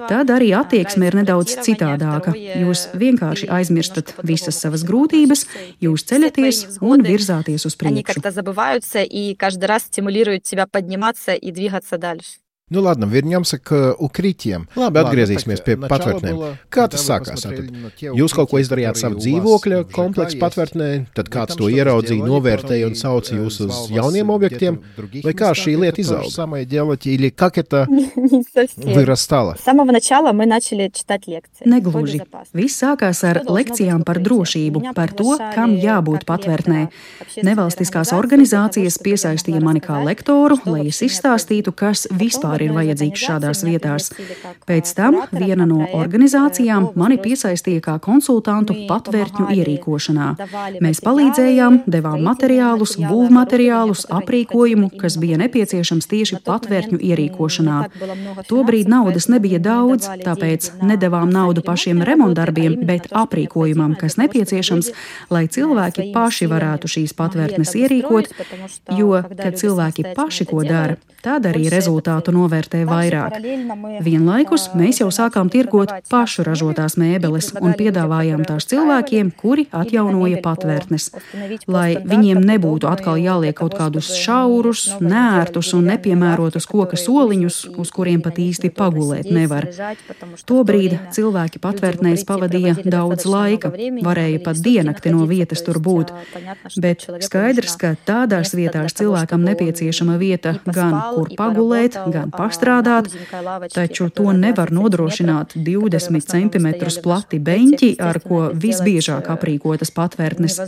tad 0.07 0.33
arī 0.35 0.53
attieksme 0.59 1.11
ir 1.11 1.19
nedaudz 1.23 1.59
citādāka. 1.67 2.35
Jūs 2.37 2.89
vienkārši 2.97 3.51
aizmirstat 3.59 4.15
visas 4.27 4.61
savas 4.63 4.87
grūtības, 4.87 5.47
jūs 5.83 6.07
ceļaties 6.09 6.65
un 6.81 7.05
virzāties 7.07 7.69
uz 7.69 7.79
priekšu. 7.79 8.21
Nu, 12.72 12.80
labi, 12.80 13.06
вернемся 13.06 13.60
к 13.60 13.96
укрытиям. 14.00 14.70
Labi, 14.80 15.02
atgriezīsimies 15.04 15.60
pie 15.60 15.76
patvērtnēm. 15.76 16.38
Kā 16.72 16.88
tas 16.88 17.04
sākās? 17.04 17.44
Tātad? 17.44 17.68
Jūs 18.00 18.32
kaut 18.32 18.48
ko 18.48 18.62
izdarījāt 18.64 18.96
savu 18.96 19.20
dzīvokļa 19.20 19.80
kompleksu 19.92 20.40
patvērtnē, 20.40 20.88
tad 21.12 21.28
kāds 21.34 21.58
to 21.60 21.68
ieraudzīja, 21.68 22.24
novērtēja 22.24 22.88
un 22.88 22.96
sauca 22.96 23.36
jūs 23.36 23.60
uz 23.66 23.92
jauniem 23.92 24.32
objektiem, 24.32 24.80
vai 25.20 25.34
kā 25.36 25.52
šī 25.52 25.76
lieta 25.84 26.00
izauga? 26.00 26.48
Или 27.12 27.30
как 27.30 27.58
это 27.58 27.88
вырастало? 28.78 29.58
Negluži. 31.66 32.22
Viss 32.54 32.80
sākās 32.80 33.24
ar 33.28 33.42
lekcijām 33.52 34.06
par 34.08 34.24
drošību, 34.24 34.94
par 34.96 35.12
to, 35.12 35.36
kam 35.56 35.76
jābūt 35.76 36.24
patvērtnē. 36.24 36.88
Nevalstiskās 37.44 38.16
organizācijas 38.16 38.96
piesaistīja 39.04 39.60
mani 39.60 39.84
kā 39.84 40.00
lektoru, 40.00 40.56
lai 40.72 40.88
es 40.88 41.04
izstāstītu, 41.04 41.76
kas 41.76 42.08
vispār 42.16 42.55
vispār 42.57 42.65
ir 42.65 42.75
vajadzīgs 42.77 43.25
šādās 43.27 43.65
vietās. 43.65 44.11
Pēc 44.67 44.93
tam 44.97 45.21
viena 45.33 45.67
no 45.67 45.87
organizācijām 45.93 46.93
mani 46.97 47.19
piesaistīja 47.19 47.81
kā 47.83 47.99
konsultantu 48.01 48.75
patvērtņu 48.89 49.49
ierīkošanā. 49.53 50.29
Mēs 50.81 51.01
palīdzējām, 51.05 51.85
devām 51.87 52.23
materiālus, 52.25 52.97
būvmateriālus, 53.01 54.07
aprīkojumu, 54.11 54.91
kas 54.99 55.19
bija 55.21 55.39
nepieciešams 55.41 56.09
tieši 56.09 56.41
patvērtņu 56.47 57.01
ierīkošanā. 57.01 57.79
Tobrīd 58.49 58.89
naudas 58.89 59.29
nebija 59.29 59.61
daudz, 59.61 60.09
tāpēc 60.25 60.73
nedavām 60.83 61.31
naudu 61.31 61.65
pašiem 61.67 62.03
remontdarbiem, 62.07 62.79
bet 62.87 63.11
aprīkojumam, 63.13 63.97
kas 63.99 64.17
nepieciešams, 64.21 64.93
lai 65.31 65.47
cilvēki 65.49 66.11
paši 66.15 66.49
varētu 66.51 66.91
šīs 66.97 67.17
patvērtnes 67.17 67.75
ierīkot, 67.77 68.33
jo, 68.97 69.13
kad 69.37 69.59
cilvēki 69.59 70.13
paši 70.17 70.49
ko 70.49 70.63
dara, 70.67 70.97
tad 71.27 71.47
arī 71.49 71.67
rezultātu 71.73 72.31
novērtē 72.35 72.46
novērtē 72.47 72.85
vairāk. 72.89 73.37
Vienlaikus 74.07 74.71
mēs 74.79 75.01
jau 75.03 75.11
sākām 75.15 75.51
tirgot 75.53 75.93
pašu 76.11 76.47
ražotās 76.47 76.97
mēbeles 77.01 77.53
un 77.61 77.75
piedāvājām 77.79 78.45
tās 78.47 78.69
cilvēkiem, 78.71 79.33
kuri 79.37 79.67
atjaunoja 79.75 80.41
patvērtnes, 80.45 81.11
lai 81.67 81.99
viņiem 82.01 82.43
nebūtu 82.47 82.89
atkal 82.91 83.19
jāliek 83.21 83.57
kaut 83.57 83.77
kādus 83.79 84.13
šaurus, 84.21 84.87
nērtus 85.03 85.73
un 85.77 85.91
nepiemērotus 85.91 86.69
koka 86.71 86.99
soliņus, 87.01 87.61
uz 87.77 87.93
kuriem 87.95 88.23
pat 88.25 88.39
īsti 88.43 88.71
pagulēt 88.77 89.31
nevar. 89.33 89.69
Tobrīd 90.47 90.99
cilvēki 91.17 91.61
patvērtnēs 91.63 92.27
pavadīja 92.29 92.77
daudz 92.85 93.27
laika, 93.29 93.73
varēja 94.07 94.43
pat 94.45 94.63
diennakti 94.63 95.13
no 95.15 95.27
vietas 95.29 95.65
tur 95.67 95.81
būt, 95.83 96.13
bet 96.83 97.07
skaidrs, 97.27 97.77
ka 97.81 97.95
tādās 98.07 98.55
vietās 98.57 98.97
cilvēkam 98.97 99.45
nepieciešama 99.47 100.17
vieta 100.21 100.57
gan 100.67 100.95
kur 101.15 101.33
pagulēt, 101.39 101.99
gan 102.13 102.33
pastrādāt, 102.39 103.11
taču 103.75 104.09
to 104.11 104.33
nevar 104.37 104.73
nodrošināt 104.75 105.57
20 105.57 106.27
cm 106.31 106.69
plati 107.05 107.41
beņķi, 107.43 107.91
ar 108.03 108.21
ko 108.23 108.47
visbiežāk 108.55 109.31
aprīkotas 109.33 109.93
patvērtnes. 109.97 110.59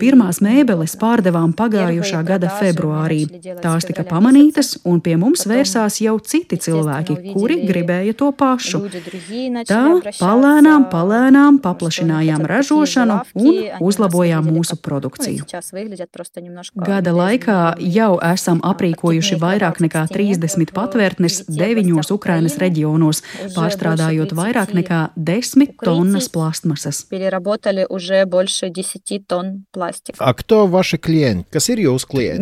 Pirmās 0.00 0.40
mēbeles 0.44 0.96
pārdevām 1.00 1.54
pagājušā 1.56 2.22
gada 2.26 2.52
februārī. 2.60 3.22
Tās 3.62 3.86
tika 3.88 4.04
pamanītas, 4.08 4.76
un 4.88 5.00
pie 5.04 5.16
mums 5.20 5.46
vērsās 5.50 6.00
jau 6.04 6.16
citi 6.20 6.58
cilvēki, 6.60 7.18
kuri 7.32 7.60
gribēja 7.68 8.16
to 8.18 8.30
pašu. 8.36 8.82
Tā 9.68 9.82
palēnām, 10.18 10.88
palēnām 10.92 11.60
paplašinājām 11.64 12.46
ražošanu 12.50 13.20
un 13.40 13.60
uzlabojām 13.90 14.50
mūsu 14.50 14.78
produkciju. 14.80 15.46
Gada 16.74 17.14
laikā 17.14 17.60
jau 17.80 18.12
esam 18.30 18.60
aprīkojuši 18.66 19.38
vairāk 19.40 19.80
nekā 19.84 20.06
30 20.10 20.74
patvērtnes 20.79 21.41
deviņos 21.51 22.11
Ukrainas 22.15 22.55
reģionos, 22.61 23.21
pārstrādājot 23.55 24.31
vairāk 24.37 24.71
nekā 24.77 25.01
desmit 25.15 25.75
tonnas 25.83 26.29
plastmasas. 26.31 27.05
A 30.19 30.33
кто 30.33 30.67
ваши 30.67 30.97
клиенты? 30.97 31.45
Kas 31.51 31.69
ir 31.69 31.79
jūsu 31.79 32.07
klienti? 32.07 32.41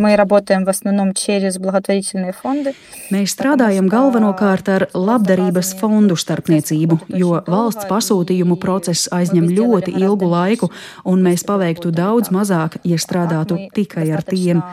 Mēs 3.13 3.33
strādājam 3.35 3.89
galvenokārt 3.89 4.69
ar 4.69 4.87
labdarības 4.93 5.73
fondu 5.79 6.15
starpniecību, 6.19 6.99
jo 7.09 7.41
valsts 7.47 7.87
pasūtījumu 7.89 8.57
process 8.61 9.09
aizņem 9.11 9.49
ļoti 9.57 9.95
ilgu 9.99 10.29
laiku, 10.29 10.71
un 11.05 11.23
mēs 11.25 11.45
paveiktu 11.47 11.91
daudz 11.91 12.31
mazāk, 12.33 12.79
ja 12.83 12.97
strādātu 12.97 13.59
tikai 13.75 14.09
ar 14.11 14.23
tiem. 14.27 14.63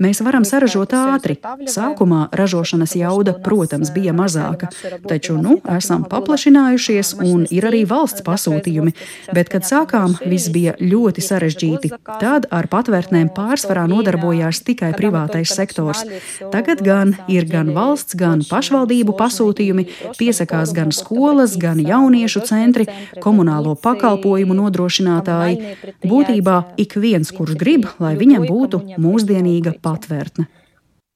Mēs 0.00 0.22
varam 0.24 0.46
saražot 0.48 0.94
ātri. 0.96 1.34
Sākumā 1.68 2.30
ražošanas 2.32 2.94
jauda, 2.96 3.34
protams, 3.44 3.90
bija 3.92 4.14
mazāka, 4.16 4.70
taču 5.04 5.34
nu 5.36 5.58
esam 5.68 6.06
paplašinājušies 6.08 7.10
un 7.20 7.42
ir 7.52 7.66
arī 7.68 7.82
valsts 7.88 8.24
pasūtījumi. 8.24 8.94
Bet, 9.36 9.50
kad 9.52 9.66
sākām, 9.68 10.14
viss 10.24 10.48
bija 10.54 10.72
ļoti 10.80 11.24
sarežģīti. 11.26 11.90
Tad 12.08 12.48
ar 12.48 12.68
patvērtnēm 12.72 13.28
pārsvarā 13.36 13.84
nodarbojās 13.92 14.62
tikai 14.64 14.94
privātais 14.96 15.52
sektors. 15.52 16.06
Tagad 16.48 16.80
gan 16.86 17.12
ir 17.28 17.44
gan 17.52 17.74
valsts, 17.76 18.16
gan 18.16 18.40
pašvaldību 18.48 19.18
pasūtījumi, 19.20 19.86
piesakās 20.16 20.72
gan 20.76 20.96
skolas, 20.96 21.58
gan 21.60 21.76
jauniešu 21.76 22.46
centri, 22.48 22.88
komunālo 23.20 23.76
pakalpojumu 23.76 24.56
nodrošinātāji. 24.62 25.76
Būtībā 26.08 26.58
ik 26.80 26.96
viens, 26.96 27.36
kurš 27.36 27.60
grib, 27.60 27.84
lai 28.00 28.16
viņam 28.16 28.48
būtu 28.48 28.84
mūsdienīga 28.96 29.76
pasūtījuma 29.76 29.89
patvērtne 29.90 30.46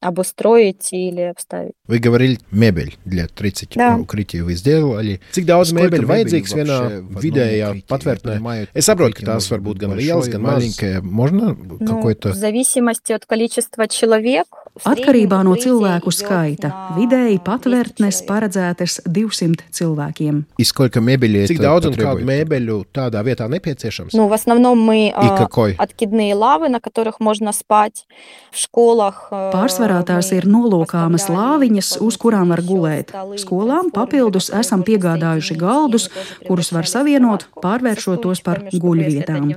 обустроить 0.04 0.94
или 0.94 1.22
обставить. 1.22 1.74
Вы 1.88 2.00
говорили, 2.00 2.40
мебель 2.52 2.98
для 3.04 3.28
30 3.28 3.74
да. 3.76 3.98
укрытий 3.98 4.42
вы 4.42 4.54
сделали. 4.54 5.20
Cik 5.36 5.44
daudz 5.44 5.74
mēbeļu 5.76 6.08
vajadzīgs 6.08 6.56
vienā 6.56 6.78
vidējā 7.20 7.74
patvērtnē? 7.90 8.40
Es 8.74 8.88
saprotu, 8.88 9.20
ka 9.20 9.34
tās 9.34 9.50
var 9.52 9.60
būt 9.66 9.84
gan 9.84 9.96
lielas, 10.00 10.32
gan 10.32 10.46
maļīgas. 10.48 11.04
Можно 11.04 11.56
какой-то... 11.80 12.32
В 12.32 12.36
зависимости 12.36 13.12
от 13.12 13.26
количества 13.26 13.88
человек. 13.88 14.48
Atkarībā 14.86 15.42
no 15.44 15.56
cilvēku 15.60 16.12
skaita 16.14 16.70
vidēji 16.96 17.40
patvērtnes 17.44 18.22
paredzētas 18.28 19.00
200 19.10 19.66
cilvēkiem. 19.76 20.44
Cik 20.62 21.60
daudz 21.60 21.90
un 21.90 21.98
kādu 21.98 22.28
mēbeļu 22.30 22.78
tādā 22.96 23.24
vietā 23.26 23.50
nepieciešams? 23.52 24.14
Ну, 24.14 24.28
в 24.28 24.34
основном 24.34 24.80
мы 24.80 25.12
откидные 25.12 26.36
лавы, 26.36 26.70
на 26.70 26.80
которых 26.80 27.20
можно 27.20 27.52
спать 27.52 28.06
в 28.52 28.58
школах. 28.58 29.28
Pārsvarā 29.32 29.93
Pārsvarā 29.95 30.19
tās 30.19 30.33
ir 30.35 30.47
nolūkāmas 30.51 31.29
lāviņas, 31.31 31.89
uz 32.03 32.17
kurām 32.19 32.51
var 32.51 32.63
gulēt. 32.67 33.13
Skolām 33.39 33.91
papildus 33.95 34.51
esam 34.51 34.83
piegādājuši 34.83 35.57
galdus, 35.61 36.09
kurus 36.47 36.73
var 36.75 36.89
savienot, 36.91 37.47
pārvēršot 37.63 38.23
tos 38.25 38.43
par 38.43 38.65
guļvietām. 38.73 39.53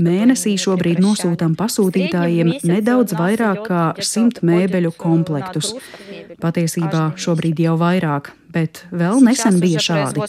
Mēnesī 0.00 0.56
šobrīd 0.56 1.02
nosūtām 1.04 1.56
pasūtītājiem 1.60 2.54
nedaudz 2.64 3.16
vairāk 3.18 3.62
kā 3.68 3.84
100 4.00 4.44
mēbeļu 4.46 4.94
komplektus. 4.96 5.74
Patiesībā 6.40 7.10
šobrīd 7.20 7.60
jau 7.66 7.76
vairāk, 7.80 8.32
bet 8.52 8.86
vēl 8.92 9.20
nesen 9.28 9.60
bija 9.60 9.82
šādi. 9.82 10.24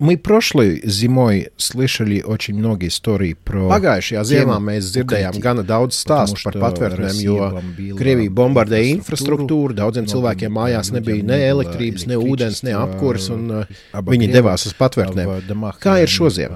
Мы 0.00 0.18
прошлой 0.18 0.82
зимой 0.82 1.50
слышали 1.56 2.20
очень 2.20 2.58
много 2.58 2.88
историй 2.88 3.36
про... 3.36 3.68
Pagājušajā 3.70 4.24
ziemā 4.26 4.56
mēs 4.58 4.88
dzirdējām 4.90 5.38
gana 5.38 5.62
daudz 5.62 5.94
stāstu 5.94 6.42
par 6.42 6.58
patvērtnēm, 6.58 7.20
jo 7.22 7.94
Krievija 7.94 8.32
bombardēja 8.34 8.90
infrastruktūru, 8.96 9.70
daudziem 9.78 10.08
cilvēkiem 10.10 10.50
mājās 10.50 10.90
nebija 10.90 11.22
ne 11.22 11.38
elektrības, 11.46 12.08
ne 12.10 12.18
ūdens, 12.18 12.64
ne 12.66 12.74
apkurs, 12.74 13.30
un 13.30 13.62
viņi 13.94 14.32
devās 14.34 14.66
uz 14.66 14.74
patvērtnēm. 14.82 15.62
Kā 15.78 16.00
ir 16.02 16.10
šodien? 16.10 16.50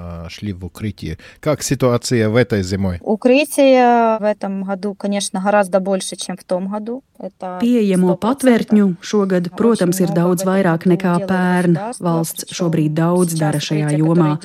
Как 1.39 1.63
ситуация 1.63 2.27
в 2.27 2.35
этой 2.35 2.61
зимой? 2.61 2.99
Укрытие 3.01 4.19
в 4.19 4.23
этом 4.23 4.63
году, 4.63 4.95
конечно, 4.95 5.41
гораздо 5.41 5.79
больше, 5.79 6.17
чем 6.17 6.35
в 6.35 6.43
том 6.43 6.67
году. 6.67 7.03
Pieejamo 7.19 8.13
patvērtņu 8.15 8.85
šogad, 9.03 9.49
protams, 9.59 9.99
ir 9.99 10.13
daudz 10.15 10.45
vairāk 10.47 10.85
nekā 10.87 11.17
pērn. 11.27 11.75
Valsts 11.99 12.47
šobrīd 12.55 12.95
daudz 12.95 13.32
daudz 13.34 13.40
dara 13.40 13.60
šajā 13.62 13.92
jomā, 13.98 14.36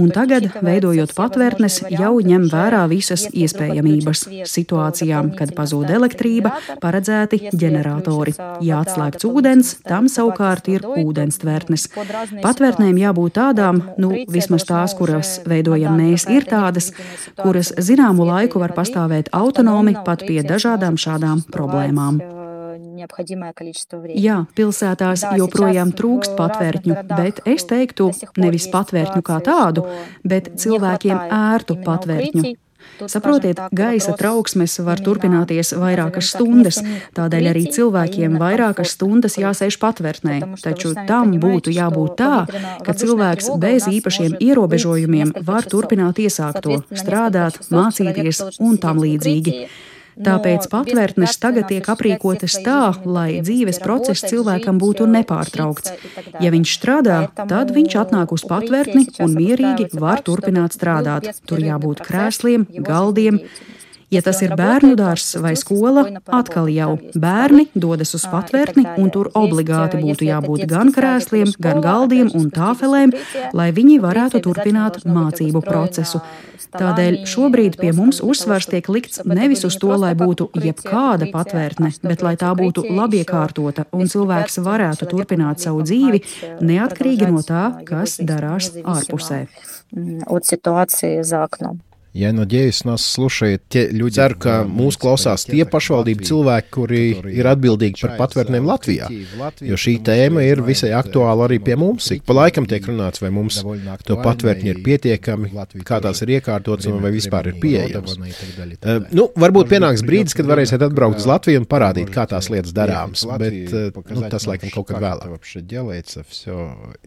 un 0.00 0.10
tagad, 0.14 0.48
veidojot 0.64 1.14
patvērtnes, 1.16 1.80
jau 1.92 2.12
ņem 2.24 2.46
vērā 2.52 2.84
visas 2.90 3.26
iespējamības 3.32 4.24
situācijām, 4.50 5.32
kad 5.38 5.54
pazūd 5.56 5.90
elektrība, 5.94 6.54
paredzēti 6.82 7.50
ģeneratori. 7.54 8.34
Ja 8.64 8.82
atslēgts 8.84 9.26
ūdens, 9.28 9.74
tam 9.86 10.08
savukārt 10.12 10.68
ir 10.72 10.86
ūdens 10.86 11.40
tvērtnes. 11.42 11.88
Patvērtnēm 12.44 13.00
jābūt 13.00 13.36
tādām, 13.38 13.82
nu, 13.98 14.12
vismaz 14.28 14.66
tās, 14.68 14.96
kuras 14.98 15.38
veidojam 15.48 15.98
mēs, 15.98 16.28
ir 16.30 16.48
tādas, 16.48 16.92
kuras 17.40 17.72
zināmu 17.78 18.28
laiku 18.28 18.62
var 18.62 18.76
pastāvēt 18.76 19.32
autonomi 19.34 19.96
pat 20.04 20.26
pie 20.26 20.42
dažādām 20.46 21.00
šādām 21.00 21.44
problēmām. 21.54 22.43
Jā, 24.24 24.40
pilsētās 24.56 25.24
joprojām 25.38 25.94
trūkst 25.96 26.36
patvērtņu, 26.38 26.98
bet 27.14 27.40
es 27.48 27.66
teiktu 27.70 28.10
nevis 28.40 28.68
patvērtņu 28.72 29.24
kā 29.26 29.40
tādu, 29.44 29.86
bet 30.24 30.54
cilvēkiem 30.60 31.24
ērtu 31.28 31.80
patvērtņu. 31.86 32.54
Saprotiet, 33.06 33.58
gaisa 33.74 34.12
trauksmes 34.14 34.76
var 34.86 35.00
turpināties 35.02 35.72
vairākas 35.78 36.30
stundas, 36.34 36.78
tādēļ 37.16 37.48
arī 37.50 37.64
cilvēkiem 37.74 38.36
vairākas 38.38 38.94
stundas 38.94 39.38
jāsēž 39.40 39.80
patvērtnē. 39.82 40.36
Taču 40.62 40.92
tam 41.08 41.34
būtu 41.42 41.74
jābūt 41.74 42.14
tā, 42.20 42.44
ka 42.86 42.94
cilvēks 42.94 43.50
bez 43.62 43.88
īpašiem 43.90 44.38
ierobežojumiem 44.38 45.34
var 45.48 45.66
turpināt 45.66 46.22
iesākto, 46.22 46.84
strādāt, 46.94 47.58
mācīties 47.74 48.44
un 48.62 48.78
tam 48.78 49.02
līdzīgi. 49.02 49.66
Tāpēc 50.14 50.68
patvērtnes 50.70 51.38
tagad 51.42 51.68
tiek 51.72 51.88
aprīkotas 51.90 52.58
tā, 52.64 52.94
lai 53.04 53.40
dzīves 53.42 53.80
process 53.82 54.24
cilvēkam 54.30 54.78
būtu 54.78 55.08
nepārtraukts. 55.10 55.94
Ja 56.44 56.52
viņš 56.54 56.74
strādā, 56.78 57.18
tad 57.34 57.74
viņš 57.74 57.98
atnāk 58.04 58.34
uz 58.36 58.46
patvērtni 58.48 59.08
un 59.24 59.34
mierīgi 59.38 59.90
var 59.98 60.22
turpināt 60.26 60.78
strādāt. 60.78 61.32
Tur 61.48 61.62
jābūt 61.62 62.04
krēsliem, 62.06 62.68
galdiem. 62.86 63.40
Ja 64.13 64.23
tas 64.25 64.39
ir 64.41 64.55
bērnu 64.57 64.95
dārzs 64.97 65.35
vai 65.37 65.51
skola, 65.59 66.01
atkal 66.33 66.65
jau 66.73 66.95
bērni 67.13 67.67
dodas 67.77 68.15
uz 68.17 68.23
patvērtni, 68.29 68.87
un 68.97 69.11
tur 69.13 69.29
obligāti 69.37 69.99
būtu 70.01 70.25
jābūt 70.25 70.63
gan 70.69 70.89
krēsliem, 70.95 71.51
gan 71.61 71.81
galdiem 71.85 72.31
un 72.33 72.47
tāfelēm, 72.53 73.13
lai 73.53 73.69
viņi 73.75 73.99
varētu 74.01 74.41
turpināt 74.47 75.03
mācību 75.05 75.61
procesu. 75.61 76.23
Tādēļ 76.73 77.19
šobrīd 77.29 77.77
pie 77.81 77.91
mums 77.97 78.19
uzsvars 78.25 78.67
tiek 78.69 78.89
likts 78.89 79.21
nevis 79.25 79.61
uz 79.65 79.77
to, 79.81 79.89
lai 79.97 80.15
būtu 80.17 80.49
jebkāda 80.57 81.29
patvērtne, 81.33 81.91
bet 82.05 82.23
lai 82.25 82.33
tā 82.37 82.49
būtu 82.57 82.85
labi 82.89 83.21
iekārtota 83.21 83.85
un 83.93 84.09
cilvēks 84.09 84.57
varētu 84.65 85.09
turpināt 85.09 85.61
savu 85.65 85.85
dzīvi 85.85 86.23
neatkarīgi 86.65 87.29
no 87.29 87.45
tā, 87.45 87.67
kas 87.85 88.17
darās 88.21 88.71
ārpusē. 88.81 89.45
От 90.29 90.45
ситуации 90.45 91.21
за 91.23 91.43
окном. 91.45 91.81
Я 92.13 92.33
надеюсь, 92.33 92.83
нас 92.85 93.05
слушает 93.05 93.63
те 93.69 93.87
люди. 93.87 94.19
Ceru, 94.19 94.35
ka 94.41 94.53
mūs 94.65 94.97
klausās 94.99 95.45
tie 95.45 95.61
pašvaldību 95.69 96.25
cilvēki, 96.25 96.69
kuri 96.73 97.01
ir 97.31 97.47
atbildīgi 97.47 98.01
par 98.01 98.15
patvērtnēm 98.23 98.65
Latvijā. 98.65 99.05
Jo 99.63 99.77
šī 99.79 99.93
tēma 100.03 100.41
ir 100.43 100.63
visai 100.65 100.89
aktuāla 100.97 101.45
arī 101.45 101.59
pie 101.63 101.77
mums. 101.79 102.09
Ik 102.11 102.25
pa 102.27 102.33
laikam 102.35 102.65
tiek 102.67 102.83
runāts, 102.89 103.21
vai 103.21 103.29
mums 103.31 103.61
to 104.07 104.17
patvērtņi 104.19 104.73
ir 104.73 104.81
pietiekami, 104.83 105.51
kā 105.87 106.01
tās 106.03 106.23
ir 106.25 106.33
iekārtotas 106.39 106.89
un 106.89 106.97
vai 107.05 107.13
vispār 107.13 107.51
ir 107.53 107.59
pieejamas. 107.61 108.17
Uh, 108.17 109.05
nu, 109.13 109.29
varbūt 109.39 109.69
pienāks 109.71 110.03
brīdis, 110.03 110.35
kad 110.35 110.49
varēsiet 110.49 110.83
atbraukt 110.89 111.21
uz 111.21 111.29
Latviju 111.29 111.61
un 111.61 111.69
parādīt, 111.69 112.09
kā 112.11 112.25
tās 112.27 112.49
lietas 112.49 112.73
darāmas. 112.75 113.23
Bet 113.39 113.55
uh, 113.69 114.01
nu, 114.09 114.25
tas 114.33 114.49
laikam 114.49 114.73
kaut 114.73 114.89
kad 114.89 114.99
vēlāk. 115.05 115.37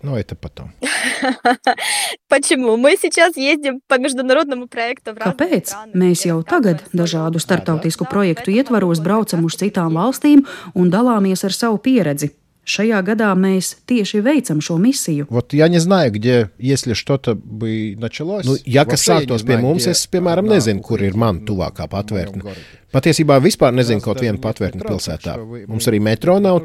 Ну, 0.03 0.16
это 0.16 0.36
потом. 0.36 0.72
Почему? 2.28 2.76
Мы 2.76 2.97
сейчас 2.97 3.36
ездим 3.36 3.80
по 3.88 3.99
международному 3.99 4.68
проекту. 4.68 4.95
Kāpēc? 4.97 5.72
Mēs 5.95 6.26
jau 6.26 6.40
tagad 6.47 6.84
dažādu 6.97 7.43
starptautisku 7.43 8.09
projektu 8.11 8.55
ietvaros 8.55 9.03
braucam 9.05 9.45
uz 9.49 9.59
citām 9.61 9.99
valstīm 9.99 10.47
un 10.74 10.93
dalāmies 10.93 11.45
ar 11.45 11.57
savu 11.57 11.80
pieredzi. 11.82 12.32
Šajā 12.62 13.01
gadā 13.03 13.32
mēs 13.34 13.72
tieši 13.90 14.20
veicam 14.22 14.61
šo 14.62 14.76
misiju. 14.78 15.26
Вот 15.30 15.53
я 15.53 15.66
не 15.66 15.80
знаю, 15.80 16.12
где, 16.12 16.51
если 16.59 16.93
что-то 16.93 17.34
бы 17.34 17.97
началось. 17.99 18.47
Nu, 18.47 18.55
ja 18.64 18.84
kas 18.84 19.03
sāktos 19.03 19.43
pie 19.43 19.57
mums, 19.59 19.88
es, 19.90 20.07
piemēram, 20.07 20.47
nezinu, 20.47 20.78
kur 20.80 21.03
ir 21.03 21.18
man 21.18 21.40
tuvākā 21.43 21.88
patvērtne. 21.90 22.55
Patiesībā 22.95 23.40
vispār 23.43 23.74
nezinu 23.74 24.01
kaut 24.05 24.22
vienu 24.22 24.38
patvērtni 24.38 24.86
pilsētā. 24.86 25.34
Mums 25.66 25.90
arī 25.90 25.99
metro 25.99 26.38
nav, 26.38 26.62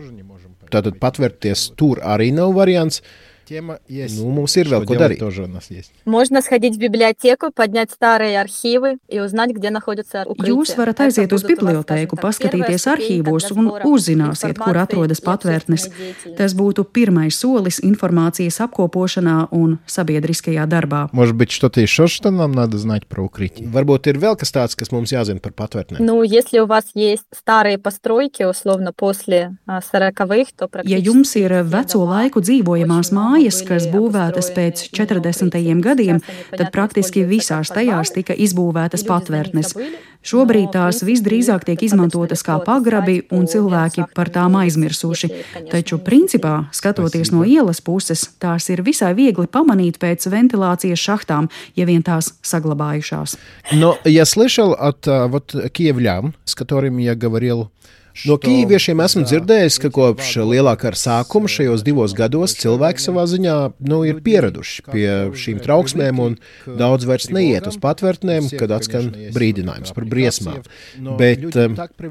tātad 0.70 1.00
patvērties 1.02 1.72
tur 1.80 2.04
arī 2.06 2.30
nav 2.36 2.54
variants. 2.54 3.02
Тема 3.48 3.80
есть. 3.88 4.20
Ну, 4.20 4.28
mums 4.36 4.58
ir 4.60 4.68
vēl 4.68 4.84
ko 4.84 4.98
darīt. 5.00 5.22
Тоже 5.24 5.44
у 5.44 5.48
нас 5.48 5.72
есть. 5.72 5.94
Можно 6.04 6.42
сходить 6.42 6.76
в 6.76 6.80
библиотеку, 6.80 7.50
поднять 7.50 7.92
старые 7.92 8.42
архивы 8.42 8.98
и 9.08 9.22
узнать, 9.22 9.52
где 9.52 9.70
находятся 9.70 10.26
укрытия. 10.28 10.52
Jūs 10.52 10.76
varat 10.76 11.00
aiziet 11.00 11.32
uz 11.32 11.46
bibliotēku, 11.48 12.20
paskatīties 12.20 12.84
arhīvos 12.92 13.48
un 13.56 13.72
uzzināsiet, 13.88 14.60
kur 14.60 14.76
atrodas 14.76 15.24
patvērtnes. 15.24 15.88
Tas 16.36 16.52
būtu 16.60 16.84
pirmais 16.92 17.40
solis 17.40 17.80
informācijas 17.80 18.60
apkopošanā 18.68 19.48
un 19.56 19.80
sabiedriskajā 19.88 20.68
darbā. 20.68 21.08
Может 21.14 21.36
быть, 21.40 21.50
что-то 21.50 21.80
еще, 21.80 22.08
что 22.08 22.32
нам 22.32 22.52
надо 22.52 22.78
знать 22.78 23.08
про 23.08 23.24
укрытие? 23.24 23.70
Varbūt 23.72 24.12
ir 24.12 24.20
vēl 24.20 24.36
kas 24.36 24.52
tāds, 24.52 24.76
kas 24.76 24.92
mums 24.92 25.16
jāzina 25.16 25.40
par 25.40 25.56
patvērtnēm. 25.56 26.04
Ну, 26.04 26.22
если 26.22 26.60
у 26.60 26.66
вас 26.66 26.84
есть 26.96 27.24
старые 27.32 27.78
постройки, 27.78 28.44
условно, 28.44 28.92
после 28.92 29.56
40-х, 29.66 30.52
то 30.58 30.68
практически... 30.68 31.00
Ja 31.00 31.00
jums 31.00 31.32
ir 31.40 31.64
veco 31.64 32.04
laiku 32.04 32.44
dzīvojamās 32.44 33.16
mājas, 33.16 33.31
mājas, 33.32 33.62
kas 33.68 33.88
būvētas 33.92 34.52
pēc 34.56 34.88
40. 34.96 35.58
gadiem, 35.84 36.22
tad 36.52 36.72
praktiski 36.76 37.26
visās 37.28 37.74
tajās 37.74 38.14
tika 38.16 38.36
izbūvētas 38.36 39.06
patvērtnes. 39.08 39.76
Šobrīd 40.28 40.74
tās 40.74 41.04
visdrīzāk 41.08 41.64
tiek 41.68 41.84
izmantotas 41.86 42.42
kā 42.44 42.58
pagrabi, 42.66 43.22
un 43.32 43.46
cilvēki 43.48 44.10
par 44.18 44.28
tām 44.34 44.58
aizmirsuši. 44.60 45.30
Tačу, 45.72 46.02
principā, 46.04 46.66
skatoties 46.76 47.32
no 47.32 47.46
ielas 47.48 47.80
puses, 47.80 48.26
tās 48.42 48.68
ir 48.74 48.84
visai 48.84 49.14
viegli 49.16 49.48
pamanīt 49.48 50.02
pēc 50.02 50.28
ventilācijas 50.34 51.00
šahtām, 51.00 51.48
ja 51.80 51.88
vien 51.88 52.04
tās 52.04 52.34
saglabājušās. 52.44 53.38
Но 53.72 53.98
я 54.04 54.26
слышал 54.26 54.74
от 54.74 55.08
вот 55.08 55.56
киевлян, 55.72 56.34
с 56.46 56.56
которыми 56.56 57.04
я 57.04 57.16
говорил, 57.16 57.72
No 58.26 58.38
kīviešiem 58.42 59.02
esmu 59.04 59.26
dzirdējis, 59.28 59.78
ka 59.84 59.92
kopš 59.94 60.32
lielā 60.50 60.74
kara 60.82 60.98
sākuma 60.98 61.50
šajos 61.52 61.84
divos 61.86 62.16
gados 62.18 62.56
cilvēki 62.58 63.04
savā 63.04 63.28
ziņā 63.30 63.58
nu, 63.86 64.00
ir 64.10 64.24
pieraduši 64.26 64.86
pie 64.88 65.10
šīm 65.38 65.60
trauksmēm 65.62 66.22
un 66.24 66.38
daudz 66.80 67.06
vairs 67.10 67.30
neiet 67.34 67.68
uz 67.70 67.78
patvērtnēm, 67.84 68.50
kad 68.58 68.74
atskan 68.74 69.12
brīdinājums 69.36 69.94
par 69.94 70.08
briesmām. 70.10 70.66
Bet 71.20 71.46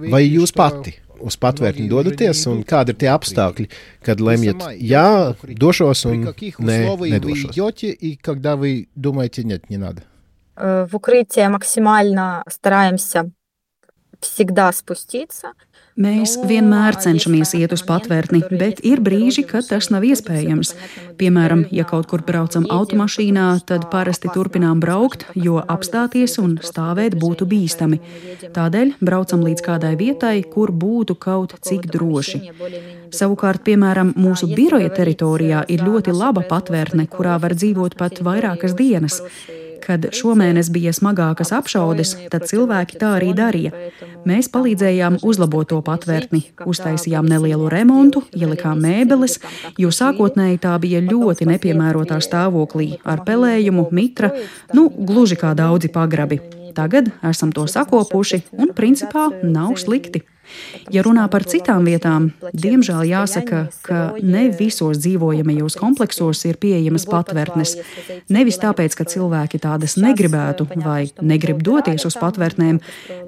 vai 0.07 0.23
jūs 0.29 0.55
pati? 0.57 0.95
Uz 1.17 1.33
patvērtni 1.41 1.87
dodaties, 1.89 2.43
un 2.51 2.59
kādi 2.69 2.93
ir 2.93 2.99
tie 3.01 3.09
apstākļi, 3.09 3.64
kad 4.05 4.21
lemjat, 4.21 4.67
jā, 4.77 5.33
došos 5.57 6.05
un 6.11 6.27
nē, 6.29 6.77
nedošos? 7.17 7.57
В 10.57 10.97
укрытие 10.97 11.49
максимально 11.49 12.43
стараемся 12.49 13.31
всегда 14.21 14.73
спуститься. 14.73 15.53
Mēs 16.02 16.34
vienmēr 16.49 16.95
cenšamies 17.04 17.52
iet 17.60 17.74
uz 17.76 17.84
patvērtni, 17.86 18.41
bet 18.58 18.80
ir 18.88 19.02
brīži, 19.04 19.43
kad 19.45 19.68
tas 19.70 19.91
nav 19.93 20.06
iespējams. 20.08 20.74
Piemēram, 21.20 21.66
ja 21.76 21.86
kaut 21.86 22.08
kur 22.10 22.24
braucam 22.26 22.66
automašīnā, 22.74 23.45
tad 23.70 23.86
parasti 23.93 24.32
turpinām 24.34 24.82
braukt, 24.82 25.28
jo 25.36 25.62
apstāties 25.62 26.39
un 26.41 26.58
stāvēt 26.66 27.20
būtu 27.22 27.45
bīstami. 27.52 28.02
Tādēļ 28.56 28.95
braucam 29.02 29.45
līdz 29.45 29.66
kādai 29.68 29.93
vietai, 29.99 30.36
kur 30.41 30.74
būtu 30.74 31.20
kaut 31.22 31.58
cik 31.62 31.86
droši. 31.93 32.41
Savukārt, 33.14 33.62
piemēram, 33.68 34.16
mūsu 34.18 34.49
biroja 34.56 34.89
teritorijā 34.95 35.66
ir 35.70 35.86
ļoti 35.86 36.16
laba 36.16 36.45
patvērtne, 36.47 37.06
kurā 37.12 37.38
var 37.43 37.54
dzīvot 37.58 37.99
pat 37.99 38.24
vairākas 38.26 38.74
dienas. 38.80 39.22
Kad 39.92 40.06
šomēnes 40.16 40.70
bija 40.72 40.94
smagākas 40.96 41.50
apšaudes, 41.52 42.14
tad 42.32 42.46
cilvēki 42.48 42.96
tā 43.02 43.10
arī 43.18 43.34
darīja. 43.36 43.74
Mēs 44.24 44.48
palīdzējām 44.54 45.18
uzlabot 45.28 45.68
to 45.68 45.82
patvērtni, 45.84 46.39
uztaisījām 46.64 47.28
nelielu 47.28 47.68
remontu, 47.74 48.22
ielikām 48.32 48.80
mēbeles, 48.86 49.42
jo 49.82 49.92
sākotnēji 49.92 50.62
tā 50.64 50.78
bija 50.80 51.02
ļoti 51.04 51.50
nepiemērotā 51.50 52.22
stāvoklī 52.24 53.02
ar 53.04 53.26
pelējumu, 53.28 53.89
mitra, 53.92 54.32
nu, 54.72 54.88
gluži 54.88 55.36
kā 55.44 55.52
daudzi 55.60 55.92
pagrabi. 55.92 56.39
Tagad 56.72 57.12
esam 57.28 57.52
to 57.52 57.68
sakopuši 57.68 58.46
un 58.56 58.72
principā 58.78 59.28
nav 59.44 59.76
slikti. 59.82 60.24
Ja 60.91 61.04
runā 61.06 61.26
par 61.32 61.45
citām 61.47 61.86
vietām, 61.88 62.32
diemžēl 62.54 63.06
jāsaka, 63.10 63.64
ka 63.86 64.02
ne 64.22 64.47
visos 64.56 64.99
dzīvojamajos 65.04 65.78
kompleksos 65.80 66.43
ir 66.49 66.60
pieejamas 66.62 67.08
patvērtnes. 67.10 67.76
Nevis 68.34 68.60
tāpēc, 68.62 68.97
ka 68.97 69.08
cilvēki 69.08 69.62
tādas 69.64 69.97
negribētu 70.02 70.68
vai 70.76 71.10
negrib 71.22 71.64
doties 71.66 72.06
uz 72.08 72.20
patvērtnēm, 72.22 72.82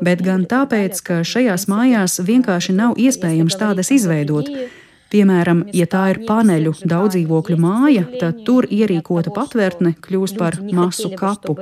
bet 0.04 0.24
gan 0.26 0.48
tāpēc, 0.50 1.04
ka 1.06 1.22
šajās 1.28 1.68
mājās 1.72 2.20
vienkārši 2.24 2.78
nav 2.78 2.98
iespējams 3.00 3.60
tādas 3.60 3.94
izveidot. 3.96 4.50
Piemēram, 5.14 5.60
ja 5.78 5.86
tā 5.86 6.08
ir 6.10 6.20
paneļu 6.26 6.72
daudzdzīvokļu 6.90 7.56
māja, 7.62 8.02
tad 8.18 8.40
tur 8.48 8.66
ierīkota 8.66 9.30
patvērtne 9.36 9.92
kļūst 10.02 10.40
par 10.40 10.56
masu 10.74 11.12
kapu. 11.14 11.54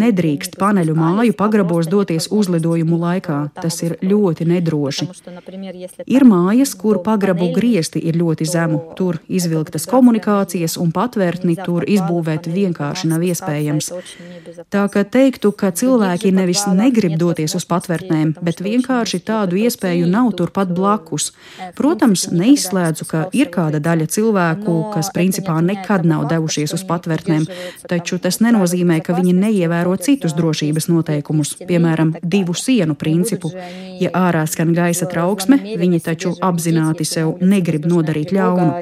Nedrīkst 0.00 0.56
paneļu 0.56 0.94
māju 0.96 1.34
pagrabos 1.36 1.90
doties 1.92 2.30
uzlidojumu 2.32 2.96
laikā. 3.02 3.36
Tas 3.58 3.76
ir 3.84 3.98
ļoti 4.00 4.46
nedroši. 4.48 5.10
Ir 6.08 6.24
mājas, 6.24 6.72
kur 6.80 7.02
pagrabu 7.04 7.50
griesti 7.58 8.00
ir 8.00 8.16
ļoti 8.16 8.48
zemu. 8.48 8.80
Tur 8.96 9.20
izvilktas 9.28 9.84
komunikācijas 9.90 10.78
un 10.80 10.94
patvērtni 10.96 11.58
tur 11.60 11.84
izbūvēt 11.84 12.48
vienkārši 12.48 13.12
nav 13.12 13.28
iespējams. 13.28 13.90
Tā 14.72 14.86
ka 14.88 15.04
teiktu, 15.04 15.52
ka 15.52 15.68
cilvēki 15.76 16.32
nevis 16.32 16.64
negrib 16.72 17.18
doties 17.20 17.58
uz 17.60 17.68
patvērtnēm, 17.68 18.38
bet 18.40 18.64
vienkārši 18.64 19.20
tādu 19.28 19.60
iespēju 19.60 20.08
nav 20.08 20.32
turpat 20.40 20.72
blakus. 20.72 21.34
Protams, 21.76 22.30
neizslēdz 22.32 22.85
redzu, 22.85 23.07
ka 23.09 23.23
ir 23.33 23.49
kāda 23.53 23.81
daļa 23.83 24.07
cilvēku, 24.13 24.75
kas 24.93 25.11
principā 25.15 25.57
nekad 25.65 26.05
nav 26.07 26.27
devušies 26.31 26.75
uz 26.77 26.83
patvērtnēm, 26.89 27.47
taču 27.89 28.19
tas 28.21 28.39
nenozīmē, 28.43 28.99
ka 29.05 29.15
viņi 29.17 29.33
neievēro 29.37 29.97
citus 29.97 30.35
drošības 30.37 30.89
noteikumus, 30.91 31.55
piemēram, 31.67 32.15
divu 32.21 32.53
sienu 32.57 32.95
principu. 32.95 33.51
Ja 34.01 34.09
ārā 34.17 34.45
skan 34.49 34.73
gaisa 34.73 35.05
trauksme, 35.09 35.59
viņi 35.81 36.01
taču 36.05 36.33
apzināti 36.41 37.05
sev 37.05 37.37
negrib 37.41 37.85
nodarīt 37.89 38.33
ļaunu. 38.33 38.81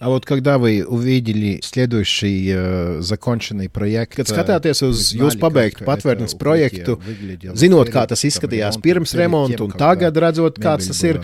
А 0.00 0.08
вот 0.08 0.26
когда 0.26 0.58
вы 0.58 0.84
увидели 0.86 1.60
следующий 1.62 2.52
э, 2.54 3.00
законченный 3.00 3.68
проект, 3.68 4.16
kad 4.16 4.26
skatāties 4.26 4.82
uz 4.82 5.12
jūsu 5.14 5.38
pabeigtu 5.38 5.84
patvērtnes 5.86 6.34
projektu, 6.38 6.98
zinot, 7.54 7.90
kā 7.92 8.06
tas 8.10 8.24
izskatījās 8.26 8.78
pirms 8.82 9.14
remonta 9.14 9.62
un 9.64 9.70
tagad, 9.70 9.95
tagad 9.97 10.21
redzot, 10.23 10.61
kāds 10.61 10.91
tas 10.91 11.03
ir. 11.09 11.21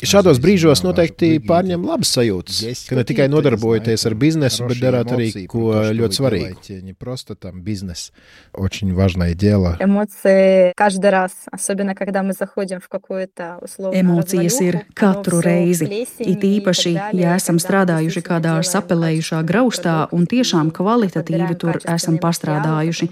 Šādos 0.00 0.36
brīžos 0.44 0.82
noteikti 0.84 1.38
pārņem 1.40 1.86
labas 1.88 2.10
sajūtas, 2.12 2.58
ka 2.84 2.98
ne 2.98 3.04
tikai 3.08 3.30
nodarbojaties 3.32 4.02
ar 4.04 4.14
biznesu, 4.20 4.66
bet 4.68 4.80
darāt 4.82 5.12
arī 5.14 5.30
ko 5.48 5.72
ļoti 5.96 6.18
svarīgu. 6.18 6.82
Не 6.84 6.92
просто 6.92 7.34
там 7.34 7.62
бизнес, 7.62 8.12
очень 8.52 8.92
важное 8.92 9.32
дело. 9.34 9.78
Эмоции 9.80 10.74
каждый 10.76 11.08
раз, 11.08 11.32
особенно 11.50 11.94
когда 11.94 12.22
мы 12.22 12.34
заходим 12.34 12.80
в 12.80 12.88
какую-то 12.88 13.58
условно 13.62 13.96
Emocijas 13.96 14.60
ir 14.60 14.84
katru 14.94 15.40
reizi, 15.40 15.88
it 16.20 16.44
īpaši, 16.44 16.92
ja 17.16 17.36
esam 17.40 17.56
strādājuši 17.56 18.20
kādā 18.20 18.60
sapelējušā 18.60 19.40
graustā 19.48 20.08
un 20.12 20.26
tiešām 20.26 20.76
kvalitatīvi 20.76 21.56
tur 21.56 21.80
esam 21.80 22.20
pastrādājuši. 22.20 23.08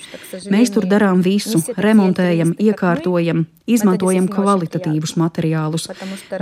Mēs 0.53 0.77
tur 0.77 0.85
darām 0.85 1.25
visu, 1.25 1.65
remontējam, 1.77 2.53
iekārtojam, 2.61 3.47
izmantojam 3.65 4.29
kvalitatīvus 4.29 5.17
materiālus. 5.17 5.89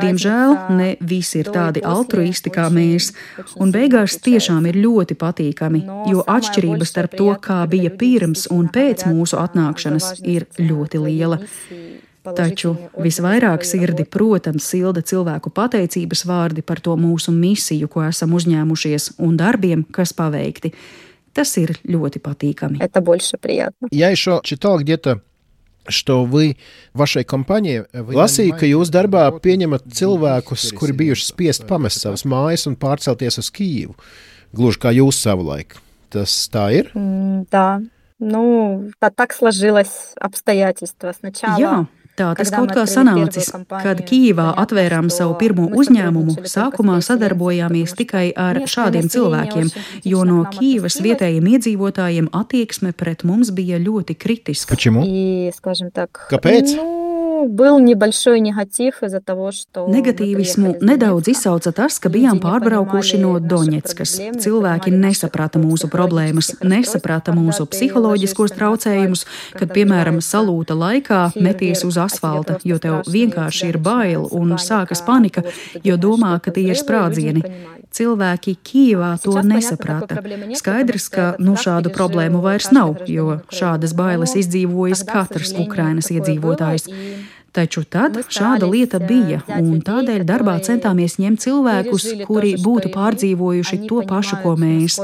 Diemžēl 0.02 0.32
ne 0.72 0.96
visi 1.00 1.40
ir 1.42 1.50
tādi 1.54 1.82
altruisti 1.84 2.52
kā 2.52 2.68
mēs, 2.72 3.12
un 3.56 3.72
beigās 3.74 4.18
tiešām 4.22 4.66
ir 4.70 4.78
ļoti 4.82 5.16
patīkami, 5.18 5.82
jo 6.10 6.24
atšķirība 6.26 6.88
starp 6.88 7.16
to, 7.18 7.30
kā 7.42 7.62
bija 7.70 7.90
pirms 7.90 8.48
un 8.50 8.68
pēc 8.72 9.06
mūsu 9.10 9.38
atnākšanas, 9.42 10.22
ir 10.22 10.46
ļoti 10.58 11.02
liela. 11.02 11.40
Taču 12.22 12.76
visvairāk 13.02 13.64
sirdi, 13.66 14.04
protams, 14.06 14.68
silda 14.70 15.02
cilvēku 15.02 15.50
pateicības 15.50 16.22
vārdi 16.28 16.62
par 16.62 16.78
to 16.78 16.94
mūsu 16.94 17.34
misiju, 17.34 17.88
ko 17.90 18.04
esam 18.06 18.36
uzņēmušies, 18.38 19.16
un 19.26 19.34
darbiem, 19.40 19.82
kas 19.90 20.14
paveikti. 20.14 20.70
Tas 21.34 21.56
ir 21.56 21.74
ļoti 21.88 22.20
patīkami. 22.20 22.78
Я 23.90 24.10
еще 24.10 24.40
читал 24.44 24.78
где-то 24.78 25.22
что 25.88 26.24
вы 26.24 26.56
вашai 26.94 27.24
kompānijai 27.26 27.86
lasīju, 27.92 28.54
ka 28.58 28.68
jūs 28.68 28.92
darbā 28.94 29.24
pieņemat 29.42 29.88
cilvēkus, 29.90 30.70
kuri 30.78 30.94
bijuši 31.00 31.26
spiest 31.26 31.66
pamest 31.70 32.04
savas 32.04 32.24
mājas 32.28 32.68
un 32.70 32.76
pārcelties 32.78 33.40
uz 33.42 33.50
Kīvu, 33.54 33.96
gluži 34.54 34.82
kā 34.82 34.94
jūs 34.94 35.18
savulaik. 35.24 35.74
Tas 36.12 36.30
tā 36.52 36.68
ir? 36.76 36.92
Да. 37.50 37.82
Ну, 38.22 38.92
так 39.00 39.32
сложилось 39.32 40.14
обстоятельства. 40.20 41.12
Сначала 41.12 41.58
Jā, 41.58 41.86
Tā 42.17 42.31
tas 42.37 42.49
kaut 42.49 42.71
kā 42.73 42.87
sanācis, 42.89 43.51
kad 43.69 44.01
Kīvā 44.07 44.47
atvērām 44.63 45.11
savu 45.13 45.35
pirmo 45.37 45.67
uzņēmumu. 45.77 46.39
Sākumā 46.49 46.97
sadarbojāmies 47.05 47.93
tikai 47.99 48.31
ar 48.33 48.59
šādiem 48.65 49.09
cilvēkiem, 49.13 49.69
jo 50.07 50.23
no 50.25 50.41
Kīvas 50.57 50.97
vietējiem 51.05 51.51
iedzīvotājiem 51.53 52.31
attieksme 52.41 52.93
pret 52.97 53.21
mums 53.27 53.53
bija 53.53 53.77
ļoti 53.81 54.17
kritiska. 54.17 54.79
Kāpēc? 56.33 56.77
был 57.48 57.78
небольшой 57.78 58.40
негатив 58.40 59.02
из-за 59.02 59.20
того, 59.20 59.52
что 59.52 59.86
Negatīvismu 59.88 60.78
nedaudz 60.80 61.28
izsauca 61.32 61.72
tas, 61.72 61.98
ka 61.98 62.08
bijām 62.08 62.40
pārbraukuši 62.42 63.20
no 63.22 63.36
Doņetskas. 63.40 64.14
Cilvēki 64.42 64.92
nesaprata 64.94 65.60
mūsu 65.62 65.90
problēmas, 65.92 66.54
nesaprata 66.62 67.34
mūsu 67.36 67.66
psiholoģiskos 67.66 68.54
traucējumus, 68.56 69.26
kad, 69.58 69.72
piemēram, 69.74 70.20
salūta 70.22 70.76
laikā 70.78 71.32
meties 71.36 71.84
uz 71.88 71.98
asfalta, 71.98 72.58
jo 72.64 72.78
tev 72.82 73.02
vienkārši 73.10 73.72
ir 73.72 73.78
bail 73.78 74.28
un 74.30 74.56
sākas 74.58 75.04
panika, 75.04 75.44
jo 75.84 75.98
domā, 75.98 76.38
ka 76.42 76.54
tie 76.54 76.70
ir 76.70 76.78
sprādzieni. 76.78 77.44
Cilvēki 77.91 78.57
Kīvā 78.67 79.13
to 79.23 79.37
nesaprata. 79.41 80.19
Skaidrs, 80.59 81.07
ka 81.13 81.29
nu 81.39 81.55
šādu 81.57 81.93
problēmu 81.95 82.43
vairs 82.43 82.69
nav, 82.75 82.99
jo 83.07 83.39
šādas 83.53 83.95
bailes 83.97 84.35
izdzīvojas 84.37 85.05
katrs 85.07 85.55
Ukrainas 85.57 86.11
iedzīvotājs. 86.13 86.89
Taču 87.57 87.81
tad 87.89 88.17
šāda 88.29 88.67
lieta 88.69 88.99
bija, 89.01 89.39
un 89.57 89.79
tādēļ 89.81 90.21
darbā 90.29 90.59
centāmies 90.61 91.15
ņemt 91.17 91.41
cilvēkus, 91.41 92.03
kuri 92.27 92.51
būtu 92.61 92.91
pārdzīvojuši 92.93 93.79
to 93.89 94.03
pašu, 94.11 94.37
ko 94.43 94.53
mēs. 94.61 94.99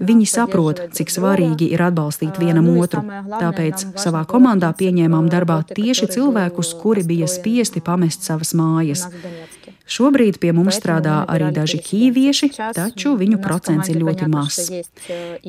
Viņi 0.00 0.26
saprot, 0.26 0.80
cik 0.96 1.12
svarīgi 1.14 1.68
ir 1.76 1.84
atbalstīt 1.86 2.40
vienam 2.42 2.66
otru. 2.72 3.04
Tāpēc 3.30 3.86
savā 4.02 4.24
komandā 4.26 4.72
pieņēmām 4.74 5.30
darbā 5.30 5.60
tieši 5.70 6.10
cilvēkus, 6.16 6.74
kuri 6.82 7.06
bija 7.06 7.30
spiesti 7.30 7.84
pamest 7.84 8.26
savas 8.26 8.56
mājas. 8.58 9.06
Šobrīd 9.89 10.37
pie 10.41 10.51
mums 10.53 10.77
strādā 10.77 11.23
arī 11.29 11.49
daži 11.55 11.79
ķīvieši, 11.85 12.51
taču 12.77 13.15
viņu 13.19 13.39
procents 13.41 13.89
ir 13.89 13.99
ļoti 14.03 14.29
mazs. 14.29 14.69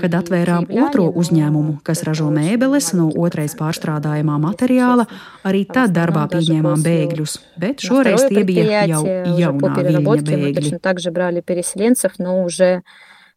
Kad 0.01 0.17
atvērām 0.21 0.67
otro 0.85 1.11
uzņēmumu, 1.23 1.81
kas 1.87 2.05
ražo 2.09 2.31
mēbeles 2.35 2.93
no 2.97 3.11
otrais 3.11 3.57
pārstrādājamā 3.59 4.39
materiāla, 4.41 5.07
arī 5.45 5.67
tad 5.69 5.95
darbā 5.97 6.27
pieņēmām 6.33 6.83
bēgļus, 6.87 7.37
bet 7.61 7.85
šoreiz 7.85 8.27
tie 8.33 8.45
bija 8.49 8.87
jau 8.89 9.05
jaunā 9.05 9.75
viļņa 9.85 10.25
bēgļi. 10.33 10.71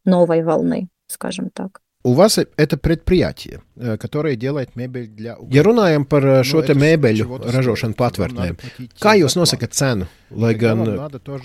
Новой 0.06 0.44
волны, 0.44 0.90
скажем 1.08 1.50
так. 1.50 1.80
У 2.06 2.12
вас 2.14 2.38
это 2.38 2.76
предприятие, 2.76 3.62
которое 3.98 4.36
делает 4.36 4.76
мебель 4.76 5.08
для... 5.08 5.38
Ja 5.50 5.64
runājam 5.64 6.04
par 6.04 6.44
šo 6.44 6.60
te 6.68 6.76
mēbeļu 6.76 7.40
ražošanu 7.48 7.96
patvērtnēm, 7.96 8.58
kā 9.00 9.16
jūs 9.16 9.38
nosakat 9.40 9.72
cenu? 9.72 10.10
Lai 10.34 10.56
gan 10.58 10.82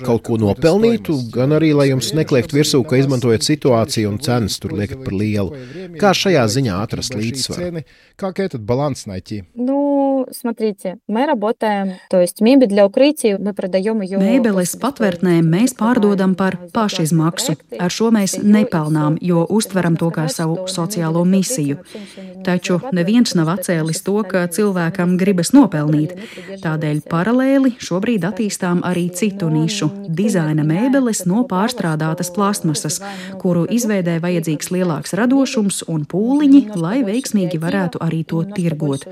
kaut 0.01 0.23
ko 0.25 0.39
nopelnītu, 0.41 1.15
gan 1.31 1.53
arī, 1.53 1.75
lai 1.77 1.91
jums 1.91 2.09
nekliegt 2.17 2.55
virsū, 2.57 2.81
ka 2.89 2.97
izmantojat 2.97 3.45
situāciju 3.45 4.09
un 4.09 4.19
cenas 4.19 4.57
tur 4.59 4.73
liekat 4.81 5.05
par 5.05 5.13
lielu. 5.13 5.53
Kā 6.01 6.11
šajā 6.17 6.47
ziņā 6.49 6.81
atrast 6.83 7.15
līdzsvaru? 7.15 7.85
Как 8.17 8.41
этот 8.41 8.63
баланс 8.63 9.07
найти? 9.07 9.45
Ну, 9.55 10.27
смотрите, 10.33 10.97
мы 11.07 11.27
работаем, 11.27 12.01
то 12.11 12.19
есть 12.19 12.41
мебель 12.41 12.67
для 12.67 12.87
укрытия, 12.87 13.39
мы 13.39 13.53
продаем 13.53 14.01
ее... 14.01 14.19
Mēbeles 14.19 14.75
patvērtnēm 14.81 15.45
mēs 15.45 15.77
pārdodam 15.79 16.35
par 16.35 16.57
pašizmaksu. 16.73 17.55
Ar 17.79 17.93
šo 17.93 18.11
mēs 18.11 18.41
nepelnām, 18.43 19.21
jo 19.21 19.45
uztveram 19.45 19.95
to 20.01 20.09
kā 20.11 20.27
savu 20.33 20.42
sociālo 20.43 21.25
misiju. 21.25 21.77
Taču 22.45 22.81
neviens 22.93 23.35
nav 23.35 23.53
atcēlis 23.59 24.03
to, 24.03 24.23
ka 24.23 24.47
cilvēkam 24.49 25.19
gribas 25.21 25.53
nopelnīt. 25.53 26.17
Tādēļ 26.65 27.05
paralēli 27.11 27.77
šobrīd 27.83 28.25
attīstām 28.25 28.79
atradām 28.79 28.83
arī 28.85 29.11
citu 29.11 29.49
nišu - 29.51 30.21
dizaina 30.21 30.63
mēbeles 30.65 31.27
no 31.27 31.45
pārstrādātas 31.45 32.31
plastmasas, 32.35 33.01
kuru 33.39 33.67
izveidē 33.67 34.21
vajadzīgs 34.21 34.71
lielāks 34.71 35.15
radošums 35.15 35.83
un 35.89 36.05
pūliņi, 36.05 36.77
lai 36.77 37.03
veiksmīgi 37.03 37.59
varētu 37.59 37.99
arī 38.01 38.25
to 38.27 38.45
tirgot. 38.45 39.07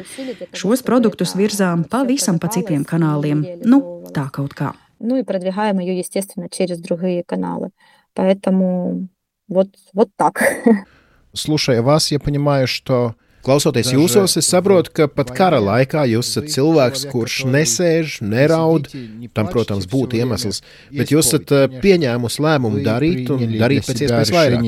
Šos 0.53 0.83
produktus 0.83 1.35
virzām 1.35 1.85
pavisam 1.89 2.39
pa 2.39 2.49
citiem 2.49 2.85
kanāliem. 2.85 3.65
Nu, 3.65 4.03
tā 4.13 4.31
kaut 4.31 4.55
kā. 4.55 4.75
Ну 4.99 5.17
и 5.17 5.23
продвигаем 5.23 5.79
ее, 5.79 5.99
естественно, 5.99 6.49
через 6.49 6.79
другие 6.79 7.23
каналы. 7.23 7.71
Поэтому 8.15 9.09
вот, 9.49 9.69
вот 9.93 10.09
так. 10.17 10.43
Слушая 11.35 11.83
вас, 11.83 12.11
я 12.11 12.19
понимаю, 12.19 12.67
что 12.67 13.15
Klausoties 13.47 13.87
Daži 13.87 14.01
jūsos, 14.01 14.33
es 14.41 14.49
saprotu, 14.51 14.91
ka 14.91 15.07
pat 15.07 15.31
kara 15.31 15.61
laikā 15.63 16.03
jūs 16.11 16.33
esat 16.33 16.49
cilvēks, 16.51 17.05
kurš 17.13 17.45
nesēž, 17.47 18.17
neraud. 18.27 18.89
Tam, 19.37 19.47
protams, 19.53 19.87
būtu 19.87 20.19
iemesls, 20.19 20.65
bet 20.91 21.13
jūs 21.15 21.31
esat 21.31 21.79
pieņēmusi 21.85 22.43
lēmumu 22.43 22.83
darīt 22.83 23.31
un 23.31 23.45
darīt 23.55 23.87
pēc 23.87 24.03
iespējas 24.09 24.35
vairāk. 24.35 24.67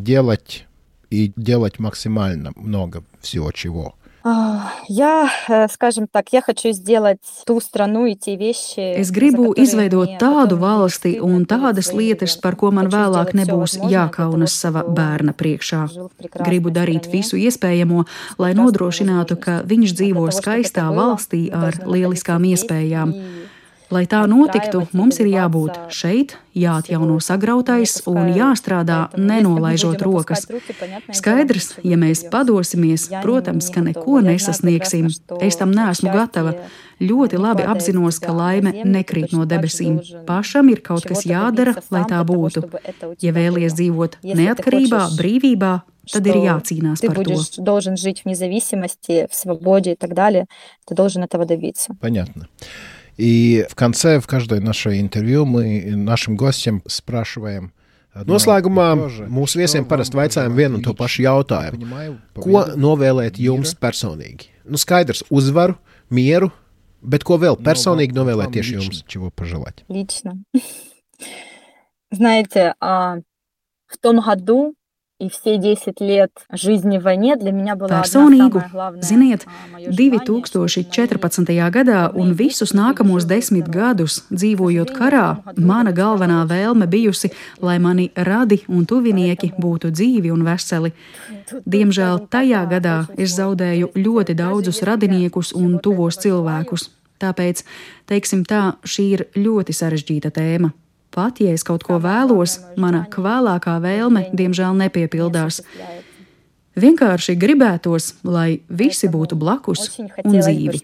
Делать 0.00 0.64
и 1.10 1.32
делать 1.36 1.78
максимально 1.78 2.52
много 2.56 3.04
всего 3.20 3.52
чего. 3.52 3.94
Я, 4.88 5.28
э, 5.48 5.68
скажем 5.68 6.06
так, 6.10 6.32
я 6.32 6.40
хочу 6.40 6.72
сделать 6.72 7.18
ту 7.44 7.60
страну 7.60 8.06
и 8.06 8.14
те 8.14 8.36
вещи. 8.36 8.96
Es 8.96 9.12
gribu 9.12 9.52
izveidot 9.52 10.16
tādu 10.16 10.56
valsti 10.56 11.20
un 11.20 11.44
tādas 11.44 11.92
lietas, 11.92 12.40
par 12.40 12.56
ko 12.56 12.70
man 12.72 12.88
vēlāk 12.88 13.34
nebūs 13.36 13.76
jākaunas 13.84 14.56
sava 14.56 14.80
bērna 14.80 15.36
priekšā. 15.36 16.08
Gribu 16.40 16.72
darīt 16.72 17.04
visu 17.12 17.36
iespējamo, 17.36 18.06
lai 18.38 18.54
nodrošinātu, 18.56 19.36
ka 19.36 19.60
viņš 19.60 19.92
dzīvo 19.92 20.24
skaistā 20.32 20.88
valstī 20.88 21.52
ar 21.52 21.76
lieliskām 21.84 22.48
iespējām. 22.48 23.12
Lai 23.92 24.06
tā 24.08 24.22
notiktu, 24.26 24.86
mums 24.96 25.18
ir 25.20 25.28
jābūt 25.28 25.76
šeit, 25.92 26.34
jāatjauno 26.56 27.18
sagrautais 27.22 27.98
un 28.08 28.30
jāstrādā 28.32 29.10
nenolaižot 29.14 30.00
rokas. 30.02 30.46
Skaidrs, 31.14 31.74
ja 31.84 31.98
mēs 32.00 32.24
padosimies, 32.32 33.10
protams, 33.22 33.68
ka 33.74 33.84
neko 33.84 34.22
nesasniegsim. 34.24 35.10
Es 35.44 35.60
tam 35.60 35.74
neesmu 35.76 36.14
gatava. 36.14 36.56
Ļoti 37.02 37.38
labi 37.38 37.66
apzinos, 37.68 38.20
ka 38.22 38.32
laime 38.32 38.72
nekrīt 38.86 39.34
no 39.36 39.44
debesīm. 39.50 39.98
Pašam 40.26 40.70
ir 40.72 40.80
kaut 40.82 41.04
kas 41.10 41.26
jādara, 41.28 41.74
lai 41.92 42.04
tā 42.08 42.22
būtu. 42.24 42.64
Ja 43.20 43.34
vēlies 43.36 43.76
dzīvot 43.76 44.22
neatkarībā, 44.24 45.02
brīvībā, 45.18 45.74
tad 46.14 46.32
ir 46.32 46.40
jācīnās 46.46 47.04
par 47.04 47.20
to. 47.20 47.36
Ты 47.36 47.62
должен 47.62 47.96
жить 47.96 48.22
в 48.22 48.26
независимости, 48.26 49.28
в 49.30 49.34
свободе 49.34 49.92
и 49.92 49.96
так 49.96 50.14
далее. 50.14 50.46
Ты 50.86 50.94
должен 50.94 51.22
этого 51.22 51.44
добиться. 51.44 51.94
Понятно. 52.00 52.48
И 53.18 53.64
в 53.68 53.74
конце 53.74 54.18
в 54.20 54.26
каждой 54.26 54.60
нашей 54.60 55.00
интервью 55.00 55.44
мы 55.46 55.84
нашим 55.94 56.36
гостям 56.36 56.82
спрашиваем, 56.86 57.72
Noslēgumā 58.14 58.92
mūsu 59.26 59.58
viesiem 59.58 59.86
parasti 59.90 60.14
vaicājam 60.14 60.54
vienu 60.54 60.78
un 60.78 60.84
to 60.86 60.92
pašu 60.94 61.24
jautājumu. 61.24 61.88
Ko 62.38 62.60
novēlēt 62.78 63.40
jums 63.42 63.74
personīgi? 63.74 64.52
Nu, 64.70 64.78
skaidrs, 64.78 65.24
uzvaru, 65.34 65.74
mieru, 66.14 66.52
bet 67.02 67.26
ko 67.26 67.40
vēl 67.42 67.58
personīgi 67.58 68.14
novēlēt 68.14 68.54
tieši 68.54 68.76
jums? 68.78 69.02
Чего 69.10 69.32
пожелать? 69.34 69.82
Лично. 69.88 70.38
Знаете, 72.12 72.74
в 72.78 73.98
том 74.00 74.20
году 74.20 74.74
Personīgu, 77.91 78.61
ziniet, 79.03 79.43
2014. 79.99 81.51
gadā 81.75 82.05
un 82.15 82.31
visus 82.39 82.71
nākamos 82.71 83.27
desmit 83.27 83.67
gadus 83.73 84.21
dzīvojot 84.31 84.93
karā, 84.95 85.25
mana 85.59 85.91
galvenā 85.91 86.45
vēlme 86.47 86.87
bijusi, 86.87 87.33
lai 87.59 87.75
mani 87.83 88.07
radi 88.15 88.61
un 88.71 88.87
tuvinieki 88.87 89.51
būtu 89.59 89.91
dzīvi 89.91 90.31
un 90.31 90.47
veseli. 90.47 90.93
Diemžēl 91.67 92.23
tajā 92.31 92.63
gadā 92.71 92.97
es 93.17 93.35
zaudēju 93.35 93.91
ļoti 93.99 94.39
daudzus 94.39 94.83
radiniekus 94.87 95.51
un 95.51 95.81
tuvos 95.83 96.15
cilvēkus. 96.23 96.93
Tāpēc, 97.19 97.65
teiksim 98.07 98.47
tā, 98.47 98.77
šī 98.87 99.11
ir 99.17 99.27
ļoti 99.35 99.75
sarežģīta 99.75 100.31
tēma. 100.31 100.71
Pat 101.14 101.38
ja 101.40 101.52
es 101.54 101.62
kaut 101.62 101.84
ko 101.86 102.00
vēlos, 102.02 102.58
mana 102.76 103.04
kvēlākā 103.10 103.76
vēlme 103.82 104.30
diemžēl 104.34 104.74
nepiepildās. 104.82 105.60
Vienkārši 106.74 107.36
gribētos, 107.38 108.16
lai 108.26 108.64
visi 108.66 109.06
būtu 109.06 109.38
blakus 109.38 109.92
un 110.00 110.40
dzīvi. 110.40 110.82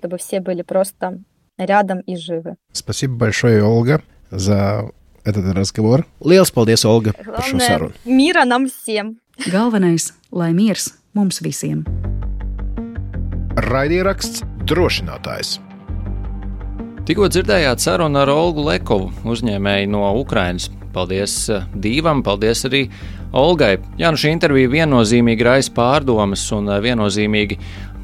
рядом 1.66 2.00
и 2.00 2.16
живы. 2.16 2.56
Спасибо 2.72 3.14
большое, 3.16 3.62
Ольга, 3.62 4.02
за 4.30 4.90
этот 5.24 5.54
разговор. 5.54 6.06
Liels 6.20 6.50
paldies, 6.50 6.84
Olga, 6.84 7.12
par 7.12 7.44
šo 7.44 7.60
sarunu. 7.60 7.92
Mīra 8.04 8.44
nam 8.44 8.64
visiem! 8.64 9.18
Galvenais, 9.46 10.12
lai 10.32 10.52
miers 10.52 10.94
mums 11.14 11.40
visiem! 11.44 11.84
Raidieraksts 13.56 14.44
drošinātājs. 14.64 15.58
Tikko 17.05 17.27
dzirdējāt 17.29 17.83
sarunu 17.83 18.17
ar 18.17 18.31
Olgu 18.33 18.63
Lekovu, 18.65 19.11
uzņēmēju 19.29 19.89
no 19.93 20.07
Ukrainas. 20.17 20.71
Paldies 20.95 21.35
eh, 21.53 21.67
Dīvam, 21.77 22.23
paldies 22.25 22.65
arī 22.65 22.79
Olgai. 23.29 23.75
Jā, 23.99 24.09
nu 24.09 24.17
šī 24.17 24.31
intervija 24.33 24.71
viennozīmīgi 24.71 25.45
raisa 25.45 25.69
pārdomas 25.75 26.47
un 26.57 26.71
eh, 26.73 26.79
viennozīmīgi 26.81 27.59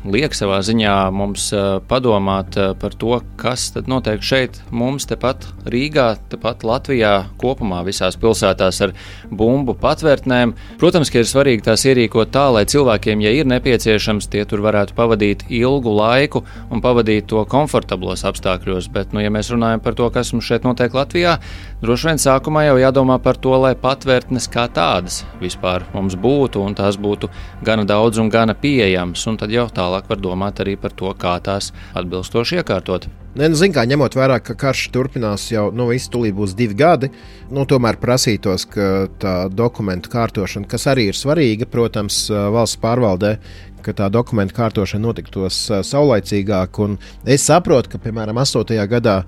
liek 0.06 0.34
savā 0.34 0.60
ziņā 0.66 0.95
mums 1.14 1.49
padomāt 1.89 2.58
par 2.82 2.95
to, 2.97 3.20
kas 3.38 3.68
tad 3.76 3.89
notiek 3.91 4.24
šeit, 4.26 4.58
mums 4.74 5.06
tepat 5.10 5.45
Rīgā, 5.70 6.16
tepat 6.32 6.66
Latvijā, 6.66 7.12
kopumā 7.41 7.84
visās 7.86 8.18
pilsētās 8.22 8.82
ar 8.86 8.93
bumbu 9.30 9.76
patvērtnēm. 9.78 10.56
Protams, 10.82 11.12
ka 11.14 11.22
ir 11.22 11.30
svarīgi 11.30 11.68
tās 11.68 11.86
ierīkot 11.86 12.32
tā, 12.34 12.47
lai 12.54 12.64
cilvēkiem, 12.70 13.22
ja 13.22 13.34
ir 13.36 13.49
nepieciešams, 13.52 14.30
tie 14.32 14.43
tur 14.49 14.64
varētu 14.66 14.97
pavadīt 14.97 15.45
ilgu 15.54 15.93
laiku 15.93 16.43
un 16.74 16.82
pavadīt 16.82 17.30
to 17.30 17.43
komfortablos 17.49 18.26
apstākļos. 18.26 18.89
Bet, 18.93 19.14
nu, 19.14 19.22
ja 19.22 19.30
mēs 19.34 19.52
runājam 19.54 19.84
par 19.86 19.97
to, 19.99 20.10
kas 20.14 20.34
mums 20.34 20.49
šeit 20.49 20.66
notiek 20.66 20.93
Latvijā, 20.97 21.38
droši 21.84 22.10
vien 22.10 22.22
sākumā 22.22 22.66
jau 22.70 22.80
jādomā 22.82 23.20
par 23.22 23.38
to, 23.38 23.54
lai 23.62 23.76
patvērtnes 23.78 24.49
kā 24.52 24.66
tādas 24.74 25.22
vispār 25.41 25.86
mums 25.93 26.18
būtu 26.18 26.64
un 26.66 26.76
tās 26.78 26.97
būtu 27.02 27.30
gana 27.66 27.86
daudz 27.86 28.22
un 28.22 28.34
gana 28.34 28.58
pieejamas. 28.58 29.28
Un 29.30 29.38
tad 29.38 29.54
jau 29.54 29.68
tā 29.70 29.90
tālāk 29.91 30.07
var 30.09 30.21
domāt 30.21 30.61
arī 30.63 30.77
par 30.79 30.93
to, 30.95 31.11
kā 31.19 31.35
tās 31.43 31.71
atbilstoši 31.97 32.61
iekārtot. 32.61 33.07
Ne, 33.35 33.47
nu, 33.47 33.55
zin, 33.55 33.71
kā, 33.71 33.85
ņemot 33.87 34.15
vērā, 34.15 34.41
ka 34.43 34.55
karš 34.59 34.89
turpinās 34.91 35.45
jau 35.51 35.69
nu, 35.71 35.87
tūlīt 35.91 36.35
būs 36.35 36.55
divi 36.55 36.75
gadi, 36.75 37.11
nu, 37.51 37.63
tomēr 37.67 37.99
prasītos, 37.99 38.65
ka 38.67 39.07
tā 39.21 39.35
dokumentu 39.51 40.11
kārtošana, 40.11 40.67
kas 40.67 40.87
arī 40.91 41.09
ir 41.11 41.19
svarīga, 41.19 41.67
protams, 41.71 42.25
valsts 42.31 42.79
pārvaldē, 42.81 43.37
ka 43.81 43.95
tā 43.97 44.09
dokumentu 44.11 44.55
kārtošana 44.57 45.07
notiktos 45.07 45.63
saulaicīgāk. 45.87 46.81
Es 47.23 47.47
saprotu, 47.47 47.93
ka, 47.93 48.03
piemēram, 48.03 48.39
8. 48.43 48.75
gadā 48.91 49.21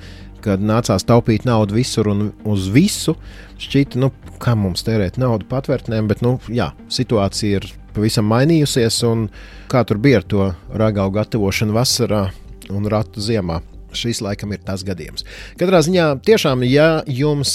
kad 0.44 0.60
nācās 0.60 1.06
taupīt 1.08 1.46
naudu 1.48 1.78
visur 1.78 2.10
un 2.12 2.26
uz 2.52 2.66
visu, 2.74 3.16
šķita, 3.64 4.02
nu, 4.04 4.12
kā 4.44 4.58
mums 4.60 4.84
tērēt 4.84 5.16
naudu 5.22 5.48
patvērtnēm, 5.48 6.12
bet 6.12 6.20
nu, 6.26 6.36
jā, 6.52 6.74
situācija 6.92 7.62
ir 7.62 7.70
pavisam 7.96 8.28
mainījusies, 8.32 9.02
un 9.10 9.28
kā 9.72 9.84
tur 9.88 10.00
bija 10.02 10.22
ar 10.22 10.26
to 10.30 10.50
ragaugu 10.74 11.20
gatavošanu 11.20 11.76
vasarā 11.76 12.26
un 12.74 12.90
ratu 12.92 13.24
ziemā. 13.24 13.62
Šis 13.94 14.24
laikam 14.26 14.50
ir 14.56 14.62
tas 14.66 14.82
gadījums. 14.82 15.22
Katrā 15.60 15.84
ziņā, 15.86 16.08
tiešām, 16.26 16.64
ja 16.66 17.04
jums 17.06 17.52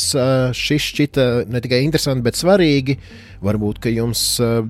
šis 0.54 0.84
šķita 0.92 1.24
ne 1.50 1.62
tikai 1.64 1.80
interesanti, 1.82 2.22
bet 2.22 2.38
svarīgi, 2.38 2.94
varbūt 3.42 3.88
jums 3.90 4.22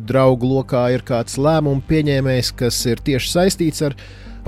draugu 0.08 0.48
lokā 0.48 0.86
ir 0.94 1.04
kāds 1.04 1.36
lēmumu 1.36 1.84
pieņēmējs, 1.90 2.54
kas 2.56 2.80
ir 2.88 3.04
tieši 3.04 3.34
saistīts 3.34 3.84
ar 3.84 3.98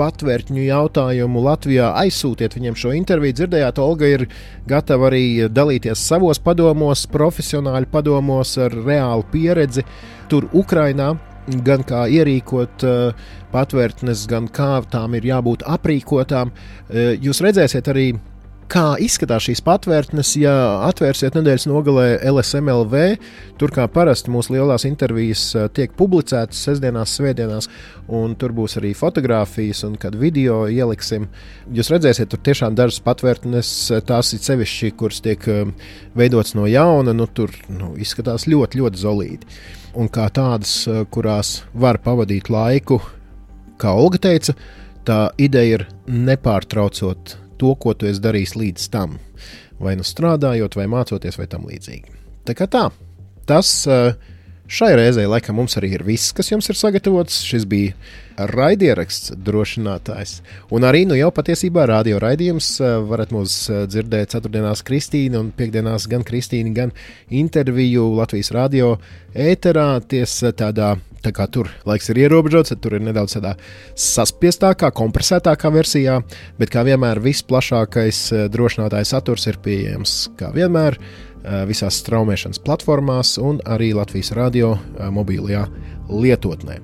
patvērtņu 0.01 0.65
jautājumu 0.65 1.43
Latvijā. 1.45 1.91
Aizsūtiet 2.01 2.57
viņiem 2.57 2.79
šo 2.79 2.95
interviju. 2.97 3.37
Dzirdējāt, 3.41 3.81
Olga 3.83 4.09
ir 4.09 4.27
gatava 4.69 5.11
arī 5.11 5.49
dalīties 5.53 6.07
savos 6.11 6.41
padomos, 6.43 7.07
profesionāļu 7.13 7.91
padomos 7.93 8.57
ar 8.61 8.75
reālu 8.87 9.27
pieredzi 9.33 9.85
tur 10.33 10.49
Ukrainā. 10.57 11.13
Gan 11.67 11.83
kā 11.89 12.05
ierīkot 12.13 12.85
uh, 12.87 13.29
patvērtnes, 13.51 14.27
gan 14.31 14.47
kā 14.55 14.77
tām 14.93 15.17
ir 15.19 15.25
jābūt 15.33 15.65
aprīkotām. 15.67 16.53
Uh, 16.53 17.15
jūs 17.19 17.41
redzēsiet 17.43 17.89
arī 17.91 18.11
kā 18.71 18.85
izskatās 19.03 19.49
šīs 19.49 19.63
patvērtnes, 19.67 20.31
ja 20.39 20.53
atvērsiet 20.87 21.35
nedēļas 21.37 21.67
nogalē 21.71 22.07
LSMLV. 22.31 23.01
Tur 23.59 23.73
kā 23.75 23.87
parasti 23.91 24.33
mūsu 24.33 24.55
lielās 24.55 24.87
intervijas 24.89 25.43
eh, 25.59 25.67
tiek 25.75 25.95
publicētas 25.99 26.61
sestdienās, 26.69 27.17
svētdienās, 27.19 27.69
un 28.15 28.37
tur 28.39 28.55
būs 28.57 28.79
arī 28.81 28.93
fotografijas 28.97 29.83
un 29.89 29.97
kad 30.01 30.17
video 30.19 30.63
ieliksim. 30.71 31.27
Jūs 31.75 31.91
redzēsiet, 31.93 32.31
tur 32.31 32.43
tiešām 32.47 32.79
dažas 32.79 33.03
patvērtnes, 33.07 33.73
eh, 33.97 34.05
tās 34.07 34.33
ir 34.37 34.45
sevišķi, 34.47 34.93
kuras 35.01 35.21
tiek 35.25 35.51
eh, 35.51 35.91
veidotas 36.19 36.55
no 36.59 36.69
jauna, 36.71 37.17
nu, 37.17 37.27
tur 37.27 37.55
nu, 37.73 37.93
izskatās 38.01 38.47
ļoti, 38.51 38.83
ļoti 38.85 39.03
zelīti. 39.03 39.61
Un 39.99 40.07
kā 40.13 40.29
tādas, 40.31 40.85
kurās 41.11 41.65
var 41.75 41.99
pavadīt 42.05 42.47
laiku, 42.53 43.01
kā 43.81 43.91
Olga 43.99 44.21
teica, 44.23 44.55
tā 45.03 45.25
ideja 45.43 45.81
ir 45.81 45.89
nepārtraucot 46.07 47.40
to, 47.61 47.75
ko 47.77 47.95
tu 47.95 48.09
esi 48.11 48.23
darījis 48.25 48.57
līdz 48.57 48.89
tam. 48.93 49.19
Vai 49.81 49.95
nu 49.97 50.05
strādājot, 50.05 50.77
vai 50.77 50.89
mācoties, 50.93 51.39
vai 51.41 51.49
tam 51.53 51.69
līdzīgi. 51.69 52.19
Tā 52.49 52.57
kā 52.57 52.67
tā, 52.69 52.89
tas 53.49 53.73
uh, 53.89 54.13
Šai 54.71 54.93
reizei 54.95 55.25
laikam 55.27 55.57
mums 55.59 55.75
arī 55.81 55.89
ir 55.97 56.05
viss, 56.07 56.31
kas 56.31 56.53
jums 56.53 56.71
ir 56.71 56.77
sagatavots. 56.79 57.41
Šis 57.43 57.65
bija 57.67 57.97
raidieraksts 58.39 59.33
drošinātājs. 59.35 60.37
Un 60.71 60.87
arī 60.87 61.01
nu 61.11 61.17
jau 61.19 61.33
patiesībā 61.35 61.89
radio 61.91 62.21
raidījums 62.23 62.69
eh, 62.79 62.93
varat 63.11 63.35
mūs 63.35 63.57
eh, 63.67 63.81
dzirdēt 63.91 64.31
ceturtdienās 64.37 64.85
Kristīna 64.87 65.41
un 65.43 65.51
piekdienās 65.59 66.07
gan 66.13 66.23
Kristīna, 66.23 66.71
gan 66.77 66.95
interviju 67.35 68.07
Latvijas 68.21 68.53
radio 68.55 68.93
ēterā. 69.35 69.89
Ties 70.07 70.37
eh, 70.47 70.55
tādā, 70.55 70.93
tā 71.25 71.33
kā 71.37 71.47
tur 71.53 71.71
laiks 71.89 72.11
ir 72.13 72.23
ierobežots, 72.25 72.75
tad 72.75 72.83
tur 72.85 72.99
ir 72.99 73.05
nedaudz 73.05 73.39
saspiestākā, 73.95 74.93
kompresētākā 74.97 75.73
versijā, 75.75 76.21
bet 76.59 76.73
kā 76.73 76.85
vienmēr 76.87 77.23
visplašākais 77.25 78.51
drošinātājs 78.53 79.17
saturs 79.17 79.49
ir 79.51 79.61
pieejams 79.65 80.23
kā 80.41 80.53
vienmēr 80.57 80.99
Eh, 81.41 81.63
visās 81.65 81.97
straumēšanas 82.03 82.61
platformās 82.61 83.39
un 83.41 83.63
arī 83.65 83.95
Latvijas 83.97 84.35
radio 84.37 84.75
eh, 84.77 85.09
mobilajā 85.09 85.65
lietotnē. 86.13 86.81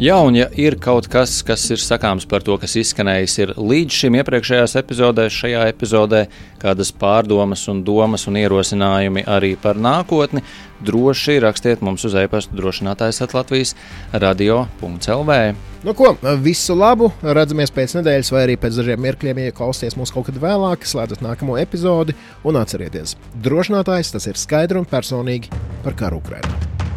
Jā, 0.00 0.14
un 0.24 0.32
ja 0.32 0.46
ir 0.56 0.78
kaut 0.80 1.04
kas, 1.12 1.42
kas 1.44 1.60
ir 1.74 1.80
sakāms 1.84 2.24
par 2.24 2.40
to, 2.40 2.54
kas 2.56 2.72
izskanējis 2.80 3.50
līdz 3.60 3.98
šim 3.98 4.14
iepriekšējās 4.16 4.78
epizodēs, 4.80 5.34
šajā 5.42 5.66
epizodē, 5.68 6.22
kādas 6.62 6.88
pārdomas 6.96 7.66
un 7.68 7.82
domas 7.84 8.24
un 8.30 8.38
ierosinājumi 8.40 9.26
arī 9.28 9.50
par 9.60 9.76
nākotni, 9.76 10.40
droši 10.88 11.36
rakstiet 11.44 11.84
mums 11.84 12.08
uz 12.08 12.16
e-pasta 12.16 12.56
drošinātājs 12.56 13.20
Latvijas 13.36 13.74
radio.clv. 14.16 15.38
Nu, 15.84 15.92
ko, 15.92 16.14
visu 16.48 16.80
labu! 16.80 17.12
Redzamies 17.20 17.76
pēc 17.76 17.98
nedēļas, 18.00 18.32
vai 18.32 18.46
arī 18.46 18.56
pēc 18.56 18.80
dažiem 18.80 19.04
mirkļiem, 19.04 19.44
ja 19.44 19.60
klausieties 19.60 20.00
mūs 20.00 20.16
kaut 20.16 20.30
kad 20.32 20.40
vēlāk, 20.40 20.88
slēdzat 20.88 21.20
nākamo 21.28 21.60
epizodi 21.60 22.16
un 22.48 22.56
atcerieties, 22.64 23.18
drošinātājs 23.36 24.16
tas 24.16 24.32
ir 24.32 24.40
skaidri 24.40 24.80
un 24.80 24.88
personīgi 24.88 25.52
par 25.84 26.00
karu 26.00 26.24
Ukrajinā. 26.24 26.88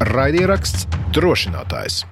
Raidieraksts 0.00 0.86
drošinātājs. 1.12 2.06